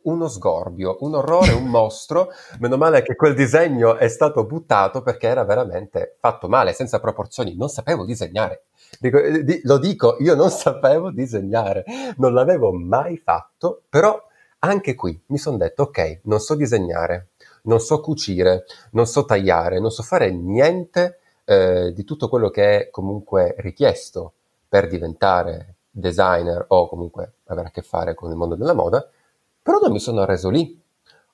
uno 0.05 0.29
sgorbio, 0.29 0.97
un 1.01 1.15
orrore, 1.15 1.53
un 1.53 1.67
mostro. 1.69 2.31
Meno 2.59 2.77
male 2.77 3.03
che 3.03 3.15
quel 3.15 3.35
disegno 3.35 3.97
è 3.97 4.09
stato 4.09 4.45
buttato 4.45 5.03
perché 5.03 5.29
era 5.29 5.45
veramente 5.45 6.17
fatto 6.19 6.49
male, 6.49 6.73
senza 6.73 7.01
proporzioni. 7.01 7.57
Non 7.57 7.69
sapevo 7.69 8.05
disegnare. 8.05 8.65
Dico, 8.99 9.19
eh, 9.19 9.45
di, 9.45 9.61
lo 9.65 9.79
dico, 9.79 10.17
io 10.19 10.35
non 10.35 10.51
sapevo 10.51 11.11
disegnare, 11.11 11.85
non 12.17 12.35
l'avevo 12.35 12.73
mai 12.73 13.17
fatto, 13.17 13.83
però 13.89 14.21
anche 14.61 14.95
qui 14.95 15.21
mi 15.27 15.39
sono 15.39 15.57
detto, 15.57 15.85
ok, 15.85 16.21
non 16.25 16.39
so 16.39 16.55
disegnare, 16.55 17.31
non 17.63 17.81
so 17.81 18.01
cucire, 18.01 18.65
non 18.93 19.07
so 19.07 19.25
tagliare, 19.25 19.79
non 19.81 19.91
so 19.91 20.03
fare 20.03 20.31
niente 20.31 21.19
eh, 21.45 21.93
di 21.93 22.05
tutto 22.05 22.29
quello 22.29 22.51
che 22.51 22.79
è 22.79 22.91
comunque 22.91 23.55
richiesto 23.59 24.35
per 24.69 24.89
diventare 24.89 25.77
designer 25.91 26.65
o 26.69 26.89
comunque 26.89 27.35
avere 27.47 27.69
a 27.69 27.71
che 27.71 27.83
fare 27.83 28.15
con 28.15 28.31
il 28.31 28.37
mondo 28.37 28.55
della 28.55 28.73
moda, 28.73 29.07
però 29.63 29.79
non 29.79 29.93
mi 29.93 30.01
sono 30.01 30.23
arreso 30.23 30.49
lì. 30.49 30.81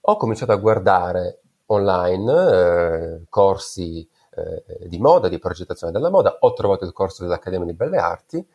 Ho 0.02 0.16
cominciato 0.16 0.52
a 0.52 0.56
guardare 0.56 1.40
online 1.66 2.32
eh, 2.32 3.20
corsi 3.28 4.08
eh, 4.34 4.88
di 4.88 4.98
moda, 4.98 5.28
di 5.28 5.38
progettazione 5.38 5.92
della 5.92 6.10
moda, 6.10 6.38
ho 6.40 6.52
trovato 6.52 6.84
il 6.84 6.92
corso 6.92 7.22
dell'Accademia 7.22 7.66
di 7.66 7.74
Belle 7.74 7.98
Arti, 7.98 8.46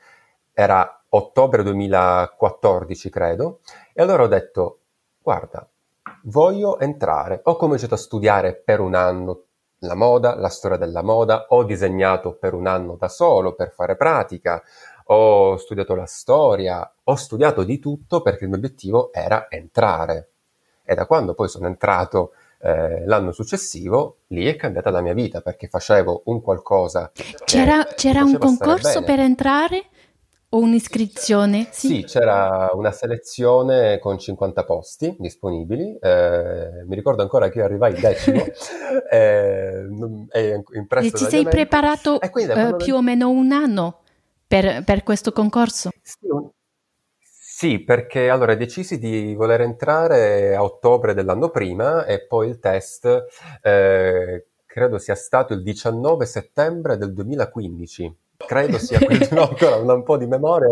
era 0.52 1.04
ottobre 1.10 1.64
2014 1.64 3.10
credo, 3.10 3.60
e 3.94 4.02
allora 4.02 4.24
ho 4.24 4.28
detto, 4.28 4.80
guarda, 5.22 5.68
voglio 6.24 6.80
entrare. 6.80 7.40
Ho 7.44 7.56
cominciato 7.56 7.96
a 7.96 7.98
studiare 7.98 8.56
per 8.56 8.80
un 8.80 8.96
anno 8.96 9.46
la 9.80 9.96
moda, 9.96 10.36
la 10.36 10.50
storia 10.50 10.78
della 10.78 11.04
moda, 11.04 11.48
ho 11.50 11.64
disegnato 11.64 12.36
per 12.36 12.54
un 12.54 12.68
anno 12.68 12.96
da 12.96 13.10
solo 13.10 13.54
per 13.54 13.72
fare 13.74 13.96
pratica, 13.96 14.62
ho 15.06 15.58
studiato 15.58 15.96
la 15.96 16.06
storia, 16.06 16.94
ho 17.04 17.16
studiato 17.16 17.64
di 17.64 17.80
tutto 17.80 18.22
perché 18.22 18.44
il 18.46 18.50
mio 18.50 18.60
obiettivo 18.60 19.12
era 19.12 19.48
entrare. 19.50 20.30
E 20.86 20.96
da 20.96 21.06
quando 21.06 21.34
poi 21.34 21.50
sono 21.50 21.68
entrato 21.68 22.32
eh, 22.60 23.06
l'anno 23.06 23.34
successivo, 23.34 24.20
lì 24.28 24.46
è 24.46 24.56
cambiata 24.56 24.90
la 24.90 25.02
mia 25.02 25.14
vita 25.14 25.42
perché 25.42 25.68
facevo 25.68 26.24
un 26.26 26.42
qualcosa. 26.42 27.12
C'era, 27.44 27.84
c'era 27.84 28.24
un 28.24 28.38
concorso 28.38 29.04
per 29.04 29.20
entrare? 29.20 29.88
O 30.54 30.60
un'iscrizione? 30.60 31.68
Sì. 31.72 31.88
sì. 31.88 32.04
c'era 32.04 32.70
una 32.74 32.92
selezione 32.92 33.98
con 33.98 34.20
50 34.20 34.64
posti 34.66 35.16
disponibili. 35.18 35.98
Eh, 36.00 36.84
mi 36.86 36.94
ricordo 36.94 37.24
ancora 37.24 37.50
che 37.50 37.58
io 37.58 37.66
arrivai 37.66 37.94
decimo. 38.00 38.44
eh, 39.10 39.88
e 40.32 40.64
ti 41.12 41.26
sei 41.26 41.44
preparato 41.46 42.22
eh, 42.22 42.76
più 42.78 42.96
o 42.96 43.02
meno 43.02 43.30
un 43.30 43.52
anno 43.52 44.02
per, 44.46 44.84
per 44.84 45.02
questo 45.02 45.32
concorso? 45.32 45.90
Sì, 46.04 46.28
sì, 47.20 47.80
perché 47.80 48.30
allora 48.30 48.54
decisi 48.54 49.00
di 49.00 49.34
voler 49.34 49.62
entrare 49.62 50.56
a 50.56 50.62
ottobre 50.64 51.16
dell'anno 51.16 51.50
prima 51.50 52.06
e 52.06 52.28
poi 52.28 52.50
il 52.50 52.60
test 52.60 53.26
eh, 53.64 54.46
credo 54.68 55.00
sia 55.00 55.16
stato 55.16 55.54
il 55.54 55.64
19 55.64 56.26
settembre 56.28 56.98
del 56.98 57.12
2015 57.14 58.18
credo 58.46 58.78
sia 58.78 59.00
ancora 59.32 59.76
un 59.94 60.04
po' 60.04 60.18
di 60.18 60.26
memoria 60.26 60.70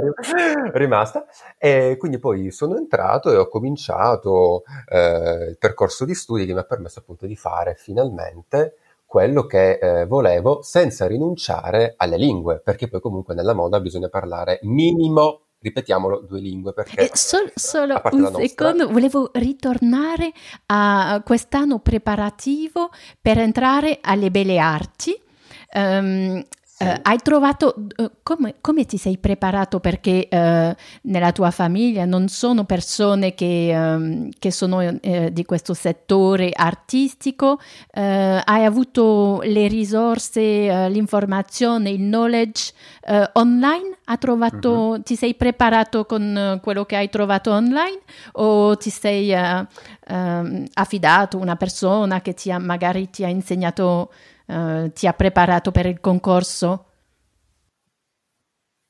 rimasta 0.73 1.25
e 1.57 1.95
quindi 1.97 2.19
poi 2.19 2.51
sono 2.51 2.77
entrato 2.77 3.31
e 3.31 3.38
ho 3.38 3.47
cominciato 3.47 4.63
eh, 4.88 5.47
il 5.49 5.57
percorso 5.57 6.05
di 6.05 6.13
studi 6.13 6.45
che 6.45 6.53
mi 6.53 6.60
ha 6.60 6.63
permesso 6.63 6.99
appunto 6.99 7.25
di 7.25 7.36
fare 7.36 7.75
finalmente 7.75 8.75
quello 9.12 9.45
che 9.45 9.73
eh, 9.73 10.05
volevo 10.05 10.62
senza 10.62 11.05
rinunciare 11.05 11.95
alle 11.97 12.15
lingue, 12.15 12.62
perché 12.63 12.88
poi 12.88 13.01
comunque 13.01 13.36
nella 13.36 13.53
moda 13.53 13.81
bisogna 13.81 14.07
parlare 14.07 14.60
minimo 14.62 15.41
ripetiamolo, 15.60 16.21
due 16.21 16.39
lingue. 16.39 16.73
Perché, 16.73 16.95
eh, 16.95 17.10
sol, 17.13 17.51
solo 17.53 18.01
un 18.12 18.34
secondo, 18.36 18.88
volevo 18.88 19.29
ritornare 19.34 20.31
a 20.67 21.21
quest'anno 21.25 21.79
preparativo 21.79 22.89
per 23.21 23.38
entrare 23.38 23.99
alle 24.01 24.31
belle 24.31 24.57
arti. 24.60 25.19
Um, 25.73 26.41
Uh, 26.82 27.00
hai 27.04 27.17
trovato 27.20 27.76
uh, 27.78 28.12
come, 28.24 28.56
come, 28.60 28.86
ti 28.86 28.98
sei 28.98 29.20
preparato 29.20 29.80
perché 29.80 30.28
uh, 30.32 30.76
nella 31.04 31.32
tua 31.32 31.52
famiglia 31.52 32.06
non 32.06 32.28
sono 32.28 32.63
persone 32.63 33.36
che, 33.36 33.72
um, 33.76 34.30
che 34.39 34.50
sono 34.52 34.80
di 34.82 35.46
questo 35.46 35.74
settore 35.74 36.52
artistico? 36.54 37.60
hai 37.94 38.65
avuto 38.65 39.41
le 39.44 39.67
risorse, 39.67 40.89
l'informazione, 40.89 41.91
il 41.91 42.00
knowledge 42.00 42.74
online? 43.34 43.98
Trovato, 44.20 44.89
mm-hmm. 44.91 45.02
Ti 45.02 45.15
sei 45.15 45.36
preparato 45.36 46.06
con 46.06 46.60
quello 46.62 46.86
che 46.86 46.98
hai 46.98 47.10
trovato 47.10 47.52
online 47.52 48.00
o 48.34 48.76
ti 48.76 48.89
sei 48.89 49.32
um, 49.32 50.65
affidato 50.74 51.38
a 51.38 51.41
una 51.41 51.56
persona 51.56 52.22
che 52.22 52.34
ti 52.34 52.52
ha, 52.52 52.60
magari 52.60 53.10
ti 53.10 53.24
ha 53.24 53.30
insegnato? 53.30 54.12
Eh, 54.51 54.91
ti 54.93 55.07
ha 55.07 55.13
preparato 55.13 55.71
per 55.71 55.85
il 55.85 56.01
concorso? 56.01 56.85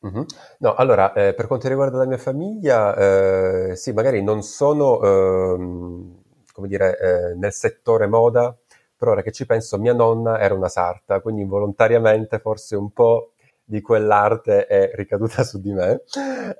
Mm-hmm. 0.05 0.23
No, 0.59 0.73
allora, 0.75 1.13
eh, 1.13 1.33
per 1.35 1.45
quanto 1.45 1.67
riguarda 1.67 1.97
la 1.97 2.05
mia 2.05 2.17
famiglia, 2.17 2.95
eh, 3.69 3.75
sì, 3.75 3.91
magari 3.93 4.23
non 4.23 4.41
sono, 4.41 4.99
ehm, 5.03 6.21
come 6.53 6.67
dire, 6.67 6.97
eh, 7.31 7.35
nel 7.35 7.53
settore 7.53 8.07
moda, 8.07 8.55
però 8.97 9.11
ora 9.11 9.21
che 9.21 9.31
ci 9.31 9.45
penso, 9.45 9.77
mia 9.77 9.93
nonna 9.93 10.39
era 10.39 10.55
una 10.55 10.69
sarta, 10.69 11.19
quindi 11.21 11.41
involontariamente 11.43 12.39
forse 12.39 12.75
un 12.75 12.91
po' 12.91 13.33
di 13.63 13.81
quell'arte 13.81 14.65
è 14.65 14.91
ricaduta 14.95 15.43
su 15.43 15.59
di 15.61 15.71
me. 15.71 16.01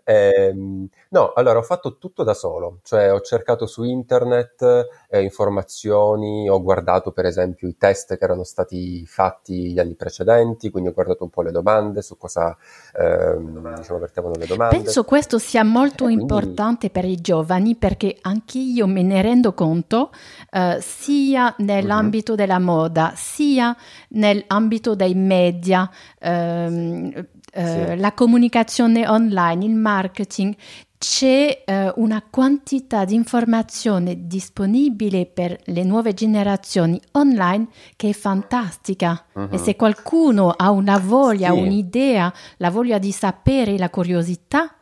Ehm, 0.04 0.88
no, 1.10 1.34
allora 1.34 1.60
ho 1.60 1.62
fatto 1.64 1.98
tutto 1.98 2.24
da 2.24 2.34
solo, 2.36 2.80
cioè 2.84 3.12
ho 3.12 3.22
cercato 3.22 3.66
su 3.66 3.84
internet 3.84 4.88
eh, 5.12 5.22
informazioni, 5.22 6.50
ho 6.50 6.62
guardato 6.62 7.12
per 7.12 7.26
esempio 7.26 7.68
i 7.68 7.76
test 7.78 8.18
che 8.18 8.24
erano 8.24 8.44
stati 8.44 9.06
fatti 9.06 9.74
gli 9.74 9.80
anni 9.80 9.96
precedenti, 9.96 10.70
quindi 10.70 10.90
ho 10.90 10.94
guardato 10.94 11.26
un 11.26 11.30
po' 11.30 11.42
le 11.42 11.52
domande, 11.52 12.02
su 12.02 12.18
cosa 12.18 12.56
ehm, 12.98 13.76
diciamo, 13.76 14.00
vertevano 14.00 14.36
le 14.38 14.46
domande. 14.46 14.78
Penso 14.78 15.04
questo 15.04 15.38
sia 15.38 15.66
molto 15.66 16.06
quindi... 16.06 16.22
importante 16.22 16.90
per 16.90 17.04
i 17.04 17.20
giovani 17.20 17.76
perché 17.76 18.18
anch'io 18.22 18.88
me 18.88 19.02
ne 19.02 19.22
rendo 19.22 19.54
conto 19.54 20.12
eh, 20.50 20.78
sia 20.80 21.54
nell'ambito 21.58 22.32
uh-huh. 22.32 22.38
della 22.38 22.60
moda, 22.60 23.12
sia 23.16 23.76
nell'ambito 24.10 24.96
dei 24.96 25.14
media. 25.14 25.90
Ehm, 26.20 27.28
eh, 27.54 27.86
sì. 27.90 27.98
la 27.98 28.14
comunicazione 28.14 29.06
online, 29.10 29.66
il 29.66 29.76
marketing, 29.76 30.56
c'è 31.02 31.64
eh, 31.66 31.92
una 31.96 32.24
quantità 32.30 33.06
di 33.06 33.16
informazione 33.16 34.28
disponibile 34.28 35.26
per 35.26 35.60
le 35.66 35.84
nuove 35.84 36.14
generazioni 36.14 37.02
online 37.14 37.70
che 37.96 38.10
è 38.10 38.14
fantastica. 38.14 39.26
Uh-huh. 39.34 39.48
E 39.50 39.58
se 39.58 39.76
qualcuno 39.76 40.52
ha 40.52 40.70
una 40.70 41.00
voglia, 41.00 41.54
sì. 41.54 41.60
un'idea, 41.60 42.32
la 42.58 42.70
voglia 42.70 43.00
di 43.00 43.12
sapere, 43.12 43.80
la 43.80 43.90
curiosità, 43.90 44.76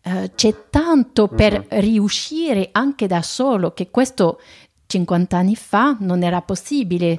eh, 0.00 0.32
c'è 0.34 0.54
tanto 0.70 1.24
uh-huh. 1.24 1.34
per 1.34 1.66
riuscire 1.68 2.70
anche 2.72 3.06
da 3.06 3.20
solo, 3.20 3.74
che 3.74 3.90
questo 3.90 4.40
50 4.86 5.36
anni 5.36 5.56
fa 5.56 5.94
non 6.00 6.22
era 6.22 6.40
possibile. 6.40 7.18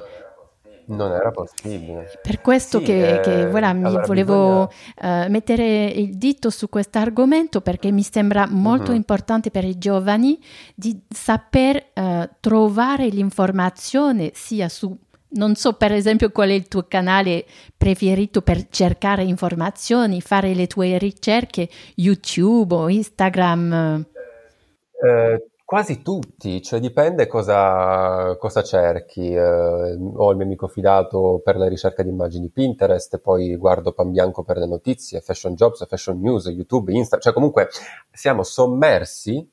Non 0.90 1.12
era 1.12 1.30
possibile. 1.30 2.18
Per 2.22 2.40
questo 2.40 2.78
sì, 2.78 2.84
che, 2.84 3.16
eh, 3.16 3.20
che 3.20 3.46
voilà, 3.48 3.68
allora 3.68 4.06
volevo 4.06 4.70
bisogna... 4.94 5.26
uh, 5.26 5.30
mettere 5.30 5.86
il 5.86 6.16
dito 6.16 6.48
su 6.48 6.70
questo 6.70 6.98
argomento 6.98 7.60
perché 7.60 7.90
mi 7.90 8.02
sembra 8.02 8.46
molto 8.48 8.90
uh-huh. 8.90 8.96
importante 8.96 9.50
per 9.50 9.64
i 9.64 9.76
giovani 9.76 10.38
di 10.74 10.98
saper 11.08 11.90
uh, 11.94 12.28
trovare 12.40 13.08
l'informazione 13.08 14.30
sia 14.32 14.70
su, 14.70 14.96
non 15.30 15.56
so 15.56 15.74
per 15.74 15.92
esempio 15.92 16.30
qual 16.30 16.48
è 16.48 16.54
il 16.54 16.68
tuo 16.68 16.84
canale 16.88 17.44
preferito 17.76 18.40
per 18.40 18.68
cercare 18.70 19.24
informazioni, 19.24 20.22
fare 20.22 20.54
le 20.54 20.66
tue 20.66 20.96
ricerche, 20.96 21.68
YouTube 21.96 22.74
o 22.74 22.88
Instagram. 22.88 24.06
Eh, 25.04 25.46
Quasi 25.68 26.00
tutti, 26.00 26.62
cioè 26.62 26.80
dipende 26.80 27.26
cosa, 27.26 28.38
cosa 28.38 28.62
cerchi. 28.62 29.34
Eh, 29.34 29.98
ho 30.00 30.30
il 30.30 30.36
mio 30.36 30.46
amico 30.46 30.66
fidato 30.66 31.42
per 31.44 31.58
la 31.58 31.68
ricerca 31.68 32.02
di 32.02 32.08
immagini 32.08 32.48
Pinterest, 32.48 33.18
poi 33.18 33.54
guardo 33.54 33.92
Pan 33.92 34.10
Bianco 34.10 34.42
per 34.42 34.56
le 34.56 34.66
notizie, 34.66 35.20
Fashion 35.20 35.52
Jobs, 35.52 35.86
Fashion 35.86 36.20
News, 36.20 36.46
YouTube, 36.46 36.90
Insta, 36.94 37.18
cioè 37.18 37.34
comunque 37.34 37.68
siamo 38.10 38.44
sommersi 38.44 39.46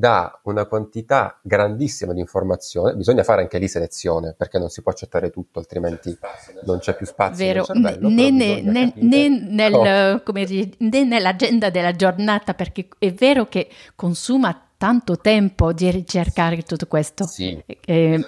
da 0.00 0.40
una 0.44 0.64
quantità 0.64 1.38
grandissima 1.42 2.14
di 2.14 2.20
informazione, 2.20 2.94
bisogna 2.94 3.22
fare 3.22 3.42
anche 3.42 3.58
lì 3.58 3.68
selezione, 3.68 4.34
perché 4.34 4.58
non 4.58 4.70
si 4.70 4.80
può 4.80 4.92
accettare 4.92 5.28
tutto, 5.28 5.58
altrimenti 5.58 6.16
non 6.64 6.78
c'è 6.78 6.96
più 6.96 7.04
spazio 7.04 7.44
Vero. 7.44 7.64
cervello. 7.64 8.08
Né, 8.08 8.30
né, 8.30 8.62
né, 8.62 8.92
né 8.96 9.28
nel, 9.28 9.74
oh. 9.74 10.22
come 10.22 10.74
né 10.78 11.04
nell'agenda 11.04 11.68
della 11.68 11.94
giornata, 11.94 12.54
perché 12.54 12.88
è 12.98 13.12
vero 13.12 13.46
che 13.46 13.68
consuma 13.94 14.68
tanto 14.78 15.18
tempo 15.18 15.74
di 15.74 15.90
ricercare 15.90 16.62
tutto 16.62 16.86
questo. 16.86 17.26
Sì. 17.26 17.62
Eh, 17.84 18.24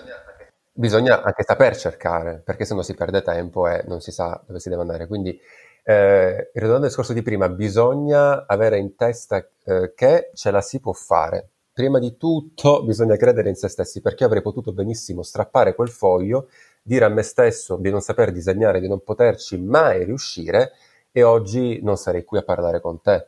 bisogna 0.75 1.23
anche 1.23 1.43
saper 1.43 1.75
cercare, 1.75 2.43
perché 2.45 2.67
se 2.67 2.75
no 2.75 2.83
si 2.83 2.95
perde 2.95 3.23
tempo 3.23 3.67
e 3.67 3.83
non 3.87 4.03
si 4.03 4.13
sa 4.13 4.39
dove 4.47 4.61
si 4.61 4.69
deve 4.69 4.83
andare. 4.83 5.07
Quindi, 5.07 5.41
eh, 5.85 6.51
ritornando 6.53 6.83
al 6.83 6.89
discorso 6.89 7.15
di 7.15 7.23
prima, 7.23 7.49
bisogna 7.49 8.45
avere 8.47 8.77
in 8.77 8.95
testa 8.95 9.43
eh, 9.65 9.95
che 9.97 10.33
ce 10.35 10.51
la 10.51 10.61
si 10.61 10.79
può 10.81 10.93
fare. 10.93 11.52
Prima 11.73 11.99
di 11.99 12.17
tutto 12.17 12.85
bisogna 12.85 13.17
credere 13.17 13.49
in 13.49 13.55
se 13.55 13.69
stessi, 13.69 14.01
perché 14.01 14.25
avrei 14.25 14.43
potuto 14.43 14.73
benissimo 14.73 15.23
strappare 15.23 15.75
quel 15.75 15.89
foglio, 15.89 16.49
dire 16.83 17.05
a 17.05 17.09
me 17.09 17.23
stesso 17.23 17.77
di 17.77 17.91
non 17.91 18.01
saper 18.01 18.33
disegnare, 18.33 18.81
di 18.81 18.89
non 18.89 19.03
poterci 19.03 19.59
mai 19.59 20.05
riuscire 20.05 20.73
e 21.11 21.23
oggi 21.23 21.81
non 21.83 21.97
sarei 21.97 22.25
qui 22.25 22.39
a 22.39 22.43
parlare 22.43 22.81
con 22.81 23.01
te 23.01 23.27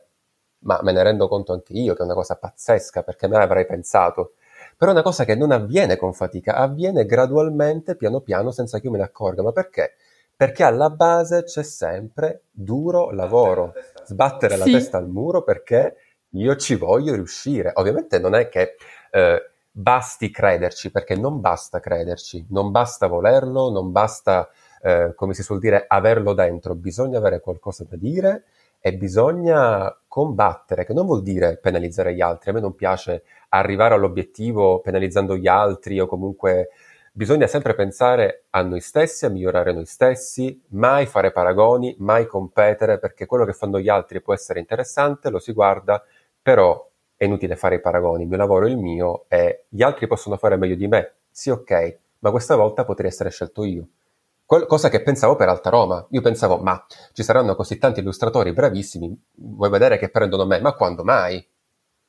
ma 0.65 0.79
me 0.81 0.91
ne 0.91 1.03
rendo 1.03 1.27
conto 1.27 1.53
anche 1.53 1.73
io 1.73 1.93
che 1.93 2.01
è 2.01 2.05
una 2.05 2.13
cosa 2.13 2.35
pazzesca 2.35 3.03
perché 3.03 3.27
me 3.27 3.37
l'avrei 3.37 3.65
pensato. 3.65 4.33
Però 4.77 4.91
è 4.91 4.93
una 4.93 5.03
cosa 5.03 5.23
che 5.23 5.35
non 5.35 5.51
avviene 5.51 5.95
con 5.95 6.13
fatica, 6.13 6.55
avviene 6.55 7.05
gradualmente, 7.05 7.95
piano 7.95 8.19
piano, 8.19 8.51
senza 8.51 8.79
che 8.79 8.85
io 8.85 8.91
me 8.91 8.97
ne 8.97 9.03
accorga. 9.03 9.41
Ma 9.41 9.51
perché? 9.51 9.93
Perché 10.35 10.63
alla 10.63 10.89
base 10.89 11.43
c'è 11.43 11.63
sempre 11.63 12.43
duro 12.51 13.11
lavoro, 13.11 13.73
sbattere 14.05 14.57
la 14.57 14.65
testa 14.65 14.97
al 14.97 15.07
muro 15.07 15.43
perché 15.43 15.95
io 16.31 16.55
ci 16.55 16.75
voglio 16.75 17.13
riuscire. 17.13 17.71
Ovviamente 17.75 18.19
non 18.19 18.35
è 18.35 18.49
che 18.49 18.75
eh, 19.11 19.49
basti 19.71 20.29
crederci, 20.31 20.91
perché 20.91 21.15
non 21.15 21.41
basta 21.41 21.79
crederci, 21.79 22.45
non 22.49 22.71
basta 22.71 23.07
volerlo, 23.07 23.69
non 23.69 23.91
basta, 23.91 24.49
eh, 24.81 25.13
come 25.15 25.33
si 25.33 25.43
suol 25.43 25.59
dire, 25.59 25.85
averlo 25.87 26.33
dentro, 26.33 26.75
bisogna 26.75 27.17
avere 27.17 27.39
qualcosa 27.41 27.85
da 27.87 27.97
dire 27.97 28.43
e 28.79 28.93
bisogna 28.93 29.93
combattere, 30.07 30.85
che 30.85 30.93
non 30.93 31.05
vuol 31.05 31.23
dire 31.23 31.57
penalizzare 31.57 32.13
gli 32.13 32.21
altri. 32.21 32.51
A 32.51 32.53
me 32.53 32.59
non 32.61 32.75
piace 32.75 33.23
arrivare 33.49 33.95
all'obiettivo 33.95 34.79
penalizzando 34.79 35.35
gli 35.35 35.47
altri 35.47 35.99
o 35.99 36.05
comunque 36.07 36.69
bisogna 37.11 37.47
sempre 37.47 37.73
pensare 37.75 38.43
a 38.49 38.61
noi 38.61 38.81
stessi, 38.81 39.25
a 39.25 39.29
migliorare 39.29 39.73
noi 39.73 39.85
stessi, 39.85 40.61
mai 40.69 41.05
fare 41.05 41.31
paragoni, 41.31 41.95
mai 41.99 42.27
competere, 42.27 42.99
perché 42.99 43.25
quello 43.25 43.45
che 43.45 43.53
fanno 43.53 43.79
gli 43.79 43.87
altri 43.89 44.21
può 44.21 44.33
essere 44.33 44.59
interessante, 44.59 45.29
lo 45.29 45.39
si 45.39 45.53
guarda, 45.53 46.03
però 46.45 46.87
è 47.15 47.25
inutile 47.25 47.55
fare 47.55 47.75
i 47.75 47.81
paragoni, 47.81 48.21
il 48.21 48.29
mio 48.29 48.37
lavoro 48.37 48.67
è 48.67 48.69
il 48.69 48.77
mio 48.77 49.25
e 49.29 49.65
gli 49.67 49.81
altri 49.81 50.05
possono 50.05 50.37
fare 50.37 50.57
meglio 50.57 50.75
di 50.75 50.87
me. 50.87 51.15
Sì, 51.31 51.49
ok, 51.49 51.97
ma 52.19 52.29
questa 52.29 52.55
volta 52.55 52.85
potrei 52.85 53.09
essere 53.09 53.31
scelto 53.31 53.63
io 53.63 53.87
cosa 54.45 54.89
che 54.89 55.01
pensavo 55.01 55.35
per 55.35 55.49
Alta 55.49 55.71
Roma. 55.71 56.05
Io 56.11 56.21
pensavo, 56.21 56.57
ma 56.57 56.85
ci 57.13 57.23
saranno 57.23 57.55
così 57.55 57.79
tanti 57.79 57.99
illustratori 58.01 58.53
bravissimi, 58.53 59.19
vuoi 59.37 59.69
vedere 59.71 59.97
che 59.97 60.09
prendono 60.09 60.45
me? 60.45 60.59
Ma 60.59 60.73
quando 60.73 61.03
mai? 61.03 61.43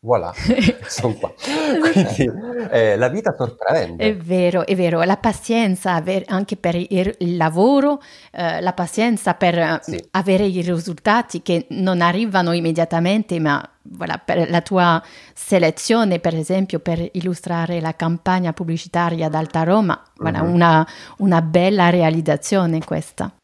Voilà, 0.00 0.32
sono 0.87 1.14
qua. 1.14 1.32
Quindi 1.80 2.30
eh, 2.70 2.96
la 2.96 3.09
vita 3.09 3.35
sorprende. 3.37 4.04
È 4.04 4.16
vero, 4.16 4.64
è 4.64 4.76
vero. 4.76 5.02
La 5.02 5.16
pazienza 5.16 6.02
anche 6.26 6.56
per 6.56 6.76
il 6.76 7.37
lavoro, 7.37 8.00
eh, 8.30 8.61
la 8.61 8.72
pazienza 8.72 9.35
per 9.35 9.80
sì. 9.82 10.00
avere 10.12 10.44
i 10.44 10.61
risultati 10.61 11.42
che 11.42 11.66
non 11.70 12.02
arrivano 12.02 12.52
immediatamente, 12.52 13.40
ma 13.40 13.68
voilà, 13.82 14.18
per 14.18 14.48
la 14.50 14.61
tua 14.61 15.02
selezione, 15.35 16.18
per 16.20 16.35
esempio, 16.35 16.78
per 16.78 17.09
illustrare 17.12 17.80
la 17.80 17.94
campagna 17.94 18.52
pubblicitaria 18.52 19.28
d'Alta 19.28 19.62
Roma, 19.62 20.00
voilà, 20.16 20.42
mm-hmm. 20.42 20.54
una, 20.54 20.87
una, 21.18 21.42
bella 21.42 21.90
realizzazione 21.90 22.85
questa. 22.85 23.35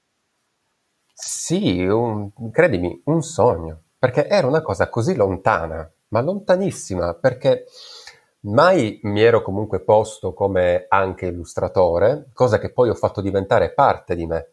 Sì, 1.12 1.84
un, 1.84 2.30
credimi, 2.50 3.00
un 3.04 3.22
sogno, 3.22 3.82
perché 3.98 4.26
era 4.26 4.46
una 4.46 4.62
cosa 4.62 4.88
così 4.88 5.14
lontana, 5.14 5.88
ma 6.12 6.20
lontanissima, 6.20 7.14
perché 7.14 7.66
mai 8.40 9.00
mi 9.02 9.22
ero 9.22 9.42
comunque 9.42 9.80
posto 9.80 10.32
come 10.32 10.86
anche 10.88 11.26
illustratore, 11.26 12.28
cosa 12.32 12.58
che 12.58 12.70
poi 12.70 12.90
ho 12.90 12.94
fatto 12.94 13.20
diventare 13.20 13.72
parte 13.72 14.14
di 14.14 14.26
me, 14.26 14.48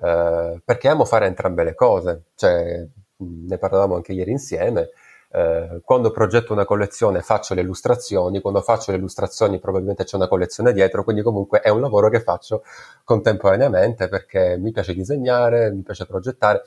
eh, 0.00 0.60
perché 0.64 0.88
amo 0.88 1.04
fare 1.04 1.26
entrambe 1.26 1.64
le 1.64 1.74
cose, 1.74 2.24
cioè, 2.34 2.86
ne 3.16 3.58
parlavamo 3.58 3.94
anche 3.94 4.12
ieri 4.12 4.30
insieme, 4.32 4.90
eh, 5.30 5.80
quando 5.84 6.10
progetto 6.10 6.52
una 6.52 6.64
collezione 6.64 7.20
faccio 7.20 7.54
le 7.54 7.60
illustrazioni, 7.60 8.40
quando 8.40 8.60
faccio 8.62 8.90
le 8.90 8.96
illustrazioni 8.96 9.58
probabilmente 9.58 10.04
c'è 10.04 10.16
una 10.16 10.28
collezione 10.28 10.72
dietro, 10.72 11.04
quindi 11.04 11.22
comunque 11.22 11.60
è 11.60 11.68
un 11.68 11.80
lavoro 11.80 12.08
che 12.08 12.20
faccio 12.20 12.64
contemporaneamente 13.04 14.08
perché 14.08 14.56
mi 14.58 14.72
piace 14.72 14.94
disegnare, 14.94 15.70
mi 15.70 15.82
piace 15.82 16.06
progettare. 16.06 16.62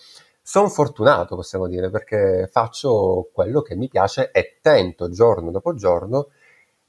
Sono 0.51 0.67
fortunato, 0.67 1.37
possiamo 1.37 1.65
dire, 1.65 1.89
perché 1.89 2.49
faccio 2.51 3.29
quello 3.31 3.61
che 3.61 3.73
mi 3.77 3.87
piace 3.87 4.31
e 4.31 4.57
tento 4.61 5.09
giorno 5.09 5.49
dopo 5.49 5.75
giorno 5.75 6.27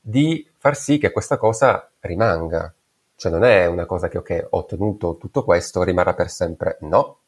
di 0.01 0.45
far 0.59 0.75
sì 0.75 0.99
che 0.99 1.13
questa 1.13 1.37
cosa 1.37 1.89
rimanga. 2.01 2.75
Cioè 3.15 3.31
non 3.31 3.45
è 3.45 3.67
una 3.67 3.87
cosa 3.87 4.09
che 4.09 4.19
ok, 4.19 4.49
ho 4.51 4.59
ottenuto 4.59 5.17
tutto 5.17 5.45
questo, 5.45 5.85
rimarrà 5.85 6.13
per 6.13 6.29
sempre. 6.29 6.79
No, 6.81 7.19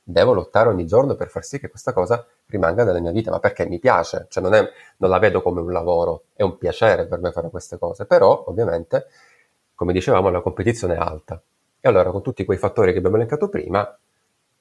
devo 0.00 0.32
lottare 0.32 0.68
ogni 0.68 0.86
giorno 0.86 1.16
per 1.16 1.28
far 1.28 1.42
sì 1.42 1.58
che 1.58 1.68
questa 1.68 1.92
cosa 1.92 2.24
rimanga 2.46 2.84
nella 2.84 3.00
mia 3.00 3.10
vita, 3.10 3.32
ma 3.32 3.40
perché 3.40 3.66
mi 3.66 3.80
piace, 3.80 4.26
cioè 4.28 4.44
non, 4.44 4.54
è, 4.54 4.62
non 4.98 5.10
la 5.10 5.18
vedo 5.18 5.42
come 5.42 5.60
un 5.60 5.72
lavoro, 5.72 6.26
è 6.34 6.44
un 6.44 6.56
piacere 6.56 7.08
per 7.08 7.18
me 7.18 7.32
fare 7.32 7.50
queste 7.50 7.78
cose, 7.78 8.06
però 8.06 8.44
ovviamente, 8.46 9.08
come 9.74 9.92
dicevamo, 9.92 10.30
la 10.30 10.40
competizione 10.40 10.94
è 10.94 10.98
alta. 10.98 11.42
E 11.80 11.88
allora 11.88 12.12
con 12.12 12.22
tutti 12.22 12.44
quei 12.44 12.58
fattori 12.58 12.92
che 12.92 12.98
abbiamo 12.98 13.16
elencato 13.16 13.48
prima, 13.48 13.98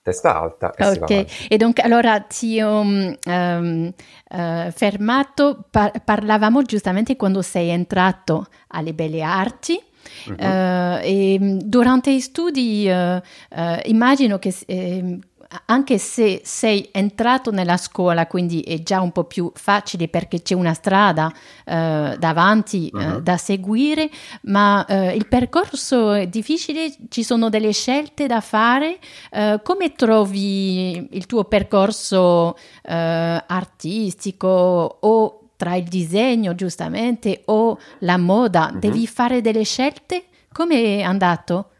testa 0.09 0.35
alta 0.35 0.73
e 0.75 0.85
Ok, 0.85 1.47
e 1.49 1.57
dunque 1.57 1.83
allora 1.83 2.19
ti 2.21 2.61
ho 2.61 2.81
um, 2.81 3.15
uh, 3.25 4.71
fermato, 4.71 5.65
par- 5.69 6.03
parlavamo 6.03 6.61
giustamente 6.63 7.15
quando 7.15 7.41
sei 7.41 7.69
entrato 7.69 8.47
alle 8.69 8.93
Belle 8.93 9.21
Arti, 9.21 9.81
Uh-huh. 10.25 10.33
Uh, 10.33 10.99
e 11.03 11.37
durante 11.63 12.13
gli 12.13 12.19
studi 12.19 12.89
uh, 12.89 13.17
uh, 13.17 13.79
immagino 13.83 14.39
che 14.39 14.53
eh, 14.65 15.19
anche 15.65 15.97
se 15.97 16.41
sei 16.43 16.89
entrato 16.91 17.49
nella 17.49 17.77
scuola, 17.77 18.27
quindi 18.27 18.61
è 18.61 18.83
già 18.83 19.01
un 19.01 19.11
po' 19.11 19.23
più 19.23 19.51
facile 19.55 20.07
perché 20.07 20.43
c'è 20.43 20.53
una 20.53 20.73
strada 20.73 21.33
eh, 21.65 22.15
davanti 22.19 22.89
uh-huh. 22.93 23.17
eh, 23.17 23.21
da 23.21 23.37
seguire, 23.37 24.09
ma 24.43 24.85
eh, 24.85 25.15
il 25.15 25.27
percorso 25.27 26.11
è 26.11 26.27
difficile, 26.27 26.93
ci 27.09 27.23
sono 27.23 27.49
delle 27.49 27.71
scelte 27.71 28.27
da 28.27 28.41
fare. 28.41 28.99
Eh, 29.31 29.59
come 29.63 29.93
trovi 29.93 31.07
il 31.11 31.25
tuo 31.25 31.45
percorso 31.45 32.55
eh, 32.83 33.43
artistico 33.47 34.47
o 34.47 35.39
tra 35.55 35.75
il 35.75 35.85
disegno, 35.85 36.53
giustamente, 36.53 37.41
o 37.45 37.77
la 37.99 38.17
moda? 38.17 38.69
Uh-huh. 38.71 38.79
Devi 38.79 39.07
fare 39.07 39.41
delle 39.41 39.63
scelte? 39.63 40.25
Come 40.51 40.99
è 40.99 41.01
andato? 41.01 41.71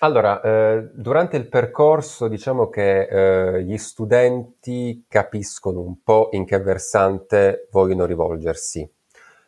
Allora, 0.00 0.40
eh, 0.40 0.90
durante 0.92 1.36
il 1.36 1.48
percorso 1.48 2.26
diciamo 2.26 2.68
che 2.68 3.06
eh, 3.06 3.62
gli 3.62 3.76
studenti 3.78 5.04
capiscono 5.08 5.80
un 5.80 6.02
po' 6.02 6.28
in 6.32 6.44
che 6.44 6.58
versante 6.58 7.68
vogliono 7.70 8.04
rivolgersi, 8.04 8.80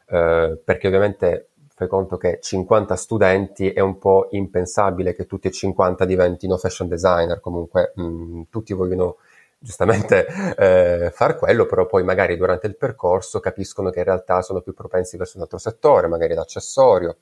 eh, 0.09 0.61
perché 0.65 0.87
ovviamente 0.87 1.51
fai 1.75 1.89
conto 1.89 2.17
che 2.17 2.39
50 2.41 2.95
studenti 2.97 3.71
è 3.71 3.81
un 3.81 3.99
po' 3.99 4.29
impensabile 4.31 5.15
che 5.15 5.27
tutti 5.27 5.49
e 5.49 5.51
50 5.51 6.05
diventino 6.05 6.57
fashion 6.57 6.89
designer, 6.89 7.41
comunque 7.41 7.93
mh, 7.97 8.03
mm, 8.03 8.43
tutti 8.49 8.73
vogliono 8.73 9.17
giustamente 9.59 10.27
eh, 10.57 11.11
far 11.13 11.37
quello, 11.37 11.67
però 11.67 11.87
poi 11.87 12.05
magari 12.05 12.37
durante 12.37 12.67
il 12.67 12.77
percorso 12.77 13.41
capiscono 13.41 13.91
che 13.91 13.99
in 13.99 14.05
realtà 14.05 14.41
sono 14.43 14.61
più 14.61 14.75
propensi 14.75 15.17
verso 15.17 15.37
un 15.37 15.43
altro 15.43 15.59
settore, 15.59 16.07
magari 16.07 16.35
l'accessorio 16.35 17.17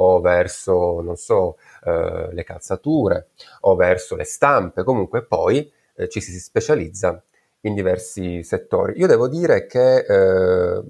o 0.00 0.20
verso, 0.20 1.00
non 1.00 1.16
so, 1.16 1.56
eh, 1.84 2.28
le 2.32 2.44
calzature 2.44 3.28
o 3.60 3.74
verso 3.74 4.16
le 4.16 4.24
stampe, 4.24 4.84
comunque 4.84 5.24
poi 5.24 5.70
eh, 5.94 6.08
ci 6.08 6.20
si 6.20 6.38
specializza 6.38 7.22
in 7.62 7.74
diversi 7.74 8.42
settori. 8.42 8.98
Io 8.98 9.06
devo 9.06 9.28
dire 9.28 9.66
che 9.66 9.98
eh, 9.98 10.82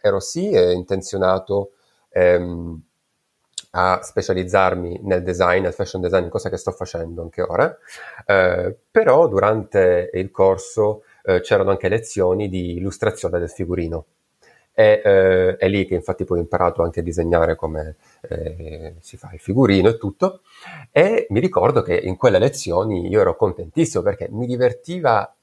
ero 0.00 0.20
sì 0.20 0.50
intenzionato 0.50 1.72
ehm, 2.10 2.80
a 3.72 4.00
specializzarmi 4.02 5.00
nel 5.02 5.22
design, 5.22 5.62
nel 5.62 5.74
fashion 5.74 6.00
design, 6.00 6.28
cosa 6.28 6.48
che 6.48 6.56
sto 6.56 6.70
facendo 6.70 7.20
anche 7.20 7.42
ora, 7.42 7.76
eh, 8.24 8.74
però 8.90 9.28
durante 9.28 10.10
il 10.14 10.30
corso 10.30 11.02
eh, 11.24 11.40
c'erano 11.40 11.70
anche 11.70 11.88
lezioni 11.88 12.48
di 12.48 12.76
illustrazione 12.76 13.38
del 13.38 13.50
figurino 13.50 14.06
E, 14.78 15.00
eh, 15.02 15.56
è 15.56 15.68
lì 15.68 15.86
che 15.86 15.94
infatti 15.94 16.24
poi 16.24 16.36
ho 16.36 16.42
imparato 16.42 16.82
anche 16.82 17.00
a 17.00 17.02
disegnare 17.02 17.56
come 17.56 17.96
eh, 18.28 18.96
si 19.00 19.16
fa 19.16 19.30
il 19.32 19.40
figurino 19.40 19.88
e 19.88 19.96
tutto. 19.96 20.42
E 20.90 21.26
mi 21.30 21.40
ricordo 21.40 21.80
che 21.80 21.96
in 21.96 22.16
quelle 22.16 22.38
lezioni 22.38 23.08
io 23.08 23.22
ero 23.22 23.36
contentissimo 23.36 24.02
perché 24.02 24.28
mi 24.30 24.46
divertiva 24.46 25.34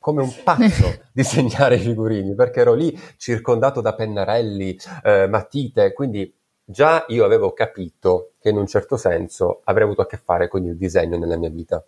come 0.00 0.22
un 0.22 0.32
pazzo 0.42 1.00
disegnare 1.12 1.76
i 1.76 1.80
figurini, 1.80 2.34
perché 2.34 2.60
ero 2.60 2.72
lì 2.72 2.98
circondato 3.18 3.82
da 3.82 3.94
pennarelli, 3.94 4.78
eh, 5.02 5.26
matite, 5.26 5.92
quindi 5.92 6.34
già 6.64 7.04
io 7.08 7.26
avevo 7.26 7.52
capito 7.52 8.32
che 8.38 8.48
in 8.48 8.56
un 8.56 8.66
certo 8.66 8.96
senso 8.96 9.60
avrei 9.64 9.84
avuto 9.84 10.00
a 10.00 10.06
che 10.06 10.16
fare 10.16 10.48
con 10.48 10.64
il 10.64 10.76
disegno 10.76 11.18
nella 11.18 11.36
mia 11.36 11.50
vita. 11.50 11.84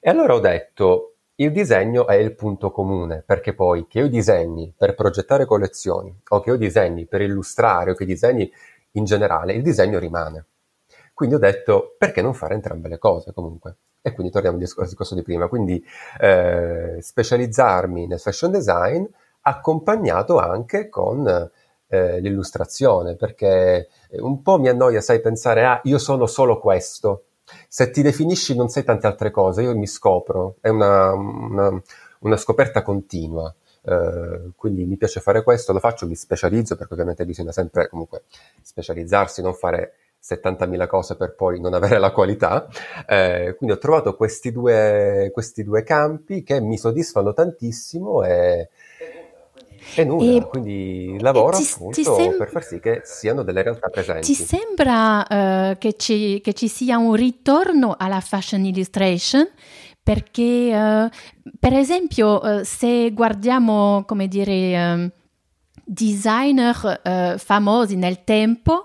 E 0.00 0.10
allora 0.10 0.34
ho 0.34 0.40
detto, 0.40 1.14
il 1.40 1.52
disegno 1.52 2.06
è 2.06 2.14
il 2.14 2.34
punto 2.34 2.70
comune, 2.70 3.22
perché 3.24 3.54
poi 3.54 3.86
che 3.86 4.00
io 4.00 4.08
disegni 4.08 4.74
per 4.76 4.94
progettare 4.94 5.46
collezioni, 5.46 6.14
o 6.28 6.40
che 6.40 6.50
io 6.50 6.56
disegni 6.56 7.06
per 7.06 7.22
illustrare, 7.22 7.92
o 7.92 7.94
che 7.94 8.04
disegni 8.04 8.50
in 8.92 9.04
generale, 9.04 9.54
il 9.54 9.62
disegno 9.62 9.98
rimane. 9.98 10.44
Quindi 11.14 11.36
ho 11.36 11.38
detto, 11.38 11.94
perché 11.96 12.20
non 12.20 12.34
fare 12.34 12.54
entrambe 12.54 12.88
le 12.88 12.98
cose 12.98 13.32
comunque? 13.32 13.76
E 14.02 14.12
quindi 14.12 14.30
torniamo 14.30 14.56
al 14.56 14.62
discorso, 14.62 15.14
di 15.14 15.22
prima, 15.22 15.48
quindi 15.48 15.82
eh, 16.18 16.98
specializzarmi 17.00 18.06
nel 18.06 18.20
fashion 18.20 18.50
design 18.50 19.04
accompagnato 19.42 20.38
anche 20.38 20.90
con 20.90 21.26
eh, 21.88 22.20
l'illustrazione, 22.20 23.16
perché 23.16 23.88
un 24.18 24.42
po' 24.42 24.58
mi 24.58 24.68
annoia, 24.68 25.00
sai, 25.00 25.20
pensare, 25.20 25.64
ah, 25.64 25.80
io 25.84 25.96
sono 25.96 26.26
solo 26.26 26.58
questo. 26.58 27.24
Se 27.68 27.90
ti 27.90 28.02
definisci 28.02 28.54
non 28.54 28.68
sai 28.68 28.84
tante 28.84 29.06
altre 29.06 29.30
cose, 29.30 29.62
io 29.62 29.76
mi 29.76 29.86
scopro, 29.86 30.56
è 30.60 30.68
una, 30.68 31.12
una, 31.12 31.82
una 32.20 32.36
scoperta 32.36 32.82
continua. 32.82 33.54
Uh, 33.82 34.52
quindi 34.56 34.84
mi 34.84 34.96
piace 34.96 35.20
fare 35.20 35.42
questo, 35.42 35.72
lo 35.72 35.78
faccio, 35.78 36.06
mi 36.06 36.14
specializzo 36.14 36.76
perché 36.76 36.92
ovviamente 36.92 37.24
bisogna 37.24 37.50
sempre 37.50 37.88
comunque 37.88 38.24
specializzarsi, 38.60 39.40
non 39.40 39.54
fare 39.54 39.94
70.000 40.22 40.86
cose 40.86 41.16
per 41.16 41.34
poi 41.34 41.60
non 41.60 41.74
avere 41.74 41.98
la 41.98 42.12
qualità. 42.12 42.68
Eh, 43.06 43.54
quindi 43.56 43.74
ho 43.74 43.78
trovato 43.78 44.14
questi 44.16 44.52
due, 44.52 45.30
questi 45.32 45.64
due 45.64 45.82
campi 45.82 46.42
che 46.42 46.60
mi 46.60 46.76
soddisfano 46.76 47.32
tantissimo 47.32 48.22
e, 48.22 48.68
e 49.94 50.04
nulla, 50.04 50.36
e, 50.36 50.46
quindi 50.46 51.16
lavoro 51.20 51.56
ti, 51.56 51.68
appunto 51.72 52.02
sem- 52.02 52.36
per 52.36 52.50
far 52.50 52.64
sì 52.64 52.80
che 52.80 53.02
siano 53.04 53.42
delle 53.42 53.62
realtà 53.62 53.88
presenti. 53.88 54.34
Ti 54.34 54.34
sembra 54.34 55.20
uh, 55.20 55.78
che, 55.78 55.94
ci, 55.96 56.40
che, 56.40 56.52
ci, 56.52 56.68
sia 56.68 56.98
un 56.98 57.14
ritorno 57.14 57.94
alla 57.98 58.20
fashion 58.20 58.64
illustration? 58.64 59.48
Perché, 60.02 60.70
uh, 60.72 61.50
per 61.58 61.72
esempio, 61.74 62.40
uh, 62.40 62.62
se 62.62 63.10
guardiamo, 63.12 64.04
come 64.06 64.28
dire, 64.28 65.12
designer 65.84 67.36
famosi 67.38 67.96
nel 67.96 68.22
tempo, 68.22 68.84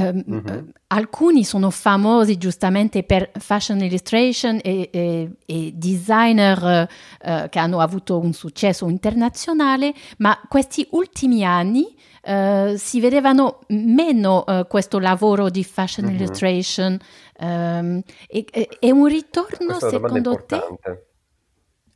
mm-hmm. 0.00 0.68
alcuni 0.88 1.44
sono 1.44 1.70
famosi 1.70 2.38
giustamente 2.38 3.02
per 3.02 3.30
fashion 3.38 3.80
illustration 3.80 4.58
e, 4.62 4.88
e, 4.90 5.30
e 5.44 5.72
designer 5.74 6.88
uh, 7.22 7.48
che 7.48 7.58
hanno 7.58 7.80
avuto 7.80 8.18
un 8.18 8.32
successo 8.32 8.88
internazionale, 8.88 9.92
ma 10.18 10.40
questi 10.48 10.86
ultimi 10.92 11.44
anni 11.44 11.94
uh, 12.24 12.74
si 12.76 13.00
vedevano 13.00 13.60
meno 13.68 14.44
questo 14.68 14.98
lavoro 14.98 15.50
di 15.50 15.62
fashion 15.64 16.06
mm-hmm. 16.06 16.16
illustration. 16.16 16.98
Um, 17.38 18.02
è, 18.28 18.90
un 18.90 19.06
ritorno 19.06 19.78
secondo 19.78 20.44
te? 20.46 20.60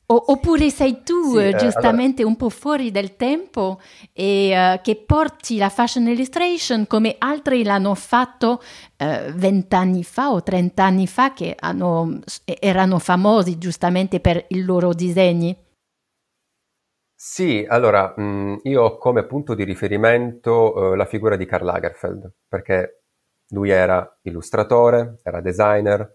O, 0.09 0.23
oppure 0.27 0.71
sei 0.71 1.03
tu 1.03 1.33
sì, 1.33 1.47
eh, 1.49 1.57
giustamente 1.57 2.23
allora... 2.23 2.29
un 2.29 2.37
po' 2.37 2.49
fuori 2.49 2.93
del 2.93 3.17
tempo 3.17 3.81
e 4.13 4.53
uh, 4.55 4.81
che 4.81 4.95
porti 4.95 5.57
la 5.57 5.69
fashion 5.69 6.07
illustration 6.07 6.87
come 6.87 7.17
altri 7.19 7.65
l'hanno 7.65 7.93
fatto 7.97 8.63
eh, 8.99 9.33
vent'anni 9.35 10.05
fa 10.05 10.31
o 10.31 10.45
trent'anni 10.45 11.09
fa 11.09 11.33
che 11.33 11.57
hanno, 11.59 12.21
erano 12.45 13.01
famosi 13.01 13.59
giustamente 13.59 14.21
per 14.21 14.45
i 14.51 14.63
loro 14.63 14.93
disegni? 14.93 15.57
Sì, 17.13 17.67
allora 17.69 18.15
mh, 18.17 18.61
io 18.63 18.83
ho 18.85 18.99
come 18.99 19.27
punto 19.27 19.55
di 19.55 19.65
riferimento 19.65 20.73
uh, 20.73 20.95
la 20.95 21.07
figura 21.07 21.35
di 21.35 21.47
Karl 21.47 21.65
Lagerfeld 21.65 22.33
perché 22.47 23.03
lui 23.49 23.71
era 23.71 24.19
illustratore, 24.23 25.19
era 25.25 25.41
designer, 25.41 26.13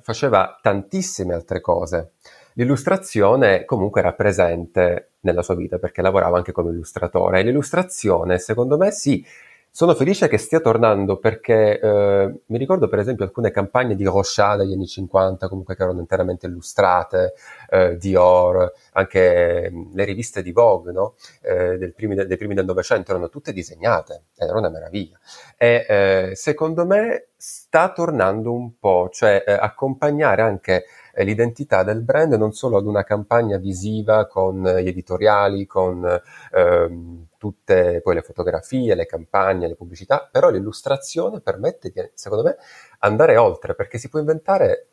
faceva 0.00 0.58
tantissime 0.62 1.34
altre 1.34 1.60
cose. 1.60 2.12
L'illustrazione 2.58 3.64
comunque 3.64 4.00
era 4.00 4.14
presente 4.14 5.12
nella 5.20 5.42
sua 5.42 5.54
vita 5.54 5.78
perché 5.78 6.02
lavorava 6.02 6.38
anche 6.38 6.50
come 6.50 6.72
illustratore 6.72 7.38
e 7.38 7.42
l'illustrazione, 7.44 8.40
secondo 8.40 8.76
me, 8.76 8.90
sì, 8.90 9.24
sono 9.70 9.94
felice 9.94 10.26
che 10.26 10.38
stia 10.38 10.58
tornando 10.58 11.18
perché 11.18 11.78
eh, 11.78 12.40
mi 12.46 12.58
ricordo 12.58 12.88
per 12.88 12.98
esempio 12.98 13.24
alcune 13.24 13.52
campagne 13.52 13.94
di 13.94 14.02
Rochard 14.02 14.58
degli 14.58 14.72
anni 14.72 14.88
50 14.88 15.46
comunque 15.46 15.76
che 15.76 15.84
erano 15.84 16.00
interamente 16.00 16.48
illustrate, 16.48 17.34
eh, 17.70 17.96
Dior, 17.96 18.72
anche 18.94 19.70
mm, 19.70 19.94
le 19.94 20.04
riviste 20.04 20.42
di 20.42 20.50
Vogue 20.50 20.90
no? 20.90 21.14
eh, 21.42 21.92
primi, 21.94 22.16
dei 22.16 22.36
primi 22.36 22.54
del 22.54 22.64
Novecento 22.64 23.12
erano 23.12 23.28
tutte 23.28 23.52
disegnate, 23.52 24.24
era 24.36 24.58
una 24.58 24.68
meraviglia. 24.68 25.16
E 25.56 25.86
eh, 25.88 26.30
secondo 26.34 26.84
me 26.84 27.28
sta 27.36 27.92
tornando 27.92 28.52
un 28.52 28.80
po', 28.80 29.10
cioè 29.12 29.44
eh, 29.46 29.52
accompagnare 29.52 30.42
anche 30.42 30.86
l'identità 31.24 31.82
del 31.82 32.02
brand 32.02 32.34
non 32.34 32.52
solo 32.52 32.76
ad 32.78 32.86
una 32.86 33.04
campagna 33.04 33.56
visiva 33.58 34.26
con 34.26 34.62
gli 34.62 34.88
editoriali, 34.88 35.66
con 35.66 36.20
ehm, 36.52 37.26
tutte 37.38 38.00
poi 38.02 38.14
le 38.14 38.22
fotografie, 38.22 38.94
le 38.94 39.06
campagne, 39.06 39.68
le 39.68 39.76
pubblicità, 39.76 40.28
però 40.30 40.50
l'illustrazione 40.50 41.40
permette 41.40 41.90
di, 41.90 42.10
secondo 42.14 42.44
me, 42.44 42.56
andare 43.00 43.36
oltre, 43.36 43.74
perché 43.74 43.98
si 43.98 44.08
può 44.08 44.18
inventare 44.18 44.88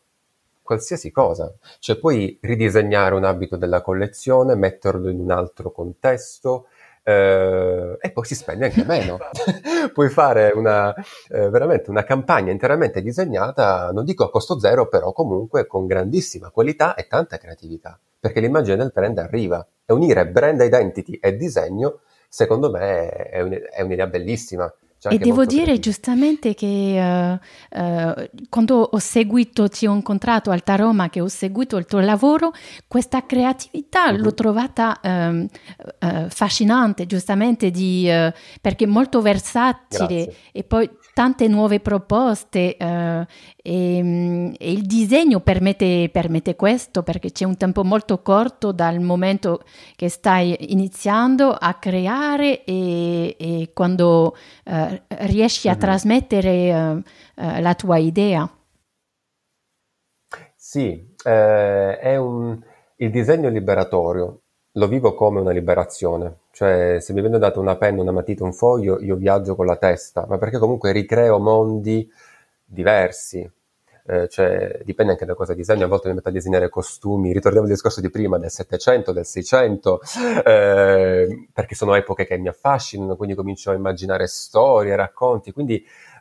qualsiasi 0.61 1.11
cosa, 1.11 1.53
cioè 1.78 1.99
puoi 1.99 2.39
ridisegnare 2.41 3.13
un 3.13 3.23
abito 3.23 3.55
della 3.55 3.82
collezione, 3.82 4.55
metterlo 4.55 5.09
in 5.09 5.19
un 5.19 5.30
altro 5.30 5.71
contesto, 5.71 6.67
eh, 7.08 7.97
e 8.01 8.12
poi 8.12 8.26
si 8.26 8.34
spende 8.34 8.66
anche 8.66 8.84
meno. 8.84 9.20
Puoi 9.93 10.10
fare 10.10 10.51
una, 10.56 10.91
eh, 11.30 11.49
veramente 11.49 11.91
una 11.91 12.03
campagna 12.03 12.51
interamente 12.51 13.03
disegnata, 13.03 13.91
non 13.91 14.06
dico 14.06 14.24
a 14.24 14.32
costo 14.32 14.60
zero, 14.60 14.88
però 14.88 15.14
comunque 15.14 15.68
con 15.68 15.86
grandissima 15.86 16.49
qualità 16.49 16.95
e 16.95 17.06
tanta 17.08 17.38
creatività, 17.38 17.99
perché 18.20 18.39
l'immagine 18.39 18.76
del 18.76 18.91
brand 18.91 19.20
arriva. 19.20 19.66
E 19.86 19.93
unire 19.93 20.28
brand 20.28 20.60
identity 20.62 21.20
e 21.22 21.36
disegno, 21.36 21.99
secondo 22.28 22.72
me, 22.72 23.10
è, 23.10 23.41
un, 23.41 23.56
è 23.72 23.82
un'idea 23.82 24.08
bellissima. 24.08 24.74
E 25.10 25.18
devo 25.18 25.45
dire 25.45 25.64
creativo. 25.64 25.82
giustamente 25.82 26.53
che 26.53 27.39
uh, 27.72 27.80
uh, 27.80 28.30
quando 28.49 28.89
ho 28.91 28.99
seguito, 28.99 29.68
ti 29.70 29.86
ho 29.86 29.93
incontrato 29.93 30.49
a 30.49 30.53
Alta 30.53 30.76
Roma, 30.76 31.10
che 31.10 31.22
ho 31.22 31.28
seguito 31.28 31.78
il 31.78 31.86
tuo 31.86 31.99
lavoro, 31.99 32.53
questa 32.88 33.26
creatività 33.26 34.10
uh-huh. 34.10 34.18
l'ho 34.18 34.34
trovata 34.34 34.99
um, 35.03 35.47
affascinante, 35.99 37.06
giustamente, 37.06 37.72
di, 37.72 38.10
perché 38.62 38.86
molto 38.88 39.22
versatile 39.22 40.08
Grazie. 40.08 40.36
e 40.51 40.64
poi 40.64 40.89
tante 41.16 41.47
nuove 41.47 41.80
proposte 41.80 42.76
eh, 42.76 43.28
e, 43.63 44.03
mm, 44.03 44.53
e, 44.57 44.72
il 44.74 44.82
disegno 44.82 45.39
permette, 45.39 46.09
permette, 46.11 46.57
questo 46.57 47.03
perché 47.03 47.32
c'è 47.32 47.45
un 47.45 47.55
tempo 47.55 47.86
molto 47.86 48.22
corto 48.22 48.74
dal 48.74 48.99
momento 48.99 49.63
che 49.95 50.09
stai 50.09 50.74
iniziando 50.74 51.51
a 51.51 51.76
creare 51.76 52.66
e, 52.66 53.38
e 53.39 53.72
quando 53.74 54.36
eh, 54.66 55.03
riesci 55.07 55.70
a 55.70 55.72
mm-hmm. 55.72 55.80
trasmettere 55.80 56.49
eh, 56.49 57.03
eh, 57.36 57.61
la 57.61 57.76
tua 57.76 57.95
idea. 57.95 58.49
Sì, 60.53 61.16
eh, 61.24 61.97
è 61.97 62.18
un, 62.18 62.59
il 62.97 63.09
disegno 63.09 63.47
liberatorio, 63.47 64.41
lo 64.74 64.88
vivo 64.89 65.13
come 65.16 65.39
una 65.39 65.51
liberazione, 65.51 66.39
cioè 66.56 67.01
se 67.01 67.12
mi 67.12 67.20
viene 67.20 67.38
data 67.38 67.60
una 67.60 67.76
penna, 67.76 68.01
una 68.01 68.14
matita, 68.14 68.45
un 68.45 68.53
foglio, 68.53 69.01
io 69.01 69.18
viaggio 69.18 69.58
con 69.58 69.66
la 69.66 69.76
testa, 69.76 70.26
ma 70.26 70.38
perché 70.38 70.58
comunque 70.58 70.93
ricreo 70.93 71.38
mondi 71.38 72.10
diversi, 72.64 73.39
eh, 74.06 74.30
cioè 74.30 74.80
dipende 74.86 75.12
anche 75.12 75.26
da 75.26 75.34
cosa 75.34 75.53
disegno, 75.53 75.84
a 75.84 75.89
volte 75.89 76.08
mi 76.08 76.14
metto 76.16 76.30
a 76.30 76.32
disegnare 76.32 76.70
costumi, 76.70 77.34
ritorniamo 77.34 77.66
al 77.66 77.74
discorso 77.74 77.99
di 77.99 78.10
prima, 78.10 78.38
del 78.38 78.51
700, 78.51 79.12
del 79.12 79.26
600, 79.26 79.99
eh, 80.45 81.49
perché 81.51 81.76
sono 81.76 81.93
epoche 81.93 82.26
che 82.26 82.38
mi 82.38 82.47
affascinano, 82.47 83.18
quindi 83.18 83.36
comincio 83.36 83.72
a 83.72 83.74
immaginare 83.74 84.26
storie, 84.28 84.95
racconti, 84.95 85.51
quindi 85.51 85.76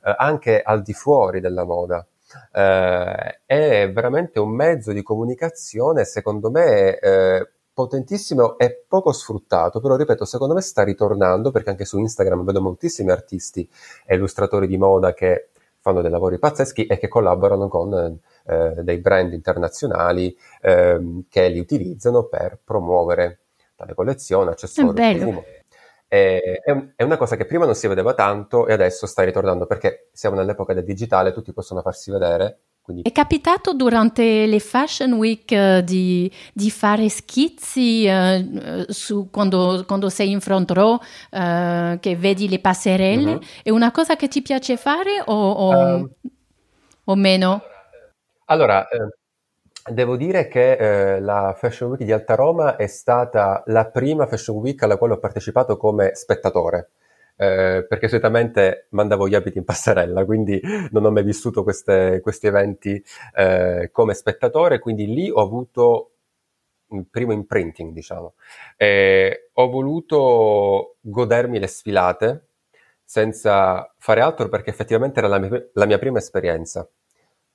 eh, 0.04 0.14
anche 0.18 0.62
al 0.62 0.82
di 0.82 0.94
fuori 0.94 1.38
della 1.38 1.62
moda. 1.62 2.04
Eh, 2.52 3.40
è 3.46 3.92
veramente 3.92 4.40
un 4.40 4.50
mezzo 4.50 4.90
di 4.90 5.02
comunicazione, 5.04 6.04
secondo 6.04 6.50
me, 6.50 6.98
eh, 6.98 7.48
potentissimo 7.74 8.56
e 8.56 8.84
poco 8.86 9.12
sfruttato, 9.12 9.80
però 9.80 9.96
ripeto, 9.96 10.24
secondo 10.24 10.54
me 10.54 10.60
sta 10.60 10.84
ritornando 10.84 11.50
perché 11.50 11.70
anche 11.70 11.84
su 11.84 11.98
Instagram 11.98 12.44
vedo 12.44 12.62
moltissimi 12.62 13.10
artisti 13.10 13.68
e 14.06 14.14
illustratori 14.14 14.68
di 14.68 14.78
moda 14.78 15.12
che 15.12 15.48
fanno 15.80 16.00
dei 16.00 16.10
lavori 16.10 16.38
pazzeschi 16.38 16.86
e 16.86 16.96
che 16.96 17.08
collaborano 17.08 17.68
con 17.68 18.18
eh, 18.46 18.74
dei 18.78 18.98
brand 18.98 19.32
internazionali 19.32 20.34
eh, 20.62 21.24
che 21.28 21.48
li 21.48 21.58
utilizzano 21.58 22.24
per 22.24 22.58
promuovere 22.64 23.40
tale 23.74 23.92
collezione, 23.92 24.52
accessori, 24.52 25.16
profumo. 25.16 25.44
È, 26.06 26.60
è, 26.94 27.02
una 27.02 27.16
cosa 27.16 27.34
che 27.34 27.44
prima 27.44 27.64
non 27.64 27.74
si 27.74 27.88
vedeva 27.88 28.14
tanto 28.14 28.68
e 28.68 28.72
adesso 28.72 29.04
sta 29.06 29.24
ritornando 29.24 29.66
perché 29.66 30.10
siamo 30.12 30.36
nell'epoca 30.36 30.72
del 30.72 30.84
digitale, 30.84 31.32
tutti 31.32 31.52
possono 31.52 31.82
farsi 31.82 32.12
vedere. 32.12 32.58
Quindi... 32.84 33.02
È 33.02 33.12
capitato 33.12 33.72
durante 33.72 34.44
le 34.44 34.58
Fashion 34.58 35.14
Week 35.14 35.50
uh, 35.50 35.80
di, 35.80 36.30
di, 36.52 36.70
fare 36.70 37.08
schizzi 37.08 38.06
uh, 38.06 38.84
su, 38.88 39.30
quando, 39.30 39.84
quando, 39.86 40.10
sei 40.10 40.30
in 40.30 40.42
front 40.42 40.70
row, 40.70 40.92
uh, 40.92 41.98
che 41.98 42.14
vedi 42.14 42.46
le 42.46 42.58
passerelle? 42.58 43.30
Mm-hmm. 43.30 43.42
È 43.62 43.70
una 43.70 43.90
cosa 43.90 44.16
che 44.16 44.28
ti 44.28 44.42
piace 44.42 44.76
fare 44.76 45.22
o, 45.24 45.50
o, 45.50 45.96
um, 45.96 46.10
o 47.04 47.14
meno? 47.14 47.62
Allora, 48.44 48.86
eh, 48.88 48.98
Devo 49.86 50.16
dire 50.16 50.48
che 50.48 51.16
eh, 51.16 51.20
la 51.20 51.54
Fashion 51.58 51.90
Week 51.90 52.04
di 52.04 52.12
Alta 52.12 52.34
Roma 52.34 52.76
è 52.76 52.86
stata 52.86 53.62
la 53.66 53.84
prima 53.84 54.26
Fashion 54.26 54.56
Week 54.56 54.82
alla 54.82 54.96
quale 54.96 55.12
ho 55.12 55.18
partecipato 55.18 55.76
come 55.76 56.14
spettatore, 56.14 56.92
eh, 57.36 57.84
perché 57.88 58.08
solitamente 58.08 58.86
mandavo 58.90 59.28
gli 59.28 59.34
abiti 59.34 59.58
in 59.58 59.64
passerella, 59.64 60.24
quindi 60.24 60.60
non 60.90 61.04
ho 61.04 61.10
mai 61.10 61.22
vissuto 61.24 61.62
queste, 61.62 62.20
questi 62.22 62.46
eventi 62.46 63.02
eh, 63.34 63.90
come 63.92 64.14
spettatore, 64.14 64.78
quindi 64.78 65.06
lì 65.06 65.30
ho 65.30 65.40
avuto 65.40 66.10
il 66.90 67.06
primo 67.10 67.32
imprinting, 67.32 67.92
diciamo. 67.92 68.34
ho 69.54 69.68
voluto 69.68 70.96
godermi 71.00 71.58
le 71.58 71.66
sfilate 71.66 72.46
senza 73.04 73.92
fare 73.98 74.20
altro 74.20 74.48
perché 74.48 74.70
effettivamente 74.70 75.18
era 75.18 75.28
la 75.28 75.38
mia, 75.38 75.68
la 75.74 75.86
mia 75.86 75.98
prima 75.98 76.18
esperienza 76.18 76.88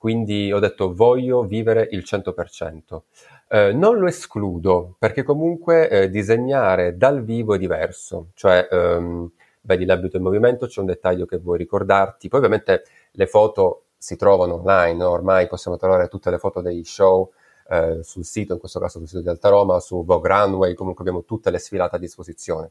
quindi 0.00 0.50
ho 0.50 0.58
detto 0.60 0.94
voglio 0.94 1.44
vivere 1.44 1.86
il 1.90 2.04
100%. 2.06 3.02
Eh, 3.50 3.72
non 3.74 3.98
lo 3.98 4.06
escludo 4.06 4.96
perché 4.98 5.22
comunque 5.22 5.90
eh, 5.90 6.08
disegnare 6.08 6.96
dal 6.96 7.22
vivo 7.22 7.54
è 7.54 7.58
diverso, 7.58 8.28
cioè 8.32 8.66
ehm, 8.70 9.30
vedi 9.62 9.84
l'abito 9.84 10.16
in 10.16 10.22
movimento, 10.22 10.66
c'è 10.66 10.80
un 10.80 10.86
dettaglio 10.86 11.26
che 11.26 11.38
vuoi 11.38 11.58
ricordarti, 11.58 12.28
poi 12.28 12.38
ovviamente 12.38 12.84
le 13.12 13.26
foto 13.26 13.84
si 13.96 14.16
trovano 14.16 14.54
online, 14.54 14.94
no? 14.94 15.10
ormai 15.10 15.46
possiamo 15.46 15.76
trovare 15.76 16.08
tutte 16.08 16.30
le 16.30 16.38
foto 16.38 16.60
dei 16.60 16.84
show 16.84 17.30
eh, 17.68 18.02
sul 18.02 18.24
sito, 18.24 18.54
in 18.54 18.58
questo 18.58 18.80
caso 18.80 18.98
sul 18.98 19.06
sito 19.06 19.20
di 19.20 19.28
Alta 19.28 19.48
Roma, 19.48 19.78
su 19.80 20.04
Vogue 20.04 20.28
Runway, 20.28 20.74
comunque 20.74 21.02
abbiamo 21.04 21.24
tutte 21.24 21.50
le 21.50 21.58
sfilate 21.58 21.96
a 21.96 21.98
disposizione. 21.98 22.70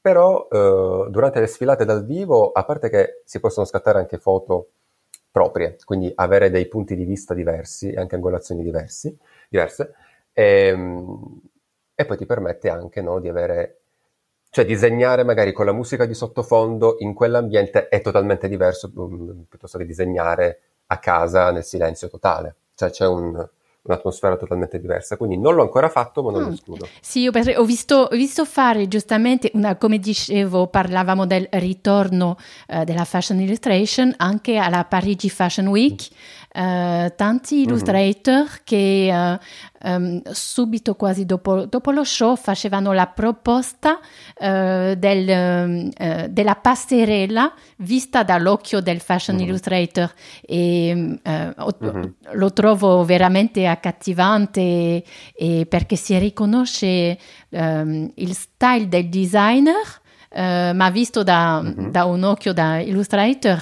Però 0.00 0.48
eh, 0.50 1.06
durante 1.10 1.40
le 1.40 1.46
sfilate 1.46 1.84
dal 1.84 2.04
vivo, 2.04 2.50
a 2.52 2.64
parte 2.64 2.88
che 2.88 3.22
si 3.24 3.40
possono 3.40 3.66
scattare 3.66 3.98
anche 3.98 4.18
foto 4.18 4.68
proprie, 5.30 5.76
quindi 5.84 6.12
avere 6.14 6.50
dei 6.50 6.66
punti 6.68 6.94
di 6.94 7.04
vista 7.04 7.34
diversi 7.34 7.90
e 7.90 7.98
anche 7.98 8.14
angolazioni 8.14 8.62
diversi, 8.62 9.16
diverse, 9.48 9.94
e, 10.32 10.66
ehm, 10.68 11.40
e 11.94 12.04
poi 12.06 12.16
ti 12.16 12.26
permette 12.26 12.68
anche 12.68 13.00
no, 13.00 13.20
di 13.20 13.28
avere, 13.28 13.81
cioè 14.52 14.66
disegnare 14.66 15.24
magari 15.24 15.50
con 15.54 15.64
la 15.64 15.72
musica 15.72 16.04
di 16.04 16.12
sottofondo 16.12 16.96
in 16.98 17.14
quell'ambiente 17.14 17.88
è 17.88 18.02
totalmente 18.02 18.50
diverso 18.50 18.92
um, 18.96 19.44
piuttosto 19.48 19.78
che 19.78 19.86
disegnare 19.86 20.60
a 20.88 20.98
casa 20.98 21.50
nel 21.50 21.64
silenzio 21.64 22.10
totale, 22.10 22.56
cioè 22.74 22.90
c'è 22.90 23.06
un, 23.06 23.48
un'atmosfera 23.80 24.36
totalmente 24.36 24.78
diversa. 24.78 25.16
Quindi 25.16 25.38
non 25.38 25.54
l'ho 25.54 25.62
ancora 25.62 25.88
fatto, 25.88 26.22
ma 26.22 26.32
non 26.32 26.42
mm. 26.42 26.46
lo 26.48 26.52
escludo. 26.52 26.88
Sì, 27.00 27.26
ho 27.26 27.64
visto, 27.64 28.08
ho 28.10 28.14
visto 28.14 28.44
fare 28.44 28.88
giustamente, 28.88 29.50
una, 29.54 29.76
come 29.76 29.98
dicevo, 29.98 30.66
parlavamo 30.66 31.24
del 31.24 31.48
ritorno 31.52 32.36
uh, 32.68 32.84
della 32.84 33.06
Fashion 33.06 33.40
Illustration 33.40 34.12
anche 34.18 34.58
alla 34.58 34.84
Parigi 34.84 35.30
Fashion 35.30 35.68
Week. 35.68 36.10
Mm 36.12 36.40
eh, 36.41 36.41
tanti 36.52 37.56
mhm. 37.56 37.62
illustrator 37.62 38.42
mm-hmm. 38.42 38.56
che 38.64 39.10
uh, 39.10 39.88
um, 39.88 40.20
subito 40.32 40.94
quasi 40.94 41.24
dopo, 41.24 41.64
dopo, 41.64 41.90
lo 41.90 42.04
show 42.04 42.36
facevano 42.36 42.92
la 42.92 43.06
proposta 43.06 43.98
uh, 43.98 44.94
del, 44.94 45.90
della 46.28 46.54
passerella 46.56 47.54
vista 47.78 48.22
dall'occhio 48.22 48.80
del 48.80 49.00
fashion 49.00 49.36
mm-hmm. 49.36 49.46
illustrator 49.46 50.12
e 50.42 50.94
mm-hmm. 50.94 52.04
lo 52.32 52.52
trovo 52.52 53.02
veramente 53.04 53.66
accattivante 53.66 54.60
e, 54.60 55.04
e 55.34 55.66
perché 55.66 55.96
si 55.96 56.18
riconosce 56.18 57.16
um, 57.48 58.10
il 58.14 58.34
style 58.34 58.88
del 58.88 59.08
designer 59.08 60.00
ma 60.34 60.88
visto 60.88 61.22
da, 61.22 61.60
mm-hmm. 61.62 61.90
da, 61.90 62.06
un 62.06 62.22
occhio 62.22 62.54
da 62.54 62.80
illustrator 62.80 63.60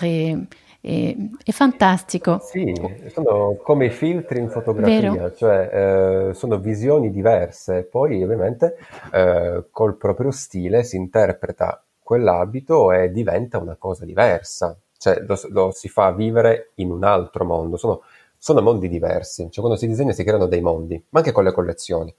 e 0.82 1.14
è, 1.44 1.50
fantastico. 1.50 2.38
Sì, 2.40 2.72
sono 3.08 3.56
come 3.62 3.86
i 3.86 3.90
filtri 3.90 4.40
in 4.40 4.48
fotografia, 4.48 5.12
Vero. 5.12 5.34
cioè 5.34 6.28
eh, 6.30 6.34
sono 6.34 6.58
visioni 6.58 7.10
diverse, 7.10 7.82
poi 7.82 8.22
ovviamente 8.22 8.76
eh, 9.12 9.64
col 9.70 9.96
proprio 9.96 10.30
stile 10.30 10.82
si 10.82 10.96
interpreta 10.96 11.84
quell'abito 12.02 12.92
e 12.92 13.12
diventa 13.12 13.58
una 13.58 13.76
cosa 13.78 14.06
diversa, 14.06 14.76
cioè 14.96 15.22
lo, 15.26 15.38
lo 15.50 15.70
si 15.70 15.88
fa 15.88 16.12
vivere 16.12 16.70
in 16.76 16.90
un 16.90 17.04
altro 17.04 17.44
mondo, 17.44 17.76
sono, 17.76 18.00
sono, 18.38 18.62
mondi 18.62 18.88
diversi, 18.88 19.48
cioè 19.50 19.62
quando 19.62 19.76
si 19.76 19.86
disegna 19.86 20.12
si 20.12 20.24
creano 20.24 20.46
dei 20.46 20.62
mondi, 20.62 21.02
ma 21.10 21.18
anche 21.18 21.32
con 21.32 21.44
le 21.44 21.52
collezioni. 21.52 22.14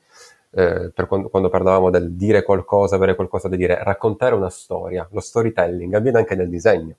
Eh, 0.53 0.91
per 0.93 1.07
quando, 1.07 1.29
quando, 1.29 1.49
parlavamo 1.49 1.89
del 1.89 2.13
dire 2.13 2.43
qualcosa, 2.43 2.95
avere 2.95 3.15
qualcosa 3.15 3.47
da 3.47 3.55
dire, 3.55 3.81
raccontare 3.83 4.35
una 4.35 4.49
storia, 4.49 5.07
lo 5.11 5.21
storytelling 5.21 5.93
avviene 5.93 6.19
anche 6.19 6.35
nel 6.35 6.49
disegno 6.49 6.95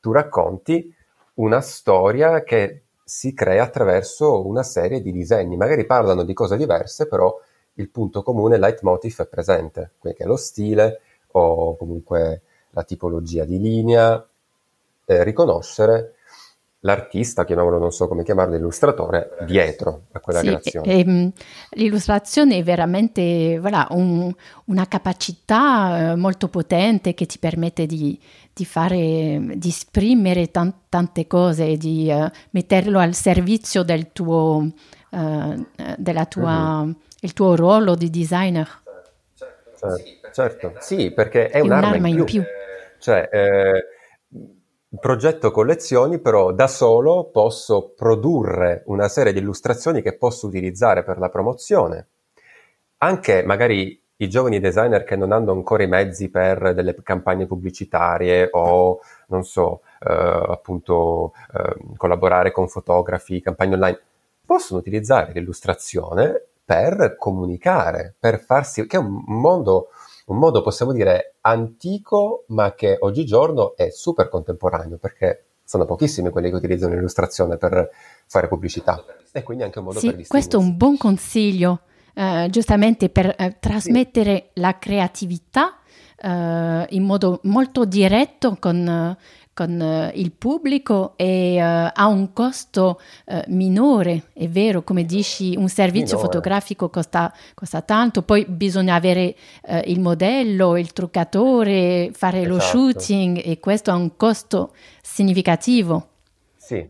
tu 0.00 0.12
racconti 0.12 0.94
una 1.34 1.60
storia 1.60 2.42
che 2.42 2.82
si 3.04 3.34
crea 3.34 3.62
attraverso 3.62 4.46
una 4.46 4.62
serie 4.62 5.00
di 5.00 5.12
disegni. 5.12 5.56
Magari 5.56 5.86
parlano 5.86 6.24
di 6.24 6.32
cose 6.32 6.56
diverse, 6.56 7.06
però 7.06 7.38
il 7.74 7.88
punto 7.88 8.22
comune, 8.22 8.56
il 8.56 8.60
leitmotiv 8.60 9.22
è 9.22 9.26
presente, 9.26 9.92
quindi 9.98 10.18
che 10.18 10.24
è 10.24 10.26
lo 10.26 10.36
stile 10.36 11.00
o 11.32 11.76
comunque 11.76 12.42
la 12.70 12.82
tipologia 12.82 13.44
di 13.44 13.60
linea, 13.60 14.26
eh, 15.04 15.22
riconoscere 15.22 16.15
l'artista, 16.80 17.44
chiamiamolo 17.44 17.78
non 17.78 17.90
so 17.90 18.06
come 18.06 18.22
chiamarlo, 18.22 18.54
l'illustratore, 18.54 19.36
dietro 19.44 20.02
a 20.12 20.20
quella 20.20 20.40
sì, 20.40 20.46
creazione. 20.46 20.86
E, 20.86 20.98
e, 21.00 21.32
l'illustrazione 21.70 22.58
è 22.58 22.62
veramente 22.62 23.58
voilà, 23.60 23.86
un, 23.90 24.32
una 24.66 24.86
capacità 24.86 26.12
eh, 26.12 26.16
molto 26.16 26.48
potente 26.48 27.14
che 27.14 27.26
ti 27.26 27.38
permette 27.38 27.86
di, 27.86 28.18
di, 28.52 28.64
fare, 28.64 29.40
di 29.54 29.68
esprimere 29.68 30.50
tan, 30.50 30.72
tante 30.88 31.26
cose, 31.26 31.76
di 31.76 32.08
uh, 32.10 32.28
metterlo 32.50 32.98
al 32.98 33.14
servizio 33.14 33.82
del 33.82 34.12
tuo, 34.12 34.70
uh, 35.10 35.66
della 35.96 36.26
tua, 36.26 36.80
uh-huh. 36.80 36.94
il 37.20 37.32
tuo 37.32 37.56
ruolo 37.56 37.94
di 37.94 38.10
designer. 38.10 38.84
Certo, 39.78 40.30
certo. 40.32 40.74
sì, 40.80 41.10
perché 41.12 41.48
è, 41.48 41.58
è 41.58 41.60
un'arma, 41.60 41.88
un'arma, 41.88 42.08
in 42.08 42.24
più. 42.24 42.40
In 42.40 42.44
più. 42.44 42.44
Cioè, 42.98 43.28
eh, 43.30 43.84
progetto 45.00 45.50
collezioni, 45.50 46.18
però 46.20 46.52
da 46.52 46.68
solo 46.68 47.30
posso 47.30 47.92
produrre 47.96 48.82
una 48.86 49.08
serie 49.08 49.32
di 49.32 49.40
illustrazioni 49.40 50.02
che 50.02 50.16
posso 50.16 50.46
utilizzare 50.46 51.02
per 51.02 51.18
la 51.18 51.28
promozione. 51.28 52.06
Anche 52.98 53.42
magari 53.42 54.00
i 54.18 54.28
giovani 54.28 54.60
designer 54.60 55.04
che 55.04 55.16
non 55.16 55.32
hanno 55.32 55.52
ancora 55.52 55.82
i 55.82 55.88
mezzi 55.88 56.30
per 56.30 56.72
delle 56.72 56.94
campagne 57.02 57.46
pubblicitarie 57.46 58.48
o, 58.52 59.00
non 59.28 59.44
so, 59.44 59.82
eh, 60.00 60.12
appunto, 60.12 61.32
eh, 61.52 61.76
collaborare 61.96 62.50
con 62.50 62.68
fotografi, 62.68 63.42
campagne 63.42 63.74
online, 63.74 64.00
possono 64.44 64.80
utilizzare 64.80 65.32
l'illustrazione 65.32 66.42
per 66.64 67.16
comunicare, 67.18 68.14
per 68.18 68.40
farsi, 68.40 68.86
che 68.86 68.96
è 68.96 69.00
un 69.00 69.22
mondo 69.26 69.88
un 70.26 70.38
modo 70.38 70.62
possiamo 70.62 70.92
dire 70.92 71.36
antico 71.42 72.44
ma 72.48 72.74
che 72.74 72.96
oggigiorno 72.98 73.76
è 73.76 73.90
super 73.90 74.28
contemporaneo 74.28 74.98
perché 74.98 75.46
sono 75.64 75.84
pochissimi 75.84 76.30
quelli 76.30 76.48
che 76.48 76.56
utilizzano 76.56 76.94
l'illustrazione 76.94 77.56
per 77.56 77.90
fare 78.26 78.48
pubblicità 78.48 79.04
e 79.32 79.42
quindi 79.42 79.64
anche 79.64 79.78
un 79.78 79.86
modo 79.86 79.98
sì, 79.98 80.06
per 80.06 80.16
distinguersi. 80.16 80.48
Questo 80.48 80.56
è 80.56 80.70
un 80.70 80.76
buon 80.76 80.96
consiglio, 80.96 81.80
eh, 82.14 82.46
giustamente 82.50 83.08
per 83.08 83.34
eh, 83.36 83.56
trasmettere 83.58 84.50
sì. 84.54 84.60
la 84.60 84.78
creatività 84.78 85.78
eh, 86.16 86.86
in 86.90 87.02
modo 87.02 87.40
molto 87.44 87.84
diretto 87.84 88.56
con, 88.60 89.16
con 89.56 89.80
uh, 89.80 90.10
il 90.18 90.32
pubblico 90.32 91.14
e 91.16 91.56
uh, 91.58 91.90
ha 91.94 92.06
un 92.08 92.34
costo 92.34 93.00
uh, 93.24 93.40
minore, 93.46 94.24
è 94.34 94.46
vero, 94.48 94.82
come 94.82 95.06
dici, 95.06 95.56
un 95.56 95.70
servizio 95.70 96.16
minore. 96.16 96.24
fotografico 96.26 96.90
costa, 96.90 97.32
costa, 97.54 97.80
tanto, 97.80 98.20
poi 98.20 98.44
bisogna 98.44 98.94
avere 98.94 99.34
il 99.86 100.00
modello, 100.00 100.76
il 100.76 100.92
truccatore, 100.92 102.10
fare 102.12 102.40
esatto. 102.40 102.54
lo 102.54 102.60
shooting 102.60 103.40
e 103.42 103.58
questo 103.58 103.90
ha 103.90 103.94
un 103.94 104.14
costo 104.16 104.74
significativo. 105.00 106.08
Sì, 106.54 106.86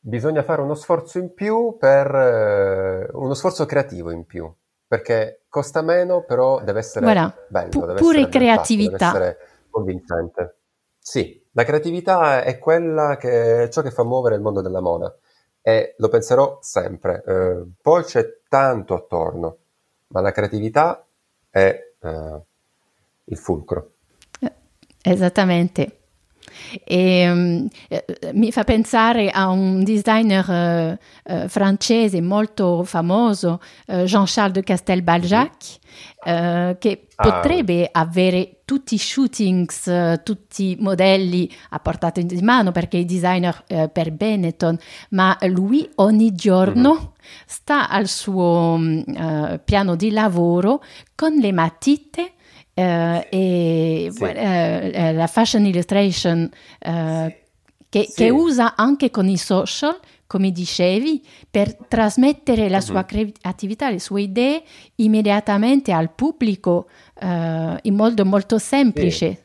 bisogna 0.00 0.42
fare 0.42 0.62
uno 0.62 0.74
sforzo 0.74 1.18
in 1.18 1.34
più 1.34 1.76
per 1.78 3.10
uno 3.12 3.34
sforzo 3.34 3.66
creativo 3.66 4.10
in 4.10 4.24
più, 4.24 4.50
perché 4.86 5.42
costa 5.50 5.82
meno, 5.82 6.24
però 6.24 6.62
deve 6.62 6.78
essere 6.78 7.04
voilà. 7.04 7.34
bello, 7.48 7.80
deve 7.84 8.00
pure 8.00 8.18
essere 8.20 8.30
creatività. 8.30 9.12
Deve 9.12 9.26
essere 9.26 9.38
convincente. 9.68 10.56
Sì, 10.98 11.41
la 11.52 11.64
creatività 11.64 12.42
è 12.42 12.58
quella 12.58 13.16
che, 13.16 13.68
ciò 13.70 13.82
che 13.82 13.90
fa 13.90 14.04
muovere 14.04 14.36
il 14.36 14.40
mondo 14.40 14.60
della 14.60 14.80
moda 14.80 15.14
e 15.60 15.94
lo 15.98 16.08
penserò 16.08 16.58
sempre. 16.60 17.22
Eh, 17.26 17.64
poi 17.80 18.02
c'è 18.04 18.38
tanto 18.48 18.94
attorno, 18.94 19.56
ma 20.08 20.20
la 20.20 20.32
creatività 20.32 21.06
è 21.50 21.92
eh, 22.00 22.40
il 23.24 23.36
fulcro. 23.36 23.90
Esattamente. 25.02 26.01
E, 26.84 27.30
um, 27.30 27.68
eh, 27.88 28.04
mi 28.32 28.52
fa 28.52 28.64
pensare 28.64 29.30
a 29.30 29.48
un 29.48 29.82
designer 29.84 30.50
eh, 30.50 30.98
eh, 31.24 31.48
francese 31.48 32.20
molto 32.20 32.84
famoso, 32.84 33.60
eh, 33.86 34.04
Jean-Charles 34.04 34.52
de 34.52 34.62
Castelbaljac, 34.62 35.78
eh, 36.24 36.76
che 36.78 37.06
ah. 37.16 37.22
potrebbe 37.22 37.88
avere 37.90 38.60
tutti 38.64 38.94
i 38.94 38.98
shootings, 38.98 39.86
eh, 39.86 40.20
tutti 40.24 40.70
i 40.70 40.76
modelli 40.78 41.50
a 41.70 41.78
portata 41.78 42.20
di 42.20 42.42
mano 42.42 42.72
perché 42.72 43.00
è 43.00 43.04
designer 43.04 43.64
per 43.92 44.12
Benetton, 44.12 44.78
ma 45.10 45.36
lui 45.42 45.88
ogni 45.96 46.32
giorno 46.34 46.92
mm-hmm. 46.92 47.04
sta 47.46 47.88
al 47.88 48.08
suo 48.08 48.76
mm, 48.78 49.02
piano 49.64 49.94
di 49.94 50.10
lavoro 50.10 50.82
con 51.14 51.34
le 51.34 51.52
matite 51.52 52.32
Uh, 52.74 53.22
e 53.28 54.08
sì. 54.10 54.22
uh, 54.22 55.14
la 55.14 55.26
fashion 55.26 55.66
illustration 55.66 56.48
uh, 56.86 57.32
che, 57.90 58.04
sì. 58.04 58.14
che, 58.14 58.30
usa 58.30 58.76
anche 58.76 59.10
con 59.10 59.28
i 59.28 59.36
social, 59.36 59.98
come 60.26 60.50
dicevi, 60.52 61.22
per 61.50 61.76
trasmettere 61.76 62.70
la 62.70 62.80
sua 62.80 63.04
mm-hmm. 63.06 63.28
creatività, 63.32 63.90
le 63.90 64.00
sue 64.00 64.22
idee 64.22 64.62
immediatamente 64.96 65.92
al 65.92 66.10
pubblico 66.12 66.88
in 67.20 67.94
modo 67.94 68.24
molto 68.24 68.58
semplice. 68.58 69.34
Sì. 69.34 69.42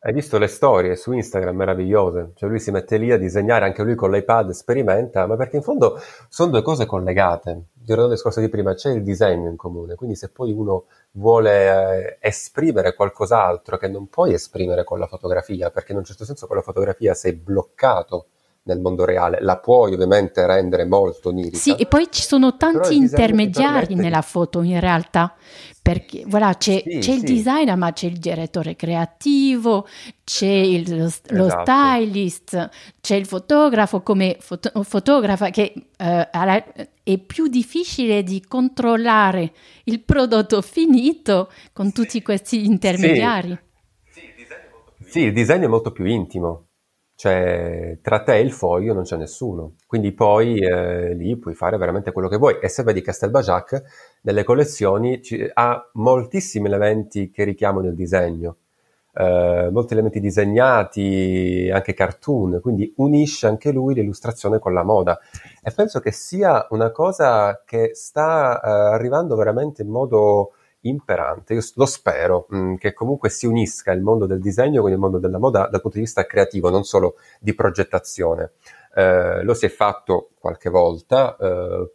Hai 0.00 0.12
visto 0.12 0.38
le 0.38 0.46
storie 0.46 0.94
su 0.94 1.12
Instagram 1.12 1.56
meravigliose? 1.56 2.30
Cioè 2.36 2.48
lui 2.48 2.60
si 2.60 2.70
mette 2.70 2.98
lì 2.98 3.10
a 3.10 3.18
disegnare, 3.18 3.64
anche 3.64 3.82
lui 3.82 3.96
con 3.96 4.12
l'iPad 4.12 4.50
sperimenta, 4.50 5.26
ma 5.26 5.34
perché 5.34 5.56
in 5.56 5.62
fondo 5.62 6.00
sono 6.28 6.52
due 6.52 6.62
cose 6.62 6.86
collegate. 6.86 7.64
Dirò 7.72 8.04
il 8.04 8.10
discorso 8.10 8.38
di 8.38 8.48
prima, 8.48 8.74
c'è 8.74 8.92
il 8.92 9.02
disegno 9.02 9.50
in 9.50 9.56
comune, 9.56 9.96
quindi 9.96 10.14
se 10.14 10.28
poi 10.28 10.52
uno 10.52 10.84
vuole 11.12 12.16
eh, 12.16 12.18
esprimere 12.20 12.94
qualcos'altro 12.94 13.76
che 13.76 13.88
non 13.88 14.08
puoi 14.08 14.34
esprimere 14.34 14.84
con 14.84 14.98
la 14.98 15.06
fotografia, 15.06 15.70
perché 15.70 15.92
in 15.92 15.98
un 15.98 16.04
certo 16.04 16.24
senso 16.24 16.46
con 16.46 16.56
la 16.56 16.62
fotografia 16.62 17.14
sei 17.14 17.34
bloccato 17.34 18.28
nel 18.68 18.80
mondo 18.80 19.06
reale, 19.06 19.38
la 19.40 19.56
puoi 19.56 19.94
ovviamente 19.94 20.46
rendere 20.46 20.84
molto 20.84 21.30
onirica. 21.30 21.56
Sì, 21.56 21.74
e 21.74 21.86
poi 21.86 22.08
ci 22.10 22.22
sono 22.22 22.56
tanti 22.58 22.96
intermediari 22.96 23.94
nella 23.94 24.20
foto 24.20 24.60
in 24.60 24.78
realtà, 24.78 25.34
perché 25.80 26.24
voilà, 26.26 26.54
c'è, 26.54 26.82
sì, 26.84 26.98
c'è 26.98 27.00
sì. 27.00 27.12
il 27.12 27.22
designer, 27.22 27.76
ma 27.78 27.92
c'è 27.92 28.06
il 28.06 28.18
direttore 28.18 28.76
creativo, 28.76 29.86
c'è 30.22 30.46
il, 30.46 30.98
lo, 31.30 31.46
esatto. 31.46 31.62
stylist, 31.62 32.68
c'è 33.00 33.16
il 33.16 33.24
fotografo 33.24 34.02
come 34.02 34.36
foto, 34.38 34.82
fotografa 34.82 35.48
che 35.48 35.72
eh, 35.96 36.28
è 37.02 37.18
più 37.18 37.46
difficile 37.46 38.22
di 38.22 38.44
controllare 38.46 39.52
il 39.84 40.00
prodotto 40.00 40.60
finito 40.62 41.50
con 41.72 41.90
tutti 41.90 42.20
questi 42.20 42.66
intermediari. 42.66 43.58
Sì, 45.06 45.20
il 45.20 45.32
disegno 45.32 45.64
è 45.64 45.68
molto 45.68 45.90
più 45.90 46.04
intimo 46.04 46.67
cioè 47.18 47.98
tra 48.00 48.22
te 48.22 48.36
e 48.36 48.40
il 48.42 48.52
foglio 48.52 48.94
non 48.94 49.02
c'è 49.02 49.16
nessuno, 49.16 49.72
quindi 49.88 50.12
poi 50.12 50.60
eh, 50.60 51.14
lì 51.14 51.36
puoi 51.36 51.52
fare 51.52 51.76
veramente 51.76 52.12
quello 52.12 52.28
che 52.28 52.36
vuoi. 52.36 52.60
E 52.60 52.68
se 52.68 52.84
vedi 52.84 53.02
Castelbajac, 53.02 53.82
nelle 54.22 54.44
collezioni 54.44 55.20
ci, 55.20 55.50
ha 55.52 55.90
moltissimi 55.94 56.68
elementi 56.68 57.28
che 57.32 57.42
richiamano 57.42 57.88
il 57.88 57.96
disegno, 57.96 58.58
eh, 59.14 59.68
molti 59.72 59.94
elementi 59.94 60.20
disegnati, 60.20 61.68
anche 61.72 61.92
cartoon, 61.92 62.60
quindi 62.62 62.92
unisce 62.98 63.48
anche 63.48 63.72
lui 63.72 63.94
l'illustrazione 63.94 64.60
con 64.60 64.72
la 64.72 64.84
moda. 64.84 65.18
E 65.60 65.72
penso 65.72 65.98
che 65.98 66.12
sia 66.12 66.68
una 66.70 66.92
cosa 66.92 67.64
che 67.66 67.90
sta 67.94 68.60
eh, 68.60 68.70
arrivando 68.94 69.34
veramente 69.34 69.82
in 69.82 69.88
modo 69.88 70.52
imperante. 70.88 71.54
Io 71.54 71.62
lo 71.74 71.86
spero 71.86 72.46
mh, 72.48 72.58
mm, 72.58 72.74
che 72.76 72.92
comunque 72.92 73.28
si 73.28 73.46
unisca 73.46 73.92
il 73.92 74.02
mondo 74.02 74.26
del 74.26 74.40
disegno 74.40 74.82
con 74.82 74.90
il 74.90 74.98
mondo 74.98 75.18
della 75.18 75.38
moda 75.38 75.68
dal 75.70 75.80
punto 75.80 75.96
di 75.96 76.04
vista 76.04 76.26
creativo, 76.26 76.70
non 76.70 76.84
solo 76.84 77.16
di 77.40 77.54
progettazione. 77.54 78.52
Eh, 78.94 79.42
lo 79.42 79.54
si 79.54 79.66
è 79.66 79.68
fatto 79.68 80.30
qualche 80.38 80.70
volta, 80.70 81.36
eh, 81.36 81.90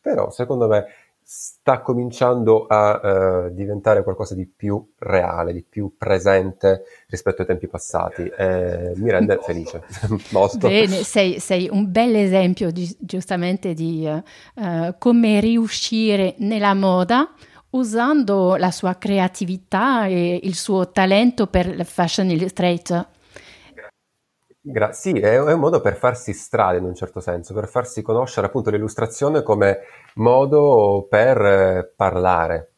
però 0.00 0.30
secondo 0.30 0.66
me 0.66 0.86
sta 1.24 1.80
cominciando 1.80 2.66
a 2.66 3.46
uh, 3.46 3.54
diventare 3.54 4.02
qualcosa 4.02 4.34
di 4.34 4.46
più 4.46 4.84
reale, 4.98 5.52
di 5.52 5.64
più 5.66 5.94
presente 5.96 6.82
rispetto 7.08 7.42
ai 7.42 7.46
tempi 7.46 7.68
passati. 7.68 8.24
Eh, 8.24 8.92
mi 8.96 9.10
rende 9.10 9.38
felice, 9.42 9.82
molto. 10.30 10.68
Bene, 10.68 11.04
sei, 11.04 11.38
sei, 11.38 11.68
un 11.70 11.90
bel 11.90 12.16
esempio 12.16 12.70
di, 12.70 12.94
giustamente 12.98 13.72
di 13.72 14.06
uh, 14.06 14.94
come 14.98 15.40
riuscire 15.40 16.34
nella 16.38 16.74
moda 16.74 17.32
usando 17.72 18.56
la 18.56 18.70
sua 18.70 18.96
creatività 18.96 20.06
e 20.06 20.40
il 20.42 20.54
suo 20.54 20.90
talento 20.90 21.46
per 21.46 21.66
il 21.66 21.84
Fashion 21.84 22.30
Illustrator. 22.30 23.06
Gra- 24.64 24.92
sì, 24.92 25.10
è, 25.18 25.32
è, 25.32 25.52
un 25.52 25.58
modo 25.58 25.80
per 25.80 25.96
farsi 25.96 26.32
strada 26.32 26.78
in 26.78 26.84
un 26.84 26.94
certo 26.94 27.20
senso, 27.20 27.52
per 27.52 27.66
farsi 27.66 28.00
conoscere 28.00 28.46
appunto 28.46 28.70
l'illustrazione 28.70 29.42
come 29.42 29.80
modo 30.14 31.06
per 31.08 31.40
eh, 31.40 31.92
parlare. 31.96 32.70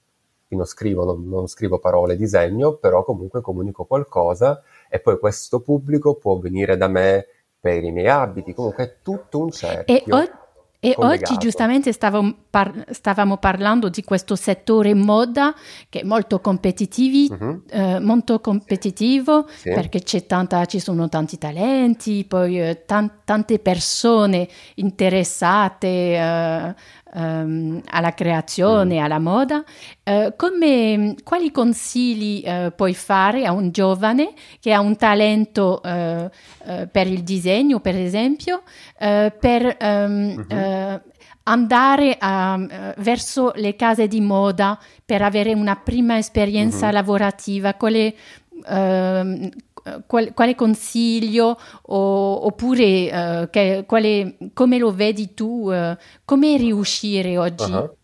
Io 0.48 0.56
non 0.56 0.66
scrivo, 0.66 1.04
non, 1.04 1.28
non 1.28 1.46
scrivo 1.46 1.78
parole, 1.78 2.16
disegno, 2.16 2.76
però 2.76 3.04
comunque 3.04 3.42
comunico 3.42 3.84
qualcosa 3.84 4.62
e 4.88 5.00
poi 5.00 5.18
questo 5.18 5.60
pubblico 5.60 6.14
può 6.14 6.38
venire 6.38 6.76
da 6.78 6.88
me 6.88 7.26
per 7.60 7.82
i 7.82 7.90
miei 7.90 8.08
abiti, 8.08 8.54
comunque 8.54 8.84
è 8.84 8.94
tutto 9.02 9.40
un 9.40 9.50
cerchio. 9.50 9.94
E 9.94 10.04
o- 10.08 10.43
e 10.84 10.94
collegato. 10.94 11.32
oggi 11.32 11.38
giustamente 11.38 11.92
stavamo, 11.92 12.34
par- 12.50 12.84
stavamo, 12.90 13.38
parlando 13.38 13.88
di 13.88 14.04
questo 14.04 14.36
settore 14.36 14.92
moda 14.92 15.54
che 15.88 16.00
è 16.00 16.04
molto, 16.04 16.40
uh-huh. 17.30 17.62
eh, 17.70 17.98
molto 18.00 18.40
competitivo 18.40 19.46
sì. 19.48 19.70
perché 19.70 20.00
tanta, 20.26 20.66
ci 20.66 20.78
sono 20.80 21.08
tanti 21.08 21.38
talenti, 21.38 22.24
poi 22.26 22.60
eh, 22.60 22.82
tan- 22.84 23.20
tante 23.24 23.58
persone 23.60 24.46
interessate 24.74 25.86
eh, 25.88 26.74
ehm, 27.14 27.80
alla 27.90 28.12
creazione, 28.12 29.00
mm. 29.00 29.02
alla 29.02 29.18
moda. 29.18 29.64
Eh, 30.02 30.34
come, 30.36 31.14
quali 31.22 31.50
consigli 31.50 32.42
eh, 32.44 32.72
puoi 32.74 32.94
fare 32.94 33.46
a 33.46 33.52
un 33.52 33.70
giovane 33.70 34.32
che 34.60 34.72
ha 34.72 34.80
un 34.80 34.96
talento 34.96 35.82
eh, 35.82 36.30
eh 36.66 36.86
per 36.90 37.06
il 37.06 37.22
disegno, 37.22 37.80
per 37.80 37.96
esempio, 37.96 38.62
eh, 38.98 39.32
per 39.38 39.76
um, 39.80 40.46
mm-hmm. 40.50 40.96
andare 41.44 42.16
a, 42.18 42.94
verso 42.98 43.52
le 43.56 43.76
case 43.76 44.08
di 44.08 44.20
moda 44.20 44.78
per 45.04 45.22
avere 45.22 45.52
una 45.54 45.76
prima 45.76 46.18
esperienza 46.18 46.86
mm-hmm. 46.86 46.94
lavorativa? 46.94 47.74
Quale, 47.74 48.14
qual, 50.06 50.32
quale 50.34 50.54
consiglio 50.54 51.58
o, 51.82 52.46
oppure 52.46 53.42
uh, 53.42 53.50
che, 53.50 53.84
quale, 53.86 54.36
come 54.52 54.78
lo 54.78 54.92
vedi 54.92 55.34
tu? 55.34 55.70
Uh, 55.70 55.96
come 56.24 56.56
riuscire 56.56 57.36
oggi? 57.36 57.70
Uh-huh. 57.70 57.96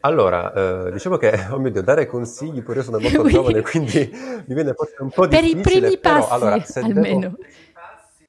Allora, 0.00 0.52
eh, 0.86 0.92
diciamo 0.92 1.16
che, 1.16 1.32
oh 1.50 1.58
mio 1.58 1.70
Dio, 1.70 1.82
dare 1.82 2.06
consigli, 2.06 2.62
pure 2.62 2.78
io 2.78 2.84
sono 2.84 2.98
molto 2.98 3.24
giovane, 3.28 3.62
quindi 3.62 4.10
mi 4.46 4.54
viene 4.54 4.72
forse 4.74 4.94
un 5.00 5.10
po' 5.10 5.26
per 5.26 5.42
difficile. 5.42 5.62
Per 5.62 5.72
i 5.72 5.80
primi 5.80 5.98
però, 5.98 6.18
passi, 6.20 6.32
allora, 6.32 6.64
almeno. 6.82 7.20
Devo... 7.20 7.36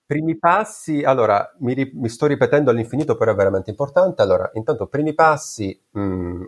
Primi 0.05 0.37
passi, 0.39 1.03
allora, 1.03 1.53
mi, 1.59 1.73
ri- 1.73 1.91
mi, 1.93 2.09
sto 2.09 2.25
ripetendo 2.25 2.71
all'infinito, 2.71 3.15
però 3.15 3.31
è 3.31 3.35
veramente 3.35 3.69
importante. 3.69 4.23
Allora, 4.23 4.49
intanto, 4.55 4.87
primi 4.87 5.13
passi, 5.13 5.79
mh, 5.91 6.01
mm, 6.01 6.43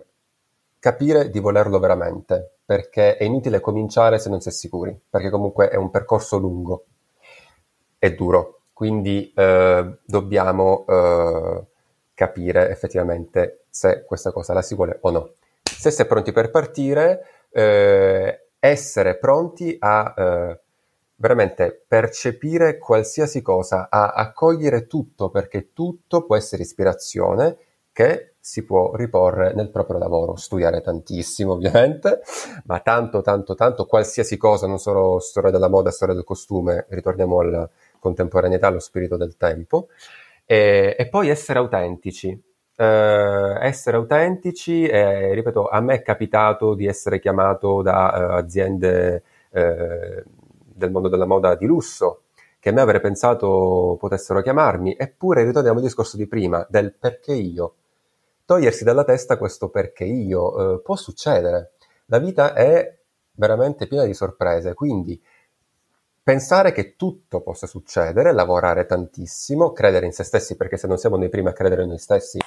capire 0.79 1.29
di 1.29 1.39
volerlo 1.39 1.77
veramente, 1.77 2.60
perché 2.71 3.17
è 3.17 3.25
inutile 3.25 3.59
cominciare 3.59 4.17
se 4.17 4.29
non 4.29 4.39
si 4.39 4.47
è 4.47 4.51
sicuri, 4.53 4.97
perché 5.09 5.29
comunque 5.29 5.67
è 5.67 5.75
un 5.75 5.89
percorso 5.89 6.37
lungo 6.37 6.85
e 7.99 8.15
duro, 8.15 8.61
quindi 8.71 9.29
eh, 9.35 9.97
dobbiamo 10.05 10.85
eh, 10.87 11.65
capire 12.13 12.69
effettivamente 12.69 13.65
se 13.69 14.05
questa 14.05 14.31
cosa 14.31 14.53
la 14.53 14.61
si 14.61 14.75
vuole 14.75 14.99
o 15.01 15.11
no. 15.11 15.33
Se 15.63 15.91
si 15.91 16.01
è 16.01 16.05
pronti 16.05 16.31
per 16.31 16.49
partire, 16.49 17.25
eh, 17.49 18.45
essere 18.57 19.17
pronti 19.17 19.75
a 19.77 20.13
eh, 20.15 20.59
veramente 21.17 21.83
percepire 21.85 22.77
qualsiasi 22.77 23.41
cosa, 23.41 23.89
a 23.89 24.13
accogliere 24.13 24.87
tutto, 24.87 25.29
perché 25.29 25.73
tutto 25.73 26.25
può 26.25 26.37
essere 26.37 26.63
ispirazione 26.63 27.57
che 27.91 28.30
si 28.43 28.65
può 28.65 28.95
riporre 28.95 29.53
nel 29.53 29.69
proprio 29.69 29.99
lavoro, 29.99 30.35
studiare 30.35 30.81
tantissimo 30.81 31.53
ovviamente, 31.53 32.21
ma 32.65 32.79
tanto, 32.79 33.21
tanto, 33.21 33.53
tanto, 33.53 33.85
qualsiasi 33.85 34.35
cosa, 34.35 34.65
non 34.65 34.79
solo 34.79 35.19
storia 35.19 35.51
della 35.51 35.69
moda, 35.69 35.91
storia 35.91 36.15
del 36.15 36.23
costume, 36.23 36.87
ritorniamo 36.89 37.39
alla 37.39 37.69
contemporaneità, 37.99 38.67
allo 38.67 38.79
spirito 38.79 39.15
del 39.15 39.37
tempo, 39.37 39.89
e, 40.45 40.95
e 40.97 41.07
poi 41.07 41.29
essere 41.29 41.59
autentici. 41.59 42.29
Eh, 42.75 43.57
essere 43.61 43.97
autentici, 43.97 44.87
e, 44.87 45.33
ripeto, 45.35 45.67
a 45.67 45.79
me 45.81 45.95
è 45.95 46.01
capitato 46.01 46.73
di 46.73 46.87
essere 46.87 47.19
chiamato 47.19 47.83
da 47.83 48.11
uh, 48.11 48.37
aziende 48.37 49.21
uh, 49.51 50.23
del 50.73 50.89
mondo 50.89 51.09
della 51.09 51.27
moda 51.27 51.53
di 51.53 51.67
lusso, 51.67 52.23
che 52.59 52.69
a 52.69 52.71
me 52.71 52.81
avrei 52.81 53.01
pensato 53.01 53.97
potessero 53.99 54.41
chiamarmi, 54.41 54.95
eppure 54.97 55.43
ritorniamo 55.43 55.77
al 55.77 55.83
discorso 55.83 56.17
di 56.17 56.27
prima, 56.27 56.65
del 56.69 56.93
perché 56.93 57.33
io 57.33 57.75
togliersi 58.51 58.83
dalla 58.83 59.05
testa 59.05 59.37
questo 59.37 59.69
perché 59.69 60.03
io, 60.03 60.73
eh, 60.73 60.81
può 60.81 60.97
succedere. 60.97 61.71
La 62.07 62.19
vita 62.19 62.53
è 62.53 62.99
veramente 63.35 63.87
piena 63.87 64.03
di 64.03 64.13
sorprese, 64.13 64.73
quindi 64.73 65.23
pensare 66.21 66.73
che 66.73 66.97
tutto 66.97 67.39
possa 67.39 67.65
succedere, 67.65 68.33
lavorare 68.33 68.85
tantissimo, 68.85 69.71
credere 69.71 70.05
in 70.05 70.11
se 70.11 70.25
stessi, 70.25 70.57
perché 70.57 70.75
se 70.75 70.87
non 70.87 70.97
siamo 70.97 71.15
noi 71.15 71.29
primi 71.29 71.47
a 71.47 71.53
credere 71.53 71.83
in 71.83 71.87
noi 71.87 71.97
stessi, 71.97 72.39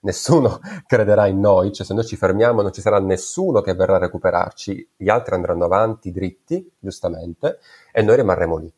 nessuno 0.00 0.60
crederà 0.86 1.26
in 1.26 1.40
noi, 1.40 1.72
cioè 1.72 1.86
se 1.86 1.94
noi 1.94 2.04
ci 2.04 2.16
fermiamo 2.16 2.60
non 2.60 2.70
ci 2.70 2.82
sarà 2.82 3.00
nessuno 3.00 3.62
che 3.62 3.72
verrà 3.72 3.94
a 3.94 4.00
recuperarci, 4.00 4.90
gli 4.94 5.08
altri 5.08 5.36
andranno 5.36 5.64
avanti 5.64 6.10
dritti, 6.10 6.70
giustamente, 6.78 7.60
e 7.92 8.02
noi 8.02 8.16
rimarremo 8.16 8.58
lì. 8.58 8.70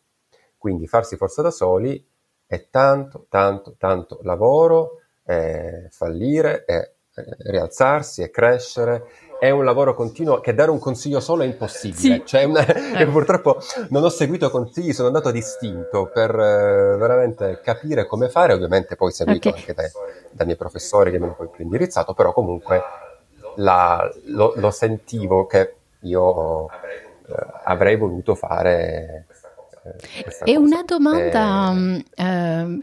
Quindi 0.57 0.87
farsi 0.87 1.17
forza 1.17 1.43
da 1.43 1.51
soli 1.51 2.07
è 2.47 2.69
tanto, 2.71 3.27
tanto, 3.29 3.75
tanto 3.77 4.21
lavoro, 4.23 5.01
è 5.29 5.87
fallire, 5.91 6.65
è 6.65 6.91
rialzarsi, 7.45 8.23
è 8.23 8.31
crescere 8.31 9.05
è 9.39 9.51
un 9.51 9.65
lavoro 9.65 9.95
continuo 9.95 10.41
che 10.41 10.53
dare 10.53 10.71
un 10.71 10.81
consiglio 10.81 11.21
solo 11.21 11.45
è 11.45 11.47
impossibile. 11.47 12.17
Sì. 12.17 12.23
Cioè 12.25 12.43
una, 12.43 12.67
eh. 12.67 13.07
purtroppo 13.07 13.59
non 13.91 14.03
ho 14.03 14.09
seguito 14.09 14.51
consigli, 14.51 14.93
sono 14.93 15.07
andato 15.07 15.29
a 15.29 15.33
distinto 15.33 16.11
per 16.13 16.31
eh, 16.31 16.97
veramente 16.97 17.61
capire 17.63 18.07
come 18.07 18.29
fare, 18.29 18.53
ovviamente 18.53 18.97
poi 18.97 19.13
seguito 19.13 19.49
okay. 19.49 19.61
anche 19.61 19.75
dai, 19.75 19.91
dai, 20.33 20.47
miei 20.47 20.59
professori 20.59 21.13
che 21.13 21.19
mi 21.19 21.25
hanno 21.25 21.35
poi 21.35 21.49
più 21.49 21.63
indirizzato, 21.63 22.15
però 22.15 22.33
comunque 22.33 22.83
la, 23.57 24.11
lo, 24.27 24.55
lo, 24.57 24.71
sentivo 24.71 25.47
che 25.47 25.75
io 26.01 26.67
eh, 26.69 27.47
avrei 27.65 27.97
voluto 27.97 28.35
fare. 28.35 29.27
Eh, 29.85 30.53
e 30.53 30.57
una 30.57 30.83
domanda, 30.85 31.71
ehm, 31.71 32.83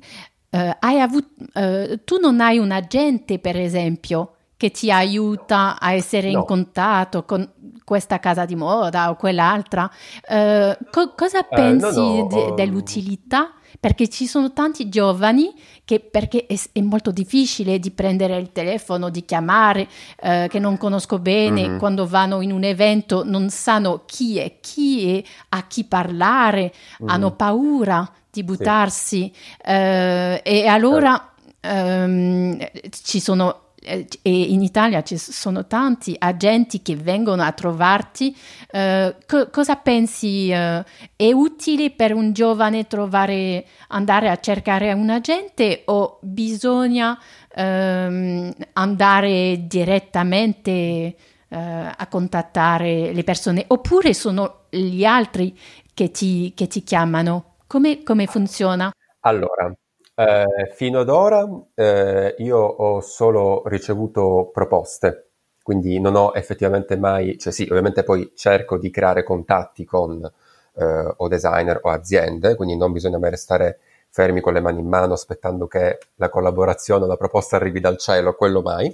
eh, 0.55 0.77
hai 0.79 1.01
avuto, 1.01 1.27
eh, 1.53 1.99
tu 2.03 2.17
non 2.17 2.39
hai 2.39 2.57
un 2.57 2.71
agente 2.71 3.39
per 3.39 3.57
esempio? 3.57 4.31
che 4.57 4.71
ti 4.71 4.89
aiuta 4.89 5.77
a 5.79 5.91
essere 5.91 6.31
no. 6.31 6.39
in 6.39 6.45
contatto 6.45 7.25
con 7.25 7.47
questa 7.83 8.19
casa 8.19 8.45
di 8.45 8.55
moda 8.55 9.09
o 9.09 9.15
quell'altra. 9.15 9.89
Uh, 10.27 10.75
co- 10.89 11.13
cosa 11.15 11.43
pensi 11.43 11.99
eh, 11.99 12.01
no, 12.01 12.21
no, 12.21 12.27
de- 12.27 12.53
dell'utilità? 12.55 13.53
Perché 13.77 14.07
ci 14.07 14.25
sono 14.25 14.53
tanti 14.53 14.87
giovani 14.87 15.53
che, 15.83 15.99
perché 15.99 16.45
è, 16.45 16.57
è 16.71 16.79
molto 16.79 17.11
difficile 17.11 17.77
di 17.77 17.91
prendere 17.91 18.37
il 18.37 18.53
telefono, 18.53 19.09
di 19.09 19.25
chiamare, 19.25 19.87
uh, 20.21 20.47
che 20.47 20.59
non 20.59 20.77
conosco 20.77 21.19
bene, 21.19 21.67
mm-hmm. 21.67 21.77
quando 21.77 22.07
vanno 22.07 22.41
in 22.41 22.51
un 22.51 22.63
evento 22.63 23.23
non 23.25 23.49
sanno 23.49 24.03
chi 24.05 24.39
è 24.39 24.59
chi 24.61 25.17
è, 25.17 25.23
a 25.49 25.67
chi 25.67 25.83
parlare, 25.83 26.71
mm-hmm. 26.71 27.09
hanno 27.09 27.35
paura 27.35 28.09
di 28.35 28.43
buttarsi 28.43 29.31
sì. 29.33 29.33
uh, 29.65 30.39
e 30.43 30.65
allora 30.67 31.33
um, 31.61 32.57
ci 32.89 33.19
sono 33.19 33.65
eh, 33.85 34.07
e 34.23 34.41
in 34.41 34.61
Italia 34.61 35.03
ci 35.03 35.17
sono 35.17 35.67
tanti 35.67 36.15
agenti 36.17 36.81
che 36.81 36.95
vengono 36.95 37.43
a 37.43 37.51
trovarti. 37.51 38.35
Eh, 38.71 39.15
co- 39.27 39.49
cosa 39.51 39.75
pensi? 39.75 40.49
Eh, 40.49 40.83
è 41.15 41.31
utile 41.31 41.91
per 41.91 42.13
un 42.13 42.33
giovane 42.33 42.87
trovare, 42.87 43.65
andare 43.89 44.29
a 44.29 44.39
cercare 44.39 44.91
un 44.93 45.09
agente 45.09 45.83
o 45.85 46.17
bisogna 46.21 47.17
ehm, 47.55 48.51
andare 48.73 49.67
direttamente 49.67 50.81
eh, 50.81 51.15
a 51.49 52.07
contattare 52.09 53.13
le 53.13 53.23
persone? 53.23 53.65
Oppure 53.67 54.13
sono 54.13 54.63
gli 54.69 55.05
altri 55.05 55.57
che 55.93 56.09
ti, 56.09 56.53
che 56.55 56.67
ti 56.67 56.83
chiamano? 56.83 57.54
Come, 57.75 58.03
come 58.03 58.25
funziona? 58.25 58.89
Allora, 59.25 59.69
eh, 60.15 60.71
fino 60.75 61.01
ad 61.01 61.09
ora 61.09 61.45
eh, 61.73 62.33
io 62.37 62.57
ho 62.57 63.01
solo 63.01 63.63
ricevuto 63.65 64.49
proposte, 64.53 65.31
quindi 65.61 65.99
non 65.99 66.15
ho 66.15 66.31
effettivamente 66.35 66.95
mai, 66.95 67.37
cioè 67.37 67.51
sì, 67.51 67.63
ovviamente 67.63 68.03
poi 68.03 68.31
cerco 68.33 68.77
di 68.77 68.89
creare 68.89 69.23
contatti 69.23 69.83
con 69.83 70.23
eh, 70.23 71.13
o 71.17 71.27
designer 71.27 71.81
o 71.81 71.89
aziende, 71.89 72.55
quindi 72.55 72.77
non 72.77 72.93
bisogna 72.93 73.17
mai 73.17 73.31
restare 73.31 73.79
fermi 74.07 74.39
con 74.39 74.53
le 74.53 74.61
mani 74.61 74.79
in 74.79 74.87
mano 74.87 75.11
aspettando 75.11 75.67
che 75.67 75.97
la 76.15 76.29
collaborazione 76.29 77.03
o 77.03 77.07
la 77.07 77.17
proposta 77.17 77.57
arrivi 77.57 77.81
dal 77.81 77.97
cielo, 77.97 78.35
quello 78.35 78.61
mai. 78.61 78.87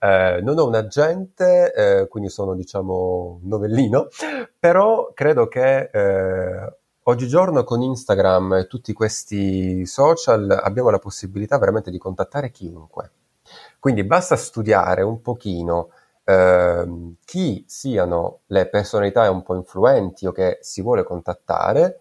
Eh, 0.00 0.40
non 0.42 0.58
ho 0.58 0.66
un 0.66 0.74
agente, 0.74 1.72
eh, 1.72 2.08
quindi 2.08 2.28
sono 2.28 2.56
diciamo 2.56 3.38
novellino, 3.44 4.08
però 4.58 5.12
credo 5.14 5.46
che 5.46 5.90
eh, 5.92 6.72
Oggigiorno 7.08 7.62
con 7.62 7.82
Instagram 7.82 8.54
e 8.54 8.66
tutti 8.66 8.92
questi 8.92 9.86
social 9.86 10.50
abbiamo 10.50 10.90
la 10.90 10.98
possibilità 10.98 11.56
veramente 11.56 11.92
di 11.92 11.98
contattare 11.98 12.50
chiunque. 12.50 13.10
Quindi 13.78 14.02
basta 14.02 14.34
studiare 14.34 15.02
un 15.02 15.20
pochino 15.20 15.90
eh, 16.24 17.14
chi 17.24 17.64
siano 17.68 18.40
le 18.46 18.66
personalità 18.66 19.30
un 19.30 19.44
po' 19.44 19.54
influenti 19.54 20.26
o 20.26 20.32
che 20.32 20.58
si 20.62 20.82
vuole 20.82 21.04
contattare, 21.04 22.00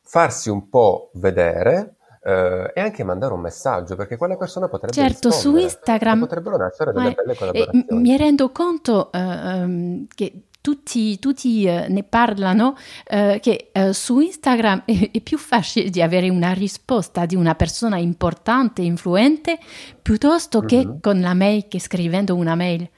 farsi 0.00 0.48
un 0.48 0.70
po' 0.70 1.10
vedere 1.12 1.96
eh, 2.22 2.72
e 2.74 2.80
anche 2.80 3.04
mandare 3.04 3.34
un 3.34 3.40
messaggio 3.40 3.94
perché 3.94 4.16
quella 4.16 4.38
persona 4.38 4.68
potrebbe 4.68 4.94
certo 4.94 5.30
su 5.30 5.54
Instagram 5.54 6.20
potrebbero 6.20 6.56
nascere 6.56 6.92
delle 6.92 7.12
belle 7.12 7.36
collaborazioni. 7.36 8.00
mi 8.00 8.16
rendo 8.16 8.50
conto 8.52 9.10
uh, 9.12 9.18
um, 9.18 10.06
che 10.14 10.44
tutti, 10.60 11.18
tutti 11.18 11.64
eh, 11.64 11.86
ne 11.88 12.02
parlano, 12.02 12.76
eh, 13.06 13.38
che 13.40 13.70
eh, 13.72 13.92
su 13.92 14.20
Instagram 14.20 14.82
è, 14.84 15.10
è, 15.12 15.20
più 15.20 15.38
facile 15.38 15.90
di 15.90 16.02
avere 16.02 16.28
una 16.28 16.52
risposta 16.52 17.26
di 17.26 17.36
una 17.36 17.54
persona 17.54 17.98
importante, 17.98 18.82
influente, 18.82 19.58
piuttosto 20.00 20.60
che 20.60 20.84
mm-hmm. 20.84 20.98
con 21.00 21.20
la 21.20 21.34
mail, 21.34 21.68
che 21.68 21.80
scrivendo 21.80 22.34
una 22.34 22.54
mail. 22.54 22.88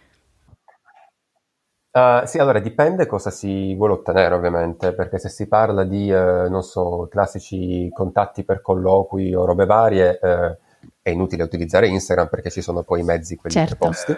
Uh, 1.93 2.25
sì, 2.25 2.39
allora 2.39 2.61
dipende 2.61 3.05
cosa 3.07 3.31
si 3.31 3.75
vuole 3.75 3.95
ottenere 3.95 4.35
ovviamente, 4.35 4.95
perché 4.95 5.19
se 5.19 5.29
si 5.29 5.49
parla 5.49 5.83
di, 5.83 6.09
uh, 6.11 6.49
non 6.49 6.63
so, 6.63 7.09
classici 7.11 7.89
contatti 7.93 8.45
per 8.45 8.63
colloqui 8.63 9.35
o 9.35 9.45
robe 9.45 9.67
varie, 9.67 10.19
uh, 10.23 10.57
è 11.03 11.11
inutile 11.11 11.43
utilizzare 11.43 11.89
Instagram 11.89 12.29
perché 12.29 12.51
ci 12.51 12.63
sono 12.63 12.85
poi 12.85 13.01
i 13.01 13.05
mezzi 13.05 13.35
quelli 13.35 13.57
certo. 13.57 13.75
preposti. 13.77 14.17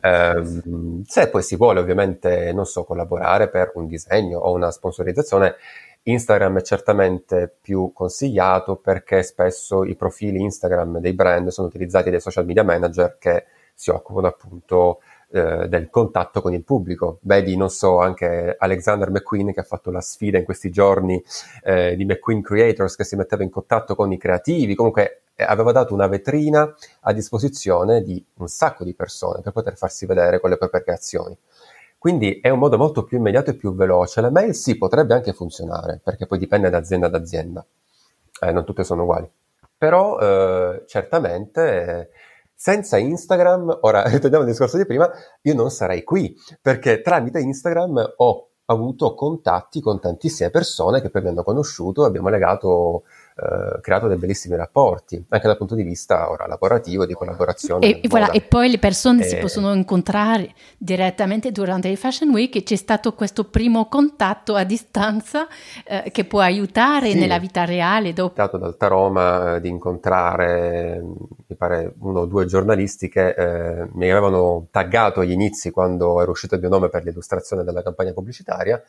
Eh, 0.00 1.02
se 1.04 1.28
poi 1.28 1.42
si 1.42 1.56
vuole 1.56 1.80
ovviamente, 1.80 2.52
non 2.52 2.66
so, 2.66 2.84
collaborare 2.84 3.48
per 3.48 3.72
un 3.74 3.86
disegno 3.86 4.38
o 4.38 4.52
una 4.52 4.70
sponsorizzazione, 4.70 5.56
Instagram 6.04 6.58
è 6.58 6.62
certamente 6.62 7.52
più 7.60 7.90
consigliato 7.92 8.76
perché 8.76 9.22
spesso 9.22 9.84
i 9.84 9.96
profili 9.96 10.40
Instagram 10.40 10.98
dei 10.98 11.12
brand 11.14 11.48
sono 11.48 11.66
utilizzati 11.66 12.10
dai 12.10 12.20
social 12.20 12.46
media 12.46 12.62
manager 12.62 13.16
che 13.18 13.44
si 13.74 13.90
occupano 13.90 14.28
appunto 14.28 15.00
eh, 15.30 15.68
del 15.68 15.90
contatto 15.90 16.40
con 16.40 16.54
il 16.54 16.62
pubblico. 16.62 17.18
Vedi, 17.22 17.56
non 17.56 17.70
so, 17.70 18.00
anche 18.00 18.54
Alexander 18.58 19.10
McQueen 19.10 19.52
che 19.52 19.60
ha 19.60 19.64
fatto 19.64 19.90
la 19.90 20.00
sfida 20.00 20.38
in 20.38 20.44
questi 20.44 20.70
giorni 20.70 21.22
eh, 21.62 21.96
di 21.96 22.04
McQueen 22.04 22.42
Creators 22.42 22.96
che 22.96 23.04
si 23.04 23.16
metteva 23.16 23.42
in 23.42 23.50
contatto 23.50 23.94
con 23.94 24.12
i 24.12 24.18
creativi, 24.18 24.74
comunque 24.74 25.22
aveva 25.36 25.72
dato 25.72 25.92
una 25.92 26.06
vetrina 26.06 26.74
a 27.00 27.12
disposizione 27.12 28.02
di 28.02 28.24
un 28.36 28.48
sacco 28.48 28.84
di 28.84 28.94
persone 28.94 29.42
per 29.42 29.52
poter 29.52 29.76
farsi 29.76 30.06
vedere 30.06 30.40
con 30.40 30.50
le 30.50 30.56
proprie 30.56 30.82
creazioni. 30.82 31.36
Quindi 31.98 32.38
è 32.40 32.50
un 32.50 32.58
modo 32.58 32.78
molto 32.78 33.04
più 33.04 33.18
immediato 33.18 33.50
e 33.50 33.54
più 33.54 33.74
veloce. 33.74 34.20
La 34.20 34.30
mail 34.30 34.54
sì, 34.54 34.78
potrebbe 34.78 35.14
anche 35.14 35.32
funzionare, 35.32 36.00
perché 36.02 36.26
poi 36.26 36.38
dipende 36.38 36.70
da 36.70 36.78
azienda 36.78 37.06
ad 37.08 37.14
azienda, 37.14 37.66
eh, 38.40 38.52
non 38.52 38.64
tutte 38.64 38.84
sono 38.84 39.02
uguali. 39.02 39.28
Però 39.76 40.18
eh, 40.18 40.84
certamente 40.86 42.10
senza 42.56 42.96
Instagram, 42.96 43.78
ora 43.82 44.02
ritorniamo 44.08 44.44
al 44.44 44.50
discorso 44.50 44.78
di 44.78 44.86
prima, 44.86 45.08
io 45.42 45.54
non 45.54 45.70
sarei 45.70 46.02
qui, 46.02 46.34
perché 46.60 47.02
tramite 47.02 47.38
Instagram 47.38 48.14
ho 48.16 48.48
avuto 48.66 49.14
contatti 49.14 49.80
con 49.80 50.00
tantissime 50.00 50.50
persone 50.50 51.00
che 51.00 51.10
poi 51.10 51.22
mi 51.22 51.28
hanno 51.28 51.44
conosciuto 51.44 52.04
abbiamo 52.04 52.28
legato 52.28 53.04
eh, 53.38 53.80
creato 53.82 54.08
dei 54.08 54.16
bellissimi 54.16 54.56
rapporti, 54.56 55.22
anche 55.28 55.46
dal 55.46 55.58
punto 55.58 55.74
di 55.74 55.82
vista 55.82 56.30
ora, 56.30 56.46
lavorativo, 56.46 57.04
di 57.04 57.12
collaborazione. 57.12 58.00
E, 58.00 58.08
voilà, 58.08 58.30
e 58.30 58.40
poi 58.40 58.70
le 58.70 58.78
persone 58.78 59.26
e... 59.26 59.28
si 59.28 59.36
possono 59.36 59.74
incontrare 59.74 60.54
direttamente 60.78 61.52
durante 61.52 61.88
il 61.88 61.98
Fashion 61.98 62.30
Week 62.30 62.56
e 62.56 62.62
c'è 62.62 62.76
stato 62.76 63.12
questo 63.12 63.44
primo 63.44 63.88
contatto 63.90 64.54
a 64.54 64.64
distanza 64.64 65.46
eh, 65.84 66.10
che 66.12 66.24
può 66.24 66.40
aiutare 66.40 67.10
sì, 67.10 67.18
nella 67.18 67.38
vita 67.38 67.66
reale. 67.66 68.14
Dopo. 68.14 68.32
Dato 68.36 68.56
dal 68.56 68.78
Taroma 68.78 69.56
eh, 69.56 69.60
di 69.60 69.68
incontrare, 69.68 71.02
mi 71.02 71.56
pare, 71.56 71.92
uno 71.98 72.20
o 72.20 72.24
due 72.24 72.46
giornalisti 72.46 73.10
che 73.10 73.28
eh, 73.28 73.86
mi 73.92 74.10
avevano 74.10 74.68
taggato 74.70 75.20
agli 75.20 75.32
inizi 75.32 75.70
quando 75.70 76.22
era 76.22 76.30
uscito 76.30 76.54
il 76.54 76.60
mio 76.62 76.70
nome 76.70 76.88
per 76.88 77.04
l'illustrazione 77.04 77.64
della 77.64 77.82
campagna 77.82 78.14
pubblicitaria 78.14 78.82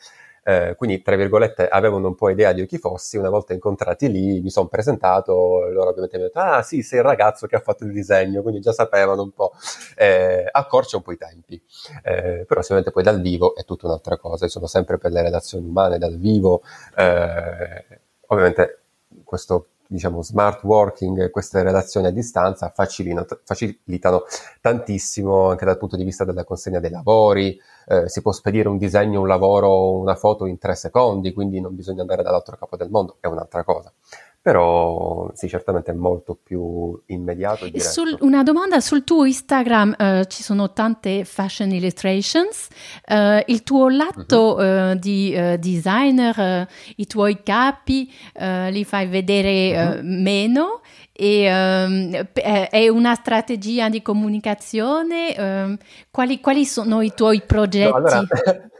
eh, 0.44 0.76
quindi, 0.76 1.02
tra 1.02 1.16
virgolette, 1.16 1.68
avevano 1.68 2.08
un 2.08 2.16
po' 2.16 2.30
idea 2.30 2.54
di 2.54 2.66
chi 2.66 2.78
fossi. 2.78 3.18
Una 3.18 3.30
volta 3.30 3.54
incontrati 3.54 4.10
lì, 4.10 4.42
mi 4.42 4.50
sono 4.50 4.68
presentato, 4.68 5.34
loro 5.70 5.90
ovviamente 5.90 6.18
mi 6.18 6.24
hanno 6.24 6.32
detto, 6.34 6.40
ah 6.40 6.62
sì, 6.62 6.82
sei 6.82 7.00
il 7.00 7.06
ragazzo 7.06 7.48
che 7.48 7.56
ha 7.56 7.60
fatto 7.60 7.84
il 7.84 7.92
disegno, 7.92 8.42
quindi 8.42 8.62
già 8.62 8.72
sapevano 8.72 9.24
un 9.24 9.32
po'. 9.32 9.52
Eh, 9.96 10.48
accorcia 10.52 10.98
un 10.98 11.04
po' 11.04 11.12
i 11.12 11.18
tempi. 11.18 11.62
Eh, 12.04 12.46
però 12.48 12.62
sicuramente 12.62 12.92
poi 12.92 13.04
dal 13.04 13.22
vivo 13.22 13.56
è 13.56 13.64
tutta 13.66 13.88
un'altra 13.88 14.18
cosa. 14.18 14.46
Io 14.46 14.52
sono 14.52 14.68
sempre 14.68 14.98
per 14.98 15.12
le 15.12 15.22
relazioni 15.22 15.68
umane 15.68 15.98
dal 15.98 16.18
vivo. 16.18 16.62
Eh, 16.96 18.00
ovviamente 18.28 18.80
questo 19.24 19.68
diciamo, 19.88 20.22
smart 20.22 20.64
working, 20.64 21.30
queste 21.30 21.64
relazioni 21.64 22.08
a 22.08 22.12
distanza 22.12 22.72
facilitano, 22.74 24.24
tantissimo 24.62 25.50
anche 25.50 25.66
dal 25.66 25.78
punto 25.78 25.96
di 25.96 26.04
vista 26.04 26.24
della 26.24 26.44
consegna 26.44 26.80
dei 26.80 26.90
lavori, 26.92 27.60
eh, 27.88 28.10
si 28.10 28.22
può 28.22 28.32
spedire 28.32 28.68
un 28.68 28.78
disegno, 28.78 29.22
un 29.22 29.28
lavoro, 29.28 29.98
una 29.98 30.16
foto 30.16 30.46
in 30.46 30.58
tre 30.58 30.76
secondi, 30.76 31.34
quindi 31.34 31.60
non 31.62 31.76
bisogna 31.76 32.02
andare 32.02 32.24
dall'altro 32.24 32.58
capo 32.58 32.78
del 32.78 32.90
mondo, 32.90 33.18
è 33.20 33.28
un'altra 33.28 33.64
cosa 33.64 33.92
però 34.48 35.30
sì, 35.34 35.50
certamente 35.50 35.92
è 35.92 35.94
molto 35.94 36.40
più 36.42 36.98
immediato 37.08 37.66
e 37.66 37.82
Sul, 37.82 38.16
una 38.22 38.44
domanda 38.44 38.80
sul 38.80 39.04
tuo 39.04 39.26
Instagram, 39.26 39.94
uh, 40.00 40.24
ci 40.24 40.42
sono 40.42 40.72
tante 40.72 41.26
fashion 41.26 41.70
illustrations, 41.72 42.70
uh, 43.10 43.44
il 43.48 43.64
tuo 43.64 43.90
lato 43.90 44.56
uh-huh. 44.56 44.92
uh, 44.92 44.96
di 44.96 45.38
designer, 45.60 46.66
i 46.96 47.06
tuoi 47.08 47.44
capi 47.44 48.10
li 48.70 48.86
fai 48.86 49.08
vedere 49.08 49.98
uh-huh. 49.98 50.00
meno 50.04 50.80
e 51.12 51.52
um, 51.52 52.26
è 52.32 52.88
una 52.88 53.16
strategia 53.16 53.90
di 53.90 54.02
comunicazione? 54.02 55.36
Um, 55.38 55.78
quali, 56.10 56.40
quali, 56.40 56.64
sono 56.64 57.02
i 57.02 57.12
tuoi 57.14 57.42
progetti? 57.42 57.90
No, 57.90 57.96
allora, 57.98 58.24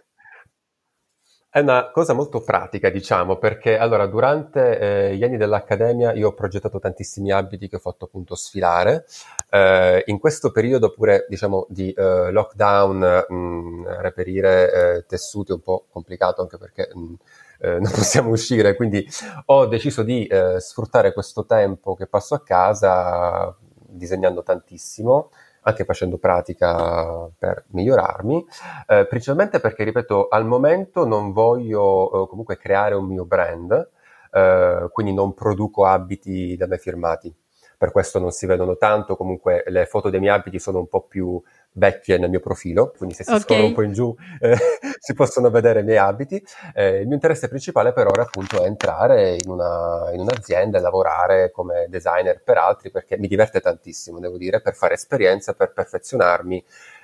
È 1.50 1.60
una 1.60 1.92
cosa 1.92 2.14
molto 2.14 2.42
pratica, 2.42 2.90
diciamo, 2.90 3.38
perché 3.38 3.78
allora 3.78 4.06
durante 4.06 4.80
eh, 5.10 5.16
gli 5.16 5.24
anni 5.24 5.38
dell'accademia 5.38 6.12
io 6.14 6.28
ho 6.28 6.34
progettato 6.34 6.78
tantissimi 6.78 7.32
abiti 7.32 7.70
che 7.70 7.78
ho 7.78 7.80
fatto 7.80 8.06
appunto 8.06 8.36
sfilare. 8.36 9.06
Eh, 9.50 10.04
in 10.08 10.20
questo 10.20 10.52
periodo 10.52 10.92
pure, 10.92 11.26
diciamo, 11.30 11.66
di 11.70 11.92
eh, 11.94 12.32
lockdown, 12.32 13.26
mh, 13.30 13.34
mm, 13.34 13.86
reperire 14.02 14.98
eh, 14.98 15.06
tessuti 15.08 15.52
è 15.52 15.56
un 15.56 15.62
po' 15.62 15.86
complicato 15.90 16.42
anche 16.42 16.58
perché 16.58 16.90
mh, 16.94 17.00
mm, 17.00 17.14
eh, 17.60 17.80
non 17.80 17.92
possiamo 17.92 18.30
uscire, 18.30 18.76
quindi 18.76 19.08
ho 19.46 19.66
deciso 19.68 20.04
di 20.04 20.28
eh, 20.28 20.60
sfruttare 20.60 21.14
questo 21.14 21.46
tempo 21.46 21.96
che 21.96 22.08
passo 22.08 22.36
a 22.36 22.42
casa 22.42 23.56
disegnando 23.90 24.44
tantissimo 24.44 25.32
anche 25.68 25.84
facendo 25.84 26.18
pratica 26.18 27.30
per 27.38 27.66
migliorarmi, 27.72 28.46
eh, 28.88 29.06
principalmente 29.06 29.60
perché, 29.60 29.84
ripeto, 29.84 30.30
al 30.30 30.46
momento 30.46 31.06
non 31.06 31.34
voglio 31.34 32.24
eh, 32.24 32.28
comunque 32.30 32.58
creare 32.58 32.96
un 32.96 33.06
mio 33.06 33.26
brand, 33.26 33.90
eh, 34.32 34.88
quindi 34.92 35.14
non 35.14 35.34
produco 35.34 35.86
abiti 35.86 36.56
da 36.56 36.68
me 36.68 36.78
firmati. 36.78 37.36
Per 37.78 37.92
questo 37.92 38.18
non 38.18 38.32
si 38.32 38.48
vedono 38.48 38.76
tanto, 38.76 39.16
comunque 39.16 39.64
le 39.68 39.86
foto 39.86 40.10
dei 40.10 40.20
miei 40.20 40.34
abiti 40.34 40.60
sono 40.60 40.80
un 40.80 40.88
po' 40.88 41.04
più 41.04 41.40
vecchie 41.74 42.18
nel 42.18 42.30
mio 42.30 42.40
profilo, 42.40 42.92
quindi 42.98 43.14
se 43.14 43.24
si 43.24 43.30
okay. 43.30 43.42
scorre 43.42 43.62
un 43.62 43.74
po' 43.74 43.84
in 43.84 43.94
giù 43.94 44.16
eh, 44.40 44.58
si 45.00 45.14
possono 45.14 45.50
vedere 45.50 45.82
i 45.82 45.84
miei 45.84 45.98
abiti. 45.98 46.44
Eh, 46.74 47.02
il 47.02 47.06
mio 47.06 47.16
interesse 47.16 47.48
principale 47.48 47.94
per 47.94 48.08
ora 48.08 48.24
appunto 48.24 48.64
è 48.64 48.66
entrare 48.66 49.36
in, 49.36 49.50
una, 49.50 50.10
in 50.12 50.20
un'azienda 50.20 50.80
e 50.80 50.82
lavorare 50.82 51.52
come 51.52 51.86
designer 51.90 52.42
per 52.44 52.58
altri 52.58 52.90
perché 52.90 53.18
mi 53.18 53.28
diverte 53.28 53.62
tantissimo, 53.62 54.20
devo 54.20 54.38
dire, 54.38 54.60
per 54.60 54.76
fare 54.76 54.96
esperienza, 54.96 55.54
per 55.54 55.72
perfezionarmi, 55.72 56.64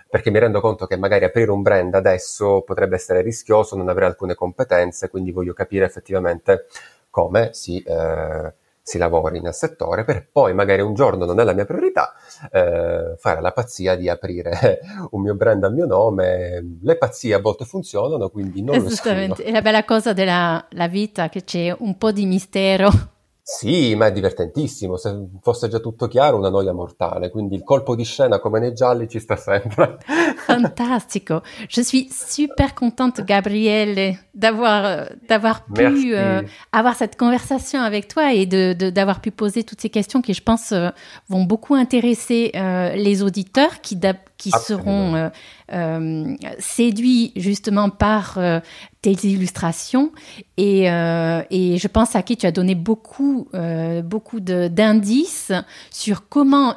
perché 0.09 0.32
mi 0.32 0.39
rendo 0.39 0.59
conto 0.59 0.88
che 0.88 0.97
magari 0.97 1.26
aprire 1.26 1.51
un 1.51 1.61
brand 1.61 1.93
adesso 1.93 2.61
potrebbe 2.61 2.95
essere 2.95 3.21
rischioso, 3.21 3.76
non 3.76 3.89
avere 3.89 4.07
alcune 4.07 4.34
competenze, 4.36 5.09
quindi 5.09 5.32
voglio 5.32 5.53
capire 5.53 5.86
effettivamente 5.86 6.65
come 7.09 7.49
si... 7.53 7.82
Eh, 7.82 8.53
si 8.84 8.97
lavori 8.97 9.39
nel 9.39 9.53
settore 9.53 10.03
per 10.03 10.27
poi 10.29 10.53
magari 10.53 10.81
un 10.81 10.93
giorno, 10.93 11.25
non 11.25 11.39
è 11.39 11.43
la 11.43 11.53
mia 11.53 11.65
priorità, 11.65 12.13
eh, 12.51 13.15
fare 13.17 13.41
la 13.41 13.51
pazzia 13.53 13.95
di 13.95 14.09
aprire 14.09 14.79
un 15.11 15.21
mio 15.21 15.36
brand 15.36 15.63
a 15.63 15.69
mio 15.69 15.86
nome. 15.86 16.79
Le 16.81 16.97
pazzie 16.97 17.34
a 17.34 17.39
volte 17.39 17.63
funzionano, 17.63 18.29
quindi 18.29 18.61
non 18.61 18.84
lo 18.84 18.89
scrivo. 18.89 19.38
È 19.38 19.51
la 19.51 19.61
bella 19.61 19.86
cosa 19.86 20.11
della 20.11 20.67
vita 20.89 21.29
che 21.29 21.43
c'è 21.43 21.73
un 21.79 21.97
po' 21.97 22.11
di 22.11 22.25
mistero 22.25 23.11
sì, 23.45 23.93
ma 23.95 24.05
è 24.05 24.11
divertentissimo. 24.13 24.95
Se 24.95 25.27
fosse 25.41 25.67
già 25.67 25.79
tutto 25.79 26.07
chiaro, 26.07 26.38
una 26.38 26.49
noia 26.49 26.71
mortale. 26.71 27.29
Quindi 27.29 27.55
il 27.55 27.63
colpo 27.63 27.93
di 27.93 28.05
scena, 28.05 28.39
come 28.39 28.61
nei 28.61 28.73
gialli, 28.73 29.09
ci 29.09 29.19
sta 29.19 29.36
sempre. 29.36 29.97
Fantastico. 30.48 31.41
Je 31.70 31.82
suis 31.82 32.10
super 32.12 32.76
contente, 32.76 33.22
Gabrielle, 33.22 34.18
d'avoir, 34.34 35.08
d'avoir 35.28 35.66
pu 35.66 36.14
euh, 36.14 36.41
avoir 36.72 36.96
cette 36.96 37.18
conversation 37.18 37.82
avec 37.82 38.08
toi 38.08 38.34
et 38.34 38.46
de, 38.46 38.74
d'avoir 38.89 39.22
pu 39.22 39.32
poser 39.32 39.64
toutes 39.64 39.82
ces 39.82 39.89
questions 39.89 40.22
qui, 40.22 40.34
je 40.34 40.41
pense, 40.41 40.72
euh, 40.72 40.89
vont 41.30 41.44
beaucoup 41.44 41.76
intéresser 41.76 42.52
euh, 42.56 42.94
les 42.96 43.24
auditeurs 43.24 43.82
qui, 43.82 43.98
qui 44.44 44.52
seront 44.52 45.16
euh, 45.16 45.30
euh, 45.72 46.36
séduits 46.60 47.32
justement 47.38 47.89
par 47.89 48.38
euh, 48.38 48.60
tes 49.02 49.14
illustrations. 49.24 50.12
Et, 50.58 50.84
et, 50.84 51.78
je 51.78 51.88
pense 51.88 52.16
à 52.16 52.22
qui 52.24 52.38
tu 52.38 52.46
as 52.46 52.52
donné 52.52 52.76
beaucoup, 52.76 53.50
beaucoup 54.04 54.39
d'indices 54.39 55.52
sur 55.91 56.30
comment 56.30 56.76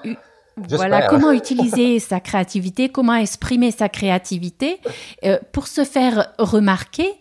voilà 0.57 1.09
comment 1.09 1.33
utiliser 1.33 1.99
sa 1.99 2.21
créativité, 2.21 2.89
comment 2.89 3.15
exprimer 3.15 3.71
sa 3.71 3.89
créativité 3.89 4.79
pour 5.53 5.67
se 5.67 5.85
faire 5.85 6.33
remarquer 6.39 7.15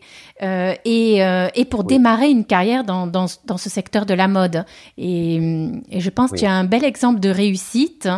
euh, 0.43 0.73
et, 0.83 1.23
euh, 1.23 1.47
et, 1.55 1.63
pour 1.63 1.85
démarrer 1.85 2.29
une 2.29 2.43
carrière 2.43 2.83
dans, 2.83 3.07
dans, 3.07 3.27
dans, 3.45 3.57
ce 3.57 3.69
secteur 3.69 4.05
de 4.05 4.13
la 4.13 4.27
mode. 4.27 4.65
Et, 4.97 5.37
et 5.89 6.01
je 6.01 6.09
pense 6.09 6.31
qu'il 6.31 6.41
y 6.41 6.45
a 6.45 6.51
un 6.51 6.65
bel 6.65 6.83
exemple 6.83 7.21
de 7.21 7.29
réussite, 7.29 8.09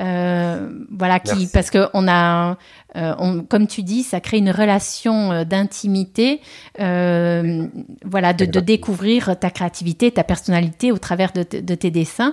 euh, 0.00 0.70
voilà, 0.90 1.20
qui 1.20 1.46
parce 1.46 1.68
que 1.68 1.88
on 1.92 2.08
a, 2.08 2.56
euh, 2.96 3.14
on, 3.18 3.42
comme 3.42 3.66
tu 3.66 3.82
dis, 3.82 4.02
ça 4.02 4.20
crée 4.20 4.38
une 4.38 4.50
relation 4.50 5.30
euh, 5.30 5.44
d'intimité, 5.44 6.40
voilà, 6.78 8.32
de, 8.32 8.46
de, 8.46 8.60
découvrir 8.60 9.38
ta 9.38 9.50
créativité, 9.50 10.10
ta 10.10 10.24
personnalité 10.24 10.90
au 10.90 10.96
travers 10.96 11.32
de, 11.32 11.44
de 11.60 11.74
tes 11.74 11.90
dessins. 11.90 12.32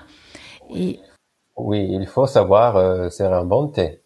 Et 0.73 0.99
oui, 1.58 1.88
il 1.91 2.08
faut 2.08 2.28
savoir 2.28 3.12
se 3.12 3.24
réinventer 3.24 4.01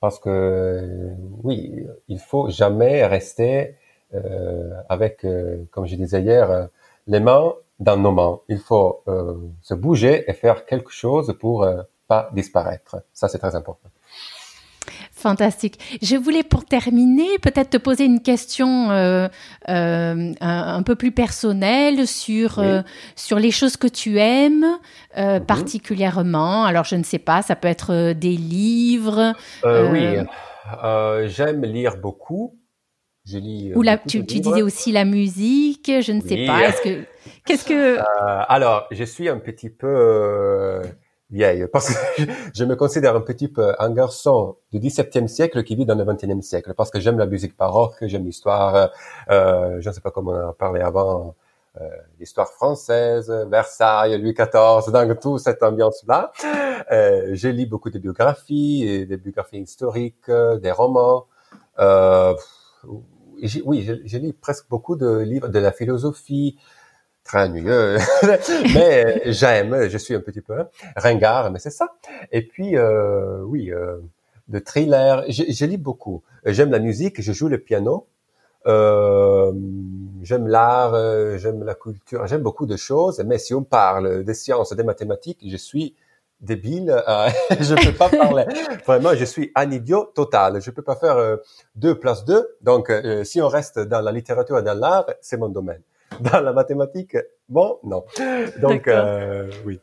parce 0.00 0.18
que 0.18 1.14
oui, 1.42 1.86
il 2.08 2.18
faut 2.18 2.50
jamais 2.50 3.06
rester 3.06 3.76
euh, 4.14 4.70
avec, 4.88 5.24
euh, 5.24 5.64
comme 5.70 5.86
je 5.86 5.96
disais 5.96 6.22
hier, 6.22 6.50
euh, 6.50 6.66
les 7.06 7.20
mains 7.20 7.54
dans 7.80 7.96
nos 7.96 8.12
mains. 8.12 8.38
Il 8.48 8.58
faut 8.58 9.02
se 9.62 9.74
bouger 9.74 10.24
et 10.28 10.32
faire 10.32 10.64
quelque 10.66 10.90
chose 10.90 11.34
pour 11.40 11.66
pas 12.06 12.30
disparaître. 12.32 13.02
Ça, 13.12 13.28
c'est 13.28 13.38
très 13.38 13.56
important. 13.56 13.88
Fantastique. 15.24 15.98
Je 16.02 16.16
voulais 16.16 16.42
pour 16.42 16.66
terminer 16.66 17.38
peut-être 17.40 17.70
te 17.70 17.76
poser 17.78 18.04
une 18.04 18.20
question 18.20 18.90
euh, 18.90 19.26
euh, 19.70 20.32
un, 20.38 20.82
peu 20.82 20.96
plus 20.96 21.12
personnelle 21.12 22.06
sur 22.06 22.62
sur 23.16 23.38
les 23.38 23.50
choses 23.50 23.78
que 23.78 23.86
tu 23.86 24.18
aimes 24.18 24.66
euh, 25.16 25.40
mhm. 25.40 25.46
particulièrement. 25.46 26.66
Alors 26.66 26.84
je 26.84 26.96
ne 26.96 27.04
sais 27.04 27.18
pas, 27.18 27.40
ça 27.40 27.56
peut 27.56 27.68
être 27.68 28.12
des 28.12 28.36
livres. 28.36 29.32
oui, 29.64 30.18
j'aime 31.30 31.64
lire 31.64 31.96
beaucoup. 31.96 32.58
Je 33.26 33.38
lis. 33.38 33.70
Euh, 33.70 33.76
Ou 33.76 33.82
là, 33.82 33.96
tu, 33.96 34.24
tu 34.26 34.40
disais 34.40 34.62
aussi 34.62 34.92
la 34.92 35.04
musique, 35.04 35.90
je 36.00 36.12
ne 36.12 36.20
sais 36.20 36.44
pas. 36.46 36.68
Est-ce 36.68 36.82
que, 36.82 37.04
qu'est-ce 37.46 37.64
que. 37.64 37.98
Euh, 37.98 38.02
alors, 38.48 38.86
je 38.90 39.04
suis 39.04 39.28
un 39.28 39.38
petit 39.38 39.70
peu 39.70 39.86
euh, 39.86 40.82
vieille 41.30 41.66
parce 41.72 41.92
que 41.94 42.22
je 42.54 42.64
me 42.64 42.76
considère 42.76 43.16
un 43.16 43.20
petit 43.20 43.48
peu 43.48 43.74
un 43.78 43.90
garçon 43.90 44.56
du 44.72 44.78
XVIIe 44.78 45.28
siècle 45.28 45.62
qui 45.64 45.76
vit 45.76 45.86
dans 45.86 45.94
le 45.94 46.04
XXIe 46.04 46.42
siècle 46.42 46.74
parce 46.74 46.90
que 46.90 47.00
j'aime 47.00 47.18
la 47.18 47.26
musique 47.26 47.56
baroque, 47.56 47.96
j'aime 48.02 48.24
l'histoire. 48.24 48.90
Euh, 49.30 49.80
je 49.80 49.88
ne 49.88 49.94
sais 49.94 50.00
pas 50.00 50.10
comment 50.10 50.32
on 50.32 50.48
a 50.50 50.52
parlé 50.52 50.80
avant. 50.80 51.34
Euh, 51.80 51.88
l'histoire 52.20 52.48
française, 52.50 53.28
Versailles, 53.50 54.16
Louis 54.20 54.32
XIV, 54.32 54.92
dans 54.92 55.16
toute 55.20 55.40
cette 55.40 55.60
ambiance-là. 55.60 56.30
Euh, 56.92 57.30
j'ai 57.32 57.52
lu 57.52 57.66
beaucoup 57.66 57.90
de 57.90 57.98
biographies, 57.98 59.04
des 59.06 59.16
biographies 59.16 59.58
historiques, 59.58 60.30
des 60.30 60.70
romans. 60.70 61.26
Euh, 61.80 62.34
oui, 63.64 63.90
j'ai 64.04 64.18
lu 64.20 64.32
presque 64.32 64.68
beaucoup 64.68 64.94
de 64.94 65.18
livres 65.18 65.48
de 65.48 65.58
la 65.58 65.72
philosophie, 65.72 66.56
très 67.24 67.44
ennuyeux, 67.44 67.98
mais 68.74 69.22
j'aime, 69.32 69.88
je 69.88 69.98
suis 69.98 70.14
un 70.14 70.20
petit 70.20 70.40
peu 70.40 70.64
ringard, 70.96 71.50
mais 71.50 71.58
c'est 71.58 71.70
ça. 71.70 71.94
Et 72.32 72.42
puis, 72.42 72.76
euh, 72.76 73.40
oui, 73.42 73.72
euh, 73.72 73.98
de 74.48 74.58
thriller, 74.58 75.24
je, 75.28 75.64
lis 75.64 75.78
beaucoup. 75.78 76.22
J'aime 76.44 76.70
la 76.70 76.78
musique, 76.78 77.20
je 77.22 77.32
joue 77.32 77.48
le 77.48 77.58
piano, 77.58 78.06
euh, 78.66 79.52
j'aime 80.22 80.46
l'art, 80.46 80.94
euh, 80.94 81.38
j'aime 81.38 81.64
la 81.64 81.74
culture, 81.74 82.26
j'aime 82.26 82.42
beaucoup 82.42 82.66
de 82.66 82.76
choses, 82.76 83.22
mais 83.26 83.38
si 83.38 83.54
on 83.54 83.62
parle 83.62 84.24
des 84.24 84.34
sciences, 84.34 84.72
des 84.74 84.84
mathématiques, 84.84 85.40
je 85.46 85.56
suis 85.56 85.94
débile, 86.44 86.90
euh, 87.08 87.28
je 87.60 87.74
peux 87.74 87.96
pas 87.96 88.08
parler. 88.08 88.44
Vraiment, 88.86 89.14
je 89.14 89.24
suis 89.24 89.50
un 89.54 89.70
idiot 89.70 90.12
total. 90.14 90.60
Je 90.60 90.70
peux 90.70 90.82
pas 90.82 90.96
faire 90.96 91.16
euh, 91.16 91.36
deux 91.74 91.98
plus 91.98 92.24
deux. 92.24 92.46
Donc, 92.60 92.90
euh, 92.90 93.24
si 93.24 93.40
on 93.40 93.48
reste 93.48 93.78
dans 93.78 94.00
la 94.00 94.12
littérature 94.12 94.58
et 94.58 94.62
dans 94.62 94.78
l'art, 94.78 95.06
c'est 95.20 95.36
mon 95.36 95.48
domaine. 95.48 95.80
Dans 96.32 96.40
la 96.40 96.52
mathématique, 96.52 97.16
bon, 97.48 97.78
non. 97.82 98.04
Donc, 98.60 98.88
euh, 98.88 99.50
oui. 99.64 99.80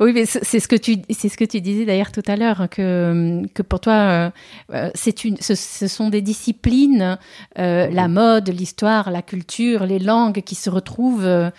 Oui, 0.00 0.12
mais 0.12 0.26
c'est 0.26 0.60
ce 0.60 0.68
que 0.68 0.76
tu 0.76 0.96
c'est 1.10 1.28
ce 1.28 1.36
que 1.36 1.44
tu 1.44 1.60
disais 1.60 1.84
d'ailleurs 1.84 2.12
tout 2.12 2.22
à 2.26 2.36
l'heure 2.36 2.68
que 2.70 3.42
que 3.54 3.62
pour 3.62 3.80
toi 3.80 3.92
euh, 3.92 4.30
euh, 4.72 4.90
c'est 4.94 5.24
une 5.24 5.36
ce, 5.38 5.54
sont 5.54 6.08
des 6.10 6.22
disciplines 6.22 7.18
euh, 7.58 7.88
la 7.88 8.08
mode, 8.08 8.48
l'histoire, 8.48 9.10
la 9.10 9.22
culture, 9.22 9.86
les 9.86 9.98
langues 9.98 10.42
qui 10.42 10.54
se 10.54 10.70
retrouvent. 10.70 11.50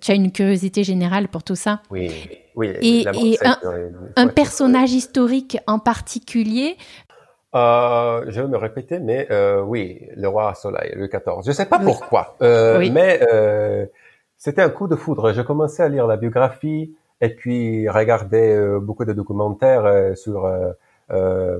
tu 0.00 0.10
as 0.10 0.14
une 0.14 0.32
curiosité 0.32 0.84
générale 0.84 1.28
pour 1.28 1.42
tout 1.42 1.56
ça. 1.56 1.82
Oui, 1.90 2.10
oui. 2.56 2.74
Et, 2.82 3.06
un, 4.16 4.28
personnage 4.28 4.92
historique 4.92 5.58
en 5.66 5.78
particulier. 5.78 6.76
Je 8.28 8.40
vais 8.40 8.48
me 8.48 8.56
répéter, 8.56 8.98
mais 8.98 9.28
oui, 9.64 10.08
le 10.16 10.28
roi 10.28 10.54
Soleil, 10.54 10.92
le 10.94 11.06
14. 11.08 11.46
Je 11.46 11.52
sais 11.52 11.66
pas 11.66 11.78
pourquoi, 11.78 12.36
mais 12.40 13.20
c'était 14.38 14.62
un 14.62 14.70
coup 14.70 14.86
de 14.86 14.94
foudre. 14.94 15.32
J'ai 15.32 15.44
commencé 15.44 15.82
à 15.82 15.88
lire 15.88 16.06
la 16.06 16.16
biographie 16.16 16.94
et 17.20 17.30
puis 17.30 17.88
regarder 17.88 18.54
euh, 18.54 18.78
beaucoup 18.78 19.04
de 19.04 19.12
documentaires 19.12 19.84
euh, 19.84 20.14
sur 20.14 20.46
euh, 20.46 20.70
euh 21.10 21.58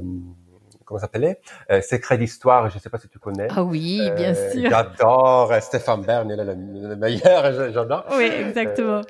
comment 0.85 1.01
s'appelait 1.01 1.39
Secret 1.83 2.17
d'histoire. 2.17 2.71
Je 2.71 2.77
ne 2.77 2.81
sais 2.81 2.89
pas 2.89 2.97
si 2.97 3.09
tu 3.09 3.19
connais. 3.19 3.49
Ah 3.55 3.63
oui, 3.63 4.11
bien 4.17 4.33
sûr. 4.33 4.71
J'adore 4.71 5.53
Stéphane 5.61 6.01
Bern, 6.01 6.31
il 6.31 6.41
est 6.41 6.45
le, 6.45 6.97
meilleur. 6.97 7.53
J'adore. 7.73 8.07
Oui, 8.17 8.25
exactement. 8.25 9.03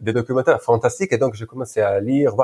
des 0.00 0.12
documentaires 0.12 0.60
fantastiques 0.60 1.14
et 1.14 1.18
donc 1.18 1.32
j'ai 1.32 1.46
commencé 1.46 1.80
à 1.80 1.98
lire 1.98 2.34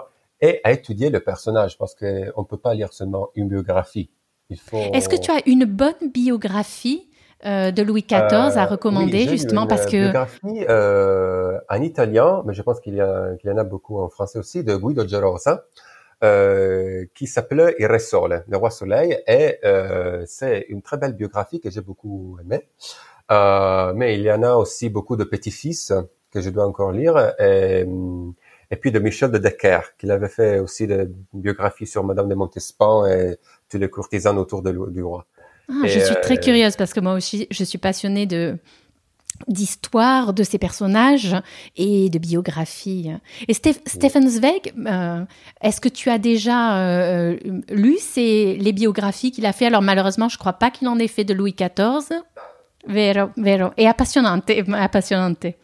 et 0.40 0.60
à 0.64 0.72
étudier 0.72 1.10
le 1.10 1.20
personnage 1.20 1.78
parce 1.78 1.94
que 1.94 2.32
on 2.36 2.44
peut 2.44 2.56
pas 2.56 2.74
lire 2.74 2.92
seulement 2.92 3.28
une 3.34 3.48
biographie. 3.48 4.10
Il 4.48 4.58
faut. 4.58 4.78
Est-ce 4.92 5.08
que 5.08 5.16
tu 5.16 5.30
as 5.30 5.40
une 5.46 5.64
bonne 5.64 6.10
biographie 6.12 7.08
euh, 7.46 7.70
de 7.70 7.82
Louis 7.82 8.02
XIV 8.02 8.58
à 8.58 8.64
euh, 8.64 8.66
recommander 8.66 9.28
justement 9.28 9.66
parce 9.66 9.86
que 9.86 10.02
biographie 10.02 10.64
euh, 10.68 11.58
en 11.68 11.80
italien, 11.82 12.42
mais 12.44 12.54
je 12.54 12.62
pense 12.62 12.80
qu'il 12.80 12.94
y, 12.94 12.98
y 12.98 13.50
en 13.50 13.56
a 13.56 13.64
beaucoup 13.64 14.00
en 14.00 14.08
français 14.08 14.38
aussi 14.38 14.64
de 14.64 14.76
Guido 14.76 15.06
Gerosa. 15.06 15.64
Euh, 16.22 17.06
qui 17.14 17.26
s'appelle 17.26 17.74
Il 17.78 17.86
Re 17.86 17.98
Sole, 17.98 18.44
le 18.46 18.56
roi 18.58 18.70
soleil, 18.70 19.18
et 19.26 19.56
euh, 19.64 20.22
c'est 20.26 20.66
une 20.68 20.82
très 20.82 20.98
belle 20.98 21.14
biographie 21.14 21.62
que 21.62 21.70
j'ai 21.70 21.80
beaucoup 21.80 22.36
aimée. 22.42 22.68
Euh, 23.30 23.94
mais 23.94 24.16
il 24.16 24.20
y 24.20 24.30
en 24.30 24.42
a 24.42 24.52
aussi 24.52 24.90
beaucoup 24.90 25.16
de 25.16 25.24
petits-fils 25.24 25.94
que 26.30 26.42
je 26.42 26.50
dois 26.50 26.66
encore 26.66 26.92
lire, 26.92 27.32
et, 27.38 27.86
et 28.70 28.76
puis 28.76 28.92
de 28.92 28.98
Michel 28.98 29.30
de 29.30 29.38
Decker, 29.38 29.80
qui 29.98 30.10
avait 30.10 30.28
fait 30.28 30.58
aussi 30.60 30.86
des 30.86 31.08
biographies 31.32 31.86
sur 31.86 32.04
Madame 32.04 32.28
de 32.28 32.34
Montespan 32.34 33.06
et 33.06 33.36
tous 33.68 33.78
les 33.78 33.90
courtisans 33.90 34.36
autour 34.38 34.62
de, 34.62 34.72
du 34.90 35.02
roi. 35.02 35.26
Ah, 35.68 35.86
je 35.86 35.98
suis 36.00 36.14
très 36.22 36.34
euh, 36.34 36.40
curieuse 36.40 36.76
parce 36.76 36.92
que 36.92 37.00
moi 37.00 37.14
aussi, 37.14 37.46
je 37.50 37.64
suis 37.64 37.78
passionnée 37.78 38.26
de 38.26 38.56
d'histoire 39.48 40.34
de 40.34 40.42
ces 40.42 40.58
personnages 40.58 41.34
et 41.74 42.10
de 42.10 42.18
biographie. 42.18 43.10
Et 43.48 43.54
Stephen 43.54 44.28
Zweig, 44.28 44.74
euh, 44.86 45.24
est-ce 45.62 45.80
que 45.80 45.88
tu 45.88 46.10
as 46.10 46.18
déjà 46.18 46.76
euh, 46.76 47.38
lu 47.70 47.96
les 48.16 48.72
biographies 48.74 49.30
qu'il 49.30 49.46
a 49.46 49.52
fait? 49.52 49.64
Alors 49.64 49.80
malheureusement, 49.80 50.28
je 50.28 50.34
ne 50.34 50.40
crois 50.40 50.52
pas 50.54 50.70
qu'il 50.70 50.88
en 50.88 50.98
ait 50.98 51.08
fait 51.08 51.24
de 51.24 51.32
Louis 51.32 51.54
XIV. 51.54 52.20
Vero, 52.86 53.30
vero. 53.36 53.72
È 53.76 53.84
appassionante, 53.84 54.50
appassionante. 54.72 55.54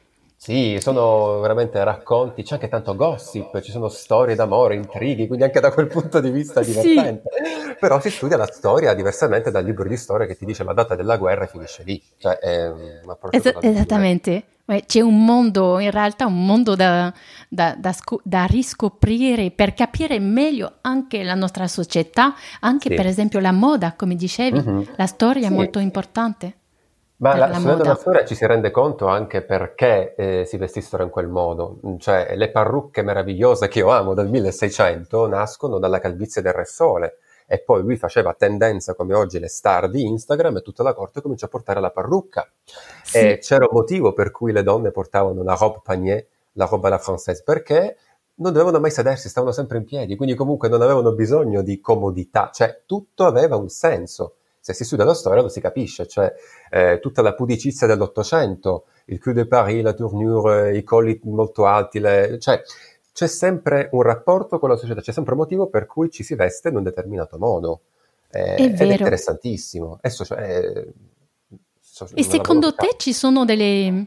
Sì, 0.46 0.78
sono 0.80 1.40
veramente 1.40 1.82
racconti, 1.82 2.44
c'è 2.44 2.54
anche 2.54 2.68
tanto 2.68 2.94
gossip, 2.94 3.60
ci 3.62 3.72
sono 3.72 3.88
storie 3.88 4.36
d'amore, 4.36 4.76
intrighi, 4.76 5.26
quindi 5.26 5.42
anche 5.42 5.58
da 5.58 5.72
quel 5.72 5.88
punto 5.88 6.20
di 6.20 6.30
vista 6.30 6.60
è 6.62 6.64
divertente. 6.64 7.30
Sì. 7.34 7.74
Però 7.80 7.98
si 8.00 8.10
studia 8.10 8.36
la 8.36 8.46
storia 8.46 8.94
diversamente 8.94 9.50
dal 9.50 9.64
libro 9.64 9.88
di 9.88 9.96
storia 9.96 10.24
che 10.24 10.36
ti 10.36 10.44
dice 10.44 10.62
la 10.62 10.72
data 10.72 10.94
della 10.94 11.16
guerra 11.16 11.42
e 11.42 11.48
finisce 11.48 11.82
lì. 11.82 12.00
Cioè, 12.16 12.38
è 12.38 12.68
un 12.70 13.10
approccio 13.10 13.36
es- 13.36 13.56
Esattamente. 13.60 14.44
C'è 14.86 15.00
un 15.00 15.24
mondo, 15.24 15.80
in 15.80 15.90
realtà 15.90 16.26
un 16.26 16.46
mondo 16.46 16.76
da, 16.76 17.12
da, 17.48 17.74
da, 17.76 17.92
sco- 17.92 18.20
da, 18.22 18.44
riscoprire 18.44 19.50
per 19.50 19.74
capire 19.74 20.20
meglio 20.20 20.74
anche 20.82 21.24
la 21.24 21.34
nostra 21.34 21.66
società, 21.66 22.36
anche 22.60 22.90
sì. 22.90 22.94
per 22.94 23.06
esempio 23.06 23.40
la 23.40 23.52
moda, 23.52 23.94
come 23.96 24.14
dicevi, 24.14 24.60
mm-hmm. 24.60 24.82
la 24.94 25.06
storia 25.06 25.48
sì. 25.48 25.52
è 25.52 25.56
molto 25.56 25.80
importante. 25.80 26.54
Ma 27.18 27.34
la, 27.34 27.52
studiando 27.54 27.84
la 27.84 27.94
storia 27.94 28.24
ci 28.24 28.34
si 28.34 28.46
rende 28.46 28.70
conto 28.70 29.06
anche 29.06 29.42
perché 29.42 30.14
eh, 30.14 30.44
si 30.44 30.56
vestissero 30.58 31.02
in 31.02 31.10
quel 31.10 31.28
modo. 31.28 31.78
Cioè, 31.98 32.34
le 32.36 32.50
parrucche 32.50 33.02
meravigliose 33.02 33.68
che 33.68 33.78
io 33.78 33.90
amo 33.90 34.12
del 34.12 34.28
1600 34.28 35.26
nascono 35.26 35.78
dalla 35.78 35.98
calvizie 35.98 36.42
del 36.42 36.52
Re 36.52 36.64
Sole. 36.66 37.18
E 37.48 37.60
poi 37.60 37.80
lui 37.82 37.96
faceva 37.96 38.34
tendenza 38.34 38.94
come 38.94 39.14
oggi 39.14 39.38
le 39.38 39.48
star 39.48 39.88
di 39.88 40.04
Instagram 40.04 40.56
e 40.56 40.62
tutta 40.62 40.82
la 40.82 40.92
corte 40.94 41.22
comincia 41.22 41.46
a 41.46 41.48
portare 41.48 41.80
la 41.80 41.90
parrucca. 41.90 42.50
Sì. 43.02 43.18
E 43.18 43.38
c'era 43.38 43.64
un 43.64 43.70
motivo 43.72 44.12
per 44.12 44.30
cui 44.30 44.52
le 44.52 44.64
donne 44.64 44.90
portavano 44.90 45.42
la 45.42 45.54
robe 45.54 45.80
panier, 45.82 46.26
la 46.52 46.66
robe 46.66 46.88
alla 46.88 46.98
française, 46.98 47.42
perché 47.44 47.96
non 48.38 48.52
dovevano 48.52 48.80
mai 48.80 48.90
sedersi, 48.90 49.28
stavano 49.28 49.52
sempre 49.52 49.78
in 49.78 49.84
piedi, 49.84 50.16
quindi 50.16 50.34
comunque 50.34 50.68
non 50.68 50.82
avevano 50.82 51.12
bisogno 51.12 51.62
di 51.62 51.80
comodità, 51.80 52.50
cioè 52.52 52.82
tutto 52.84 53.24
aveva 53.24 53.56
un 53.56 53.68
senso 53.68 54.34
se 54.66 54.74
si 54.74 54.84
studia 54.84 55.04
la 55.04 55.14
storia 55.14 55.42
lo 55.42 55.48
si 55.48 55.60
capisce, 55.60 56.08
cioè 56.08 56.34
eh, 56.70 56.98
tutta 57.00 57.22
la 57.22 57.34
pudicizia 57.34 57.86
dell'Ottocento, 57.86 58.86
il 59.06 59.20
cul 59.20 59.32
de 59.32 59.46
Paris, 59.46 59.80
la 59.80 59.92
tournure, 59.92 60.76
i 60.76 60.82
colli 60.82 61.20
molto 61.22 61.66
alti, 61.66 62.00
le, 62.00 62.38
cioè 62.40 62.60
c'è 63.12 63.28
sempre 63.28 63.88
un 63.92 64.02
rapporto 64.02 64.58
con 64.58 64.68
la 64.68 64.76
società, 64.76 65.00
c'è 65.00 65.12
sempre 65.12 65.34
un 65.34 65.38
motivo 65.38 65.68
per 65.68 65.86
cui 65.86 66.10
ci 66.10 66.24
si 66.24 66.34
veste 66.34 66.70
in 66.70 66.76
un 66.76 66.82
determinato 66.82 67.38
modo. 67.38 67.82
Eh, 68.28 68.56
è 68.56 68.62
ed 68.62 68.80
è 68.80 68.84
interessantissimo. 68.84 69.98
È, 70.00 70.10
cioè, 70.10 70.36
è, 70.36 70.86
e 72.12 72.22
secondo 72.24 72.74
te 72.74 72.96
ci 72.98 73.12
sono 73.12 73.44
delle, 73.44 74.06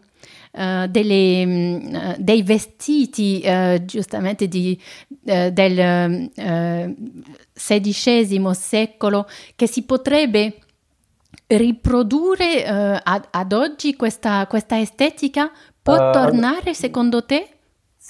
uh, 0.52 0.88
delle, 0.88 1.44
uh, 1.46 2.16
dei 2.18 2.44
vestiti 2.44 3.42
uh, 3.44 3.84
giustamente 3.86 4.48
di, 4.48 4.80
del 5.22 6.32
XVI 7.54 8.54
secolo 8.54 9.28
che 9.56 9.68
si 9.68 9.84
potrebbe 9.84 10.58
riprodurre 11.48 12.64
ad, 12.66 13.28
ad, 13.30 13.54
oggi 13.54 13.96
questa, 13.96 14.48
questa 14.48 14.80
estetica? 14.80 15.52
Può 15.82 16.12
tornare 16.12 16.74
secondo 16.74 17.26
te? 17.26 17.59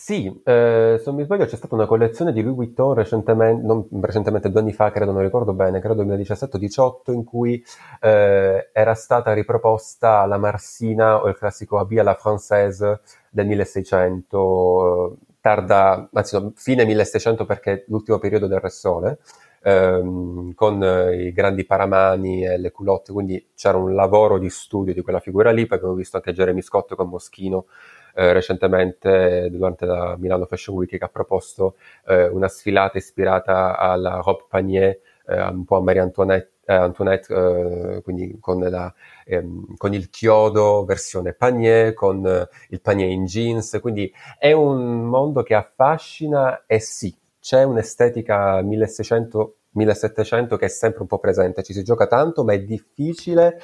Sì, 0.10 0.26
eh, 0.44 0.96
se 0.98 1.04
non 1.06 1.18
mi 1.18 1.24
sbaglio 1.24 1.46
c'è 1.46 1.56
stata 1.56 1.76
una 1.76 1.86
collezione 1.86 2.34
di 2.34 2.42
Louis 2.42 2.56
Vuitton 2.56 2.96
recentemente, 2.96 3.64
non 3.64 3.88
recentemente, 4.02 4.50
due 4.50 4.62
anni 4.62 4.74
fa, 4.74 4.90
credo, 4.90 5.12
non 5.12 5.22
ricordo 5.22 5.54
bene, 5.54 5.80
credo 5.80 6.04
2017-18, 6.04 7.12
in 7.14 7.24
cui 7.24 7.64
eh, 8.02 8.70
era 8.74 8.96
stata 8.96 9.34
riproposta 9.34 10.26
la 10.26 10.38
Marsina 10.40 11.22
o 11.22 11.28
il 11.28 11.38
classico 11.38 11.78
Habit 11.78 12.00
à 12.00 12.04
la 12.04 12.18
Française 12.20 13.02
del 13.30 13.46
1600, 13.46 15.18
tarda, 15.42 16.10
anzi 16.12 16.42
no, 16.42 16.54
fine 16.56 16.86
1600 16.86 17.46
perché 17.46 17.86
l'ultimo 17.90 18.18
periodo 18.18 18.48
del 18.48 18.62
Re 18.62 18.70
Sole, 18.72 19.20
ehm, 19.62 20.56
con 20.56 20.84
eh, 20.84 21.28
i 21.28 21.32
grandi 21.32 21.66
paramani 21.66 22.48
e 22.48 22.58
le 22.58 22.72
culotte, 22.72 23.14
quindi 23.14 23.50
c'era 23.56 23.78
un 23.78 23.94
lavoro 23.94 24.40
di 24.40 24.50
studio 24.50 24.92
di 24.92 25.02
quella 25.02 25.20
figura 25.20 25.52
lì, 25.52 25.68
poi 25.68 25.78
abbiamo 25.78 25.94
visto 25.94 26.18
anche 26.18 26.34
Jeremy 26.34 26.64
Scott 26.64 26.96
con 26.96 27.10
Moschino 27.10 27.66
eh, 28.14 28.34
recentemente 28.34 29.50
durante 29.52 29.86
la 29.86 30.16
Milano 30.18 30.46
Fashion 30.46 30.76
Week 30.76 30.90
che 30.90 31.04
ha 31.04 31.10
proposto 31.10 31.76
eh, 32.06 32.28
una 32.28 32.48
sfilata 32.48 32.98
ispirata 32.98 33.78
alla 33.78 34.22
robe 34.24 34.46
panier, 34.50 35.00
eh, 35.28 35.42
un 35.42 35.66
po' 35.66 35.78
a 35.78 35.82
Marie 35.82 36.02
Antoinette, 36.02 36.52
eh, 36.66 36.74
Antoinette 36.74 37.34
eh, 37.34 38.02
quindi 38.04 38.38
con, 38.40 38.60
la, 38.60 38.94
ehm, 39.26 39.76
con, 39.78 39.94
il 39.94 40.10
chiodo 40.10 40.86
versione 40.86 41.34
panier, 41.34 41.94
con 41.94 42.48
il 42.70 42.82
panier 42.82 43.10
in 43.10 43.26
jeans, 43.26 43.80
quindi 43.82 44.12
è 44.38 44.52
un 44.52 45.04
mondo 45.04 45.44
che 45.44 45.56
affascina 45.56 46.66
e 46.66 46.80
sì, 46.80 47.16
c'è 47.40 47.64
un'estetica 47.64 48.62
1600 48.62 49.56
1700 49.72 50.58
che 50.58 50.66
è 50.66 50.70
sempre 50.70 51.02
un 51.02 51.08
po' 51.08 51.20
presente, 51.20 51.64
ci 51.64 51.74
si 51.74 51.84
gioca 51.84 52.08
tanto, 52.08 52.44
ma 52.44 52.54
è 52.54 52.60
difficile 52.60 53.60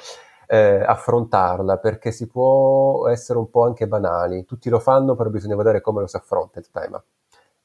eh, 0.46 0.82
affrontarla 0.84 1.78
perché 1.78 2.12
si 2.12 2.26
può 2.26 3.08
essere 3.08 3.38
un 3.38 3.50
po' 3.50 3.64
anche 3.64 3.86
banali. 3.86 4.44
Tutti 4.44 4.68
lo 4.68 4.78
fanno, 4.78 5.14
però 5.14 5.30
bisogna 5.30 5.56
vedere 5.56 5.80
come 5.80 6.00
lo 6.00 6.06
si 6.06 6.16
affronta 6.16 6.58
il 6.58 6.70
tema. 6.70 7.02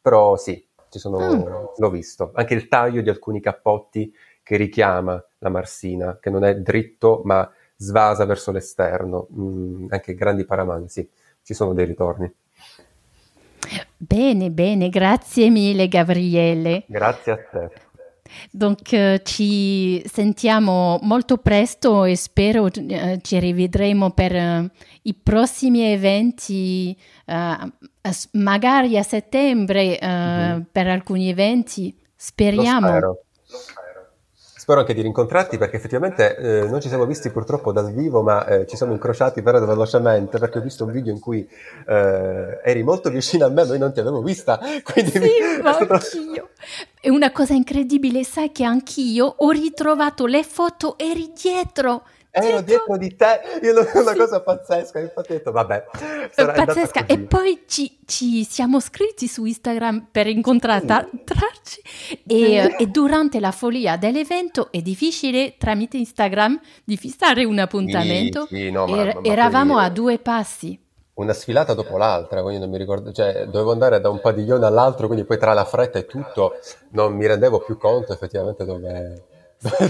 Però 0.02 0.36
sì, 0.38 0.66
ci 0.90 1.00
sono, 1.00 1.20
mm. 1.20 1.42
l'ho 1.78 1.90
visto. 1.90 2.32
Anche 2.34 2.54
il 2.54 2.68
taglio 2.68 3.02
di 3.02 3.10
alcuni 3.10 3.40
cappotti 3.40 4.14
che 4.44 4.58
richiama 4.58 5.24
la 5.40 5.50
marsina, 5.50 6.18
che 6.20 6.30
non 6.30 6.44
è 6.44 6.56
dritto 6.56 7.22
ma 7.24 7.50
svasa 7.76 8.26
verso 8.26 8.52
l'esterno. 8.52 9.28
Mm, 9.34 9.88
anche 9.90 10.16
grandi 10.16 10.46
paramani, 10.46 10.90
sì, 10.90 11.08
ci 11.44 11.54
sono 11.54 11.74
dei 11.74 11.86
ritorni. 11.86 12.32
Bene, 13.96 14.50
bene, 14.50 14.90
grazie 14.90 15.50
mille 15.50 15.88
Gabriele. 15.88 16.84
Grazie 16.88 17.32
a 17.32 17.38
te. 17.38 17.70
Donc 18.52 18.92
eh, 18.94 19.22
ci 19.24 20.02
sentiamo 20.06 21.00
molto 21.02 21.38
presto 21.38 22.04
e 22.04 22.16
spero 22.16 22.68
eh, 22.72 23.20
ci 23.22 23.40
rivedremo 23.40 24.12
per 24.12 24.36
eh, 24.36 24.72
i 25.04 25.14
prossimi 25.14 25.82
eventi, 25.82 26.96
eh, 27.26 27.58
magari 28.32 28.98
a 28.98 29.04
settembre 29.04 30.00
mm-hmm. 30.04 30.62
per 30.72 30.88
alcuni 30.88 31.30
eventi. 31.30 31.96
Speriamo. 32.16 33.18
Spero. 34.62 34.82
Anche 34.82 34.94
di 34.94 35.02
rincontrarti 35.02 35.58
perché 35.58 35.78
effettivamente 35.78 36.36
eh, 36.38 36.68
non 36.68 36.80
ci 36.80 36.88
siamo 36.88 37.08
visti 37.08 37.32
purtroppo 37.32 37.72
dal 37.72 37.92
vivo, 37.92 38.22
ma 38.22 38.46
eh, 38.46 38.68
ci 38.68 38.76
siamo 38.76 38.94
incrociati 38.94 39.42
però 39.42 39.60
velocemente 39.66 40.38
perché 40.38 40.60
ho 40.60 40.62
visto 40.62 40.86
un 40.86 40.92
video 40.92 41.12
in 41.12 41.20
cui 41.20 41.48
eh, 41.88 42.60
eri 42.64 42.84
molto 42.84 43.10
vicino 43.10 43.46
a 43.46 43.50
me, 43.50 43.66
noi 43.66 43.80
non 43.80 43.92
ti 43.92 44.00
avevo 44.00 44.22
vista. 44.22 44.60
Quindi 44.86 45.12
sì, 45.12 45.20
mi... 45.20 45.62
ma 45.64 45.76
anch'io. 45.78 46.50
È 47.00 47.10
una 47.10 47.32
cosa 47.32 47.54
incredibile, 47.54 48.24
sai 48.24 48.52
che 48.52 48.64
anch'io 48.64 49.34
ho 49.36 49.50
ritrovato 49.50 50.28
le 50.28 50.44
foto, 50.44 50.96
eri 51.00 51.32
dietro 51.34 52.04
ero 52.32 52.62
dietro 52.62 52.98
di 52.98 53.16
te, 53.16 53.42
io 53.62 53.74
lo, 53.74 53.82
una 53.94 54.12
sì. 54.12 54.18
cosa 54.18 54.42
pazzesca, 54.42 55.00
infatti 55.00 55.32
ho 55.32 55.36
detto 55.36 55.52
vabbè, 55.52 55.86
pazzesca. 56.34 57.06
E 57.06 57.20
poi 57.20 57.64
ci, 57.68 58.00
ci, 58.06 58.46
siamo 58.46 58.80
scritti 58.80 59.28
su 59.28 59.44
Instagram 59.44 60.08
per 60.10 60.28
incontrarci 60.28 61.82
e, 62.26 62.76
e, 62.80 62.88
durante 62.88 63.40
la 63.42 63.52
follia 63.52 63.98
dell'evento 63.98 64.72
è 64.72 64.82
difficile 64.82 65.56
tramite 65.58 65.98
Instagram 65.98 66.60
di 66.86 66.96
fissare 66.96 67.44
un 67.44 67.60
appuntamento. 67.60 68.46
Sì, 68.48 68.56
sì, 68.56 68.72
no, 68.72 68.88
ma, 68.88 69.02
er- 69.02 69.16
ma 69.16 69.22
eravamo 69.24 69.78
a 69.78 69.90
due 69.90 70.18
passi 70.18 70.80
una 71.14 71.34
sfilata 71.34 71.74
dopo 71.74 71.98
l'altra, 71.98 72.42
quindi 72.42 72.60
non 72.60 72.70
mi 72.70 72.78
ricordo, 72.78 73.12
cioè 73.12 73.46
dovevo 73.46 73.72
andare 73.72 74.00
da 74.00 74.10
un 74.10 74.20
padiglione 74.20 74.66
all'altro, 74.66 75.06
quindi 75.08 75.26
poi 75.26 75.38
tra 75.38 75.54
la 75.54 75.66
fretta 75.66 76.00
e 76.00 76.06
tutto 76.06 76.54
non 76.92 77.14
mi 77.14 77.28
rendevo 77.28 77.60
più 77.60 77.78
conto 77.78 78.12
effettivamente 78.12 78.66
dove, 78.66 79.24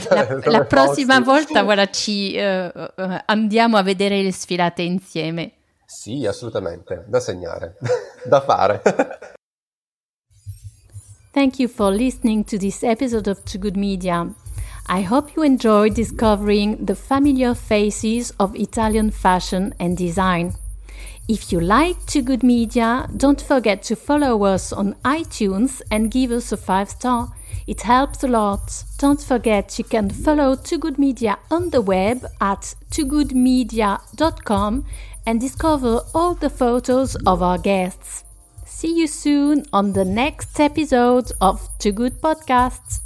la, 0.10 0.42
la 0.44 0.66
prossima 0.66 1.20
volta 1.20 1.64
guarda, 1.64 1.90
ci 1.90 2.36
uh, 2.38 2.72
uh, 2.76 3.18
andiamo 3.26 3.78
a 3.78 3.84
vedere 3.84 4.22
le 4.22 4.32
sfilate 4.32 4.82
insieme. 4.82 5.54
Sì, 5.86 6.26
assolutamente, 6.26 7.06
da 7.08 7.20
segnare, 7.20 7.78
da 8.26 8.42
fare. 8.42 8.82
Thank 11.32 11.60
you 11.60 11.70
for 11.70 11.94
listening 11.94 12.44
to 12.46 12.58
this 12.58 12.84
episode 12.84 13.30
of 13.30 13.44
Too 13.44 13.60
Good 13.60 13.78
Media. 13.78 14.28
I 14.88 15.02
hope 15.04 15.32
you 15.36 15.44
enjoyed 15.44 15.94
discovering 15.94 16.86
the 16.86 16.96
familiar 16.96 17.54
faces 17.54 18.34
of 18.38 18.54
Italian 18.56 19.12
fashion 19.12 19.74
and 19.80 19.96
design. 19.96 20.54
If 21.28 21.52
you 21.52 21.60
like 21.62 22.06
Too 22.08 22.22
Good 22.22 22.44
Media, 22.44 23.08
don't 23.16 23.42
forget 23.42 23.84
to 23.84 23.96
follow 23.96 24.44
us 24.44 24.74
on 24.74 24.96
iTunes 25.06 25.82
and 25.90 26.12
give 26.12 26.32
us 26.32 26.52
a 26.52 26.58
5 26.58 26.90
star. 26.90 27.34
It 27.68 27.82
helps 27.82 28.24
a 28.24 28.28
lot. 28.28 28.84
Don't 28.98 29.22
forget 29.22 29.78
you 29.78 29.86
can 29.86 30.10
follow 30.10 30.56
Too 30.56 30.78
Good 30.78 30.98
Media 30.98 31.38
on 31.50 31.70
the 31.70 31.82
web 31.82 32.26
at 32.42 32.76
toogoodmedia.com 32.90 34.86
and 35.26 35.40
discover 35.40 36.02
all 36.14 36.34
the 36.34 36.50
photos 36.50 37.16
of 37.26 37.42
our 37.42 37.58
guests. 37.58 38.24
See 38.66 38.98
you 38.98 39.08
soon 39.08 39.66
on 39.72 39.94
the 39.94 40.04
next 40.04 40.60
episode 40.60 41.32
of 41.40 41.70
Too 41.78 41.92
Good 41.92 42.22
Podcasts. 42.22 43.02